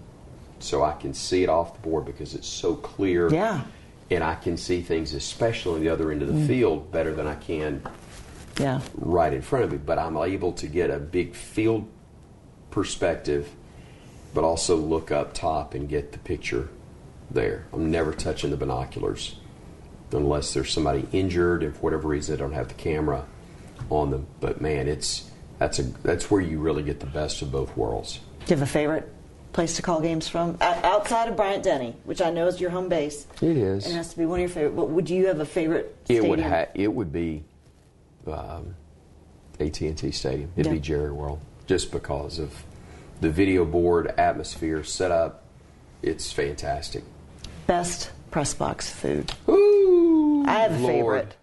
So 0.60 0.84
I 0.84 0.94
can 0.94 1.14
see 1.14 1.44
it 1.44 1.50
off 1.50 1.76
the 1.76 1.82
board 1.82 2.06
because 2.06 2.34
it's 2.34 2.48
so 2.48 2.76
clear. 2.76 3.32
Yeah. 3.32 3.64
And 4.12 4.24
I 4.24 4.36
can 4.36 4.58
see 4.58 4.82
things, 4.82 5.14
especially 5.14 5.76
on 5.76 5.82
the 5.82 5.90
other 5.90 6.12
end 6.12 6.22
of 6.22 6.28
the 6.30 6.34
mm. 6.34 6.48
field, 6.48 6.92
better 6.92 7.14
than 7.14 7.28
I 7.28 7.36
can 7.36 7.82
Yeah. 8.60 8.82
right 8.96 9.34
in 9.34 9.42
front 9.42 9.66
of 9.66 9.72
me. 9.72 9.78
But 9.78 10.00
I'm 10.00 10.18
able 10.18 10.54
to 10.54 10.68
get 10.68 10.90
a 10.90 10.98
big 11.00 11.36
field 11.36 11.88
perspective 12.72 13.50
but 14.34 14.44
also 14.44 14.76
look 14.76 15.12
up 15.12 15.34
top 15.34 15.74
and 15.74 15.88
get 15.90 16.12
the 16.12 16.20
picture 16.20 16.70
there. 17.32 17.66
I'm 17.74 17.92
never 17.92 18.12
touching 18.14 18.50
the 18.52 18.58
binoculars 18.58 19.36
unless 20.12 20.54
there's 20.54 20.72
somebody 20.72 21.08
injured 21.12 21.64
and 21.64 21.74
for 21.76 21.82
whatever 21.82 22.08
reason 22.08 22.36
they 22.36 22.40
don't 22.42 22.54
have 22.54 22.68
the 22.68 22.74
camera 22.76 23.26
on 23.90 24.10
them. 24.12 24.28
But 24.40 24.62
man, 24.62 24.88
it's 24.88 25.30
that's 25.60 25.80
a 25.80 25.84
that's 25.84 26.32
where 26.32 26.42
you 26.42 26.60
really 26.60 26.84
get 26.84 27.00
the 27.00 27.06
best 27.06 27.42
of 27.42 27.52
both 27.52 27.76
worlds. 27.78 28.20
Do 28.46 28.54
you 28.54 28.60
have 28.60 28.68
a 28.68 28.72
favorite 28.72 29.12
place 29.54 29.76
to 29.76 29.82
call 29.82 30.00
games 30.02 30.28
from 30.28 30.58
outside 30.62 31.28
of 31.28 31.36
Bryant 31.36 31.64
Denny, 31.64 31.96
which 32.06 32.22
I 32.22 32.30
know 32.30 32.48
is 32.48 32.60
your 32.62 32.70
home 32.70 32.88
base? 32.90 33.28
It 33.42 33.58
is. 33.58 33.86
It 33.88 33.94
has 33.94 34.12
to 34.12 34.18
be 34.18 34.26
one 34.26 34.40
of 34.40 34.42
your 34.42 34.50
favorite. 34.50 34.76
But 34.76 34.90
would 34.90 35.10
you 35.10 35.28
have 35.28 35.40
a 35.40 35.46
favorite? 35.46 35.96
It 36.08 36.24
would 36.24 36.40
stadium? 36.40 36.50
ha- 36.52 36.72
it 36.76 36.88
would 36.94 37.12
be 37.12 37.44
um, 38.28 38.76
AT&T 39.60 40.12
Stadium. 40.12 40.52
It'd 40.56 40.68
Yeah. 40.68 40.74
be 40.74 40.80
Jerry 40.80 41.12
World 41.12 41.40
just 41.68 41.92
because 41.92 42.40
of 42.40 42.54
the 43.22 43.30
video 43.30 43.66
board 43.66 44.08
atmosphere 44.18 44.84
setup. 44.84 45.44
It's 46.02 46.32
fantastic. 46.32 47.04
best 47.68 48.12
press 48.32 48.54
box 48.54 48.90
food. 48.90 49.32
Ooh, 49.48 50.44
I 50.48 50.60
have 50.60 50.72
a 50.72 50.78
Lord. 50.80 50.94
favorite, 50.94 51.36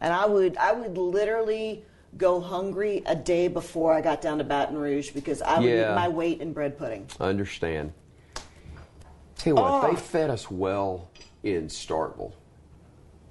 and 0.00 0.12
I 0.12 0.26
would 0.26 0.56
I 0.56 0.72
would 0.72 0.96
literally 0.96 1.84
go 2.16 2.40
hungry 2.40 3.02
a 3.06 3.14
day 3.14 3.46
before 3.48 3.92
I 3.92 4.00
got 4.00 4.20
down 4.20 4.38
to 4.38 4.44
Baton 4.44 4.76
Rouge 4.76 5.10
because 5.10 5.42
I 5.42 5.60
would 5.60 5.68
Yeah. 5.68 5.92
eat 5.92 5.94
my 5.94 6.08
weight 6.08 6.40
in 6.40 6.52
bread 6.52 6.76
pudding. 6.78 7.06
I 7.20 7.26
understand. 7.28 7.92
Tell 9.36 9.52
you 9.52 9.54
what, 9.54 9.84
Oh. 9.84 9.90
they 9.90 9.96
fed 9.96 10.28
us 10.30 10.50
well 10.50 11.08
in 11.44 11.68
Starkville 11.68 12.32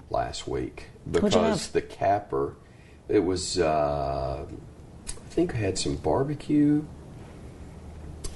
last 0.10 0.48
week 0.48 0.86
because 1.12 1.70
the 1.70 1.82
capper, 1.82 2.56
it 3.10 3.20
was, 3.20 3.60
uh, 3.60 4.46
I 4.48 5.30
think 5.30 5.54
we 5.54 5.60
had 5.60 5.78
some 5.78 5.96
barbecue. 5.98 6.84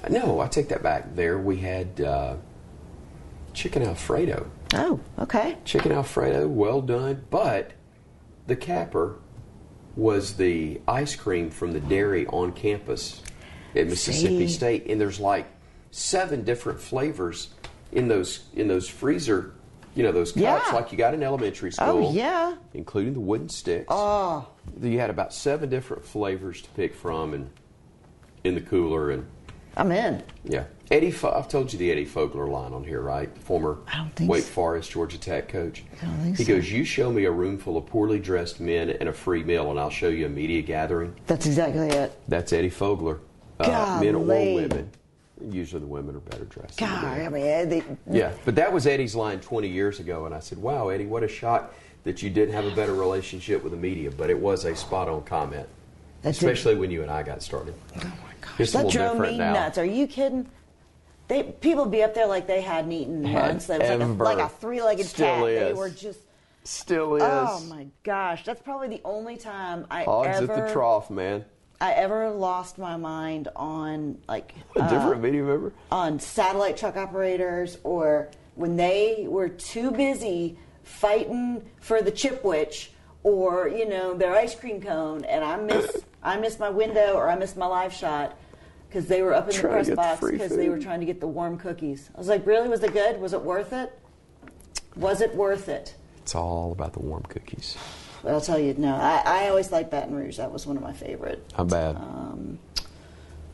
No, 0.10 0.40
I 0.40 0.48
take 0.48 0.70
that 0.70 0.84
back. 0.84 1.16
There 1.16 1.38
we 1.38 1.58
had 1.58 2.02
uh, 2.02 2.36
chicken 3.54 3.84
Alfredo. 3.84 4.50
Oh, 4.74 5.00
okay. 5.20 5.58
Chicken 5.66 5.92
Alfredo, 5.92 6.48
well 6.48 6.82
done. 6.82 7.24
But 7.30 7.72
the 8.48 8.56
capper 8.56 9.16
was 9.96 10.34
the 10.36 10.82
ice 10.88 11.16
cream 11.16 11.50
from 11.50 11.72
the 11.72 11.80
dairy 11.80 12.26
on 12.28 12.52
campus 12.52 13.22
at 13.76 13.88
Mississippi 13.88 14.48
See? 14.48 14.54
State, 14.54 14.86
and 14.88 15.00
there's 15.00 15.20
like 15.20 15.46
seven 15.92 16.44
different 16.44 16.80
flavors 16.82 17.50
in 17.92 18.08
those 18.08 18.46
in 18.56 18.68
those 18.68 18.90
freezer, 18.90 19.54
you 19.94 20.02
know, 20.02 20.12
those 20.12 20.32
cups 20.32 20.42
Yeah. 20.42 20.64
like 20.74 20.92
you 20.92 20.98
got 20.98 21.14
in 21.14 21.22
elementary 21.22 21.72
school. 21.72 22.08
Oh 22.08 22.12
yeah. 22.12 22.56
including 22.74 23.14
the 23.14 23.20
wooden 23.20 23.50
sticks. 23.50 23.86
Oh, 23.90 24.48
You 24.82 25.00
had 25.00 25.12
about 25.12 25.32
seven 25.34 25.70
different 25.70 26.04
flavors 26.04 26.62
to 26.64 26.70
pick 26.72 26.96
from, 26.96 27.36
and 27.36 27.52
in 28.44 28.56
the 28.56 28.62
cooler, 28.62 29.12
and 29.12 29.28
I'm 29.76 29.92
in. 29.92 30.24
yeah. 30.44 30.66
Eddie, 30.92 31.10
Fo- 31.12 31.32
I've 31.32 31.48
told 31.48 31.74
you 31.74 31.80
the 31.80 31.90
Eddie 31.92 32.06
Fogler 32.06 32.48
line 32.48 32.72
on 32.74 32.84
here, 32.84 33.02
right? 33.02 33.36
Former 33.40 33.80
I 33.92 33.98
don't 33.98 34.16
think 34.16 34.30
Wake 34.30 34.44
so. 34.44 34.52
Forest, 34.52 34.92
Georgia 34.92 35.18
Tech 35.18 35.48
coach. 35.50 35.84
I 36.02 36.06
don't 36.06 36.18
think 36.20 36.38
he 36.38 36.44
so. 36.44 36.54
goes, 36.56 36.72
"You 36.72 36.84
show 36.86 37.12
me 37.12 37.26
a 37.26 37.32
room 37.32 37.58
full 37.58 37.78
of 37.78 37.88
poorly 37.88 38.20
dressed 38.20 38.60
men 38.60 38.92
and 38.92 39.10
a 39.10 39.14
free 39.14 39.44
meal, 39.44 39.72
and 39.72 39.80
I'll 39.80 39.90
show 39.90 40.10
you 40.10 40.28
a 40.28 40.30
media 40.30 40.62
gathering." 40.62 41.16
That's 41.26 41.48
exactly 41.48 41.88
it. 41.88 42.12
That's 42.28 42.54
Eddie 42.54 42.70
Fogler. 42.70 43.20
Uh, 43.60 44.00
men 44.04 44.14
or 44.16 44.20
women. 44.20 44.92
Usually 45.50 45.80
the 45.80 45.88
women 45.88 46.16
are 46.16 46.20
better 46.20 46.46
dressed. 46.46 46.78
God. 46.78 47.04
I 47.04 47.28
mean, 47.30 47.70
they, 47.70 47.84
Yeah, 48.12 48.32
but 48.46 48.56
that 48.56 48.72
was 48.72 48.86
Eddie's 48.86 49.16
line 49.16 49.40
20 49.40 49.68
years 49.68 50.00
ago, 50.00 50.26
and 50.28 50.36
I 50.36 50.40
said, 50.40 50.60
"Wow, 50.60 50.90
Eddie, 50.90 51.06
what 51.08 51.24
a 51.24 51.28
shock 51.28 51.74
that 52.04 52.22
you 52.22 52.30
didn't 52.30 52.54
have 52.54 52.66
a 52.66 52.76
better 52.76 52.94
relationship 52.94 53.64
with 53.64 53.72
the 53.72 53.78
media." 53.80 54.12
But 54.12 54.30
it 54.30 54.38
was 54.38 54.66
a 54.66 54.76
spot-on 54.76 55.24
comment, 55.24 55.68
That's 56.22 56.38
it. 56.38 56.46
especially 56.46 56.76
when 56.76 56.92
you 56.92 57.02
and 57.02 57.10
I 57.10 57.24
got 57.24 57.42
started. 57.42 57.74
Oh 57.96 58.04
my 58.04 58.33
gosh, 58.46 58.60
It's 58.60 58.76
a 58.76 58.80
that 58.80 58.92
drove 58.92 59.20
me 59.20 59.38
now. 59.38 59.54
nuts. 59.54 59.78
Are 59.78 59.86
you 59.86 60.08
kidding? 60.08 60.48
They 61.28 61.44
people 61.44 61.86
be 61.86 62.04
up 62.04 62.14
there 62.14 62.28
like 62.28 62.48
they 62.48 62.62
hadn't 62.62 62.92
eaten 62.92 63.24
Had 63.24 63.50
once. 63.54 63.68
They 63.68 63.78
was 63.80 63.90
like 63.90 64.02
a, 64.02 64.06
like 64.24 64.40
a 64.40 64.50
three-legged 64.50 65.06
Still 65.06 65.26
cat. 65.26 65.46
They 65.46 65.74
were 65.74 65.90
just. 65.90 66.20
Still 66.66 67.16
is. 67.16 67.24
Oh 67.26 67.66
my 67.70 67.88
gosh, 68.04 68.46
that's 68.46 68.62
probably 68.62 68.88
the 68.88 69.02
only 69.04 69.36
time 69.38 69.86
I 69.92 70.04
Hogs 70.04 70.28
ever 70.42 70.54
at 70.54 70.68
the 70.68 70.74
trough, 70.74 71.10
man. 71.10 71.44
I 71.82 71.92
ever 71.94 72.30
lost 72.30 72.78
my 72.78 72.96
mind 72.96 73.50
on 73.56 74.18
like 74.30 74.54
A 74.78 74.84
uh, 74.84 74.90
different 74.90 75.22
media 75.22 75.44
member. 75.44 75.74
on 75.92 76.20
satellite 76.20 76.78
truck 76.78 76.96
operators 76.96 77.78
or 77.84 78.30
when 78.56 78.78
they 78.78 79.26
were 79.28 79.50
too 79.50 79.92
busy 79.92 80.58
fighting 80.84 81.62
for 81.82 82.02
the 82.02 82.12
chipwich 82.12 82.90
or 83.24 83.68
you 83.68 83.88
know 83.90 84.14
their 84.14 84.34
ice 84.34 84.56
cream 84.56 84.80
cone 84.82 85.26
and 85.26 85.44
I 85.44 85.58
miss 85.58 86.04
I 86.24 86.38
missed 86.38 86.60
my 86.60 86.70
window 86.70 87.14
or 87.14 87.30
I 87.30 87.36
missed 87.36 87.58
my 87.58 87.66
live 87.66 87.94
shot 87.94 88.38
because 88.88 89.08
they 89.08 89.22
were 89.22 89.34
up 89.34 89.50
in 89.50 89.56
the 89.56 89.62
press 89.68 89.90
box 89.90 90.22
because 90.22 90.56
they 90.56 90.70
were 90.70 90.80
trying 90.80 91.00
to 91.02 91.06
get 91.06 91.20
the 91.20 91.28
warm 91.28 91.58
cookies. 91.58 92.10
I 92.16 92.18
was 92.18 92.28
like, 92.28 92.46
really? 92.46 92.70
Was 92.70 92.82
it 92.84 92.94
good? 92.94 93.20
Was 93.20 93.34
it 93.34 93.42
worth 93.42 93.74
it? 93.74 93.92
Was 94.96 95.22
it 95.22 95.36
worth 95.36 95.68
it? 95.70 95.96
It's 96.20 96.36
all 96.36 96.72
about 96.72 96.94
the 96.94 97.00
warm 97.00 97.24
cookies. 97.24 97.76
I'll 98.26 98.40
tell 98.40 98.58
you, 98.60 98.74
no. 98.78 98.96
I, 98.96 99.22
I 99.26 99.50
always 99.50 99.72
liked 99.72 99.92
Baton 99.92 100.16
Rouge. 100.16 100.38
That 100.38 100.52
was 100.52 100.66
one 100.66 100.78
of 100.78 100.84
my 100.84 100.94
favorite. 100.94 101.44
How 101.58 101.66
bad? 101.66 101.98
Um, 101.98 102.58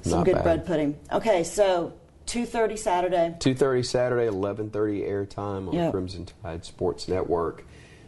Some 0.04 0.20
Not 0.20 0.26
good 0.26 0.36
bad. 0.36 0.44
bread 0.44 0.66
pudding. 0.68 1.00
Okay, 1.12 1.44
so 1.44 1.94
two 2.28 2.46
thirty 2.46 2.78
Saturday. 2.78 3.34
2.30 3.40 3.84
Saturday, 3.86 4.28
11.30 4.30 5.10
airtime 5.10 5.68
on 5.70 5.74
Yep. 5.74 5.92
Crimson 5.92 6.28
Tide 6.44 6.64
Sports 6.66 7.08
Network. 7.08 7.66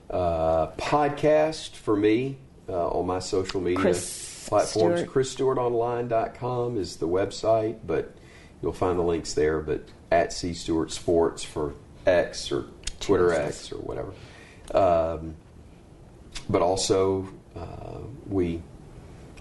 Uh, 0.09 0.68
podcast 0.74 1.72
for 1.76 1.95
me 1.95 2.38
uh, 2.70 2.89
on 2.89 3.07
my 3.07 3.20
social 3.20 3.62
media 3.62 3.80
Chris 3.80 4.03
platforms. 4.52 5.02
Stewart. 5.02 5.14
ChrisStewartOnline.com 5.16 6.78
is 6.78 6.97
the 6.97 7.08
website, 7.08 7.78
but 7.86 8.14
you'll 8.62 8.74
find 8.74 8.99
the 8.99 9.04
links 9.04 9.34
there. 9.34 9.62
But 9.62 9.84
at 10.12 10.34
C 10.34 10.54
Stewart 10.54 10.91
Sports 10.91 11.43
for 11.43 11.74
X 12.06 12.52
or 12.52 12.66
Twitter 12.99 13.34
X 13.34 13.72
or 13.72 13.78
whatever. 13.78 14.14
Um, 14.74 15.36
but 16.49 16.62
also, 16.62 17.28
uh, 17.56 17.99
we 18.28 18.62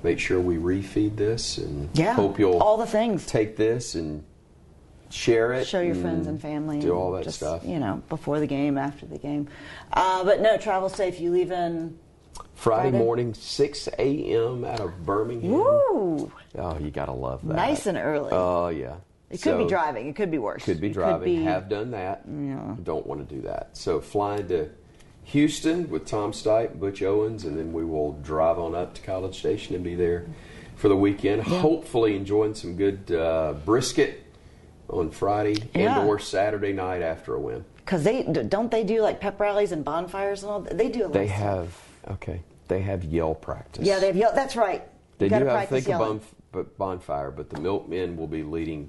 make 0.02 0.18
sure 0.18 0.40
we 0.40 0.56
refeed 0.56 1.16
this 1.16 1.58
and 1.58 1.88
Yeah, 1.92 2.14
hope 2.14 2.38
you'll 2.38 2.58
all 2.58 2.76
the 2.76 2.86
things. 2.86 3.26
take 3.26 3.56
this 3.56 3.94
and 3.94 4.24
share 5.10 5.52
it. 5.52 5.66
Show 5.66 5.80
your 5.80 5.94
friends 5.94 6.26
and 6.26 6.40
family. 6.40 6.80
Do 6.80 6.92
all 6.92 7.12
that 7.12 7.24
just, 7.24 7.36
stuff. 7.38 7.64
You 7.64 7.78
know, 7.78 8.02
before 8.08 8.40
the 8.40 8.46
game, 8.46 8.78
after 8.78 9.06
the 9.06 9.18
game. 9.18 9.48
Uh, 9.92 10.24
but 10.24 10.40
no, 10.40 10.56
travel 10.56 10.88
safe. 10.88 11.20
You 11.20 11.30
leave 11.32 11.50
in. 11.50 11.98
Friday, 12.60 12.90
Friday. 12.90 12.98
morning, 12.98 13.34
6 13.34 13.88
a.m. 13.98 14.64
out 14.64 14.80
of 14.80 15.04
Birmingham. 15.06 15.50
Woo! 15.52 16.30
Oh, 16.58 16.78
you 16.78 16.90
gotta 16.90 17.12
love 17.12 17.40
that. 17.46 17.54
Nice 17.54 17.86
and 17.86 17.96
early. 17.96 18.30
Oh 18.32 18.68
yeah. 18.68 18.96
It 19.30 19.40
could 19.42 19.58
be 19.58 19.66
driving. 19.66 20.08
It 20.08 20.16
could 20.16 20.30
be 20.30 20.38
worse. 20.38 20.64
Could 20.64 20.80
be 20.80 20.90
driving. 20.90 21.24
be- 21.38 21.44
Have 21.44 21.68
done 21.68 21.92
that. 21.92 22.22
Yeah. 22.28 22.74
Don't 22.82 23.06
want 23.06 23.26
to 23.26 23.34
do 23.34 23.42
that. 23.42 23.76
So 23.76 24.00
flying 24.00 24.48
to 24.48 24.68
Houston 25.24 25.88
with 25.88 26.04
Tom 26.04 26.32
Stipe, 26.32 26.78
Butch 26.80 27.00
Owens, 27.02 27.44
and 27.44 27.56
then 27.56 27.72
we 27.72 27.84
will 27.84 28.12
drive 28.22 28.58
on 28.58 28.74
up 28.74 28.92
to 28.94 29.02
College 29.02 29.38
Station 29.38 29.74
and 29.76 29.84
be 29.84 29.94
there 29.94 30.26
for 30.74 30.88
the 30.88 30.96
weekend. 30.96 31.42
Hopefully, 31.44 32.16
enjoying 32.16 32.54
some 32.54 32.74
good 32.76 33.10
uh, 33.12 33.54
brisket 33.64 34.24
on 34.88 35.10
Friday 35.12 35.62
Yeah. 35.74 36.00
and 36.00 36.08
or 36.08 36.18
Saturday 36.18 36.72
night 36.72 37.00
after 37.00 37.34
a 37.36 37.40
win. 37.40 37.64
Because 37.76 38.02
they 38.04 38.24
don't 38.24 38.70
they 38.70 38.82
do 38.84 39.00
like 39.00 39.20
pep 39.20 39.38
rallies 39.40 39.72
and 39.72 39.84
bonfires 39.84 40.42
and 40.42 40.50
all. 40.52 40.60
that? 40.62 40.76
They 40.76 40.88
do 40.88 41.02
a 41.02 41.04
lot. 41.04 41.12
They 41.12 41.28
have 41.28 41.72
okay. 42.08 42.40
They 42.68 42.80
have 42.82 43.02
yell 43.04 43.34
practice. 43.34 43.84
Yeah, 43.86 43.98
they 43.98 44.06
have. 44.06 44.16
yell- 44.16 44.34
That's 44.34 44.56
right. 44.56 44.82
They 45.18 45.28
do 45.28 45.44
have 45.44 45.68
think 45.68 45.86
a 45.86 45.90
yelling. 45.90 46.20
but 46.52 46.78
bonfire, 46.78 47.30
but 47.30 47.50
the 47.50 47.60
milkmen 47.60 48.16
will 48.16 48.26
be 48.28 48.42
leading 48.42 48.88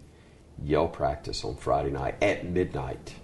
yell 0.63 0.87
practice 0.87 1.43
on 1.43 1.55
Friday 1.55 1.89
night 1.89 2.15
at 2.21 2.45
midnight. 2.45 3.15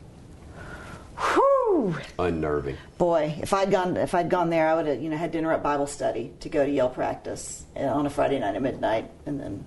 Whew. 1.17 1.95
Unnerving. 2.19 2.77
Boy, 2.97 3.35
if 3.41 3.53
I'd 3.53 3.71
gone 3.71 3.97
if 3.97 4.13
I'd 4.15 4.29
gone 4.29 4.49
there, 4.49 4.67
I 4.67 4.75
would 4.75 4.87
have 4.87 5.01
you 5.01 5.09
know 5.09 5.17
had 5.17 5.31
to 5.33 5.37
interrupt 5.37 5.63
Bible 5.63 5.87
study 5.87 6.31
to 6.41 6.49
go 6.49 6.65
to 6.65 6.71
yell 6.71 6.89
practice 6.89 7.65
uh, 7.75 7.81
on 7.81 8.05
a 8.05 8.09
Friday 8.09 8.39
night 8.39 8.55
at 8.55 8.61
midnight, 8.61 9.09
and 9.25 9.39
then 9.39 9.63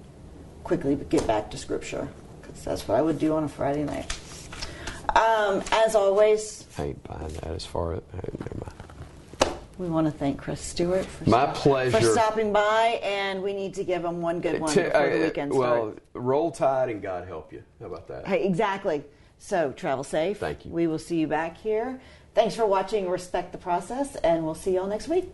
quickly 0.65 0.97
get 0.97 1.27
back 1.27 1.51
to 1.53 1.57
Scripture 1.57 2.09
because 2.43 2.63
that's 2.65 2.87
what 2.89 2.99
I 2.99 3.03
would 3.03 3.19
do 3.19 3.35
on 3.35 3.45
a 3.45 3.49
Friday 3.49 3.85
night. 3.85 4.13
Um, 5.17 5.63
as 5.73 5.95
always, 5.95 6.67
I 6.79 6.85
ain't 6.87 7.03
buying 7.05 7.33
that 7.35 7.49
as 7.53 7.65
far 7.67 7.95
as. 7.95 8.03
Never 8.13 8.59
mind. 8.61 8.70
We 9.81 9.89
want 9.89 10.07
to 10.07 10.13
thank 10.13 10.39
Chris 10.39 10.61
Stewart 10.61 11.07
for 11.07 11.29
My 11.29 11.45
stop- 11.45 11.55
pleasure. 11.57 11.99
for 11.99 12.05
stopping 12.13 12.53
by, 12.53 13.01
and 13.03 13.43
we 13.43 13.55
need 13.55 13.73
to 13.75 13.85
give 13.85 14.05
him 14.05 14.21
one 14.21 14.41
good 14.41 14.61
one 14.61 14.75
before 14.75 14.91
the 14.91 15.23
uh, 15.23 15.25
weekend 15.25 15.53
well, 15.53 15.95
roll 16.13 16.51
tide 16.51 16.91
and 16.91 17.01
God 17.01 17.27
help 17.27 17.51
you. 17.53 17.63
How 17.81 17.87
about 17.87 18.07
that? 18.09 18.27
Hey, 18.27 18.45
exactly. 18.45 19.03
So 19.39 19.73
travel 19.73 20.05
safe. 20.05 20.39
Thank 20.39 20.67
you. 20.67 20.71
We 20.71 20.87
will 20.87 20.99
see 20.99 21.17
you 21.19 21.27
back 21.27 21.57
here. 21.57 21.99
Thanks 22.35 22.55
for 22.55 22.67
watching 22.67 23.09
Respect 23.09 23.53
the 23.53 23.59
Process, 23.59 24.17
and 24.17 24.45
we'll 24.45 24.55
see 24.55 24.75
y'all 24.75 24.87
next 24.87 25.09
week. 25.09 25.33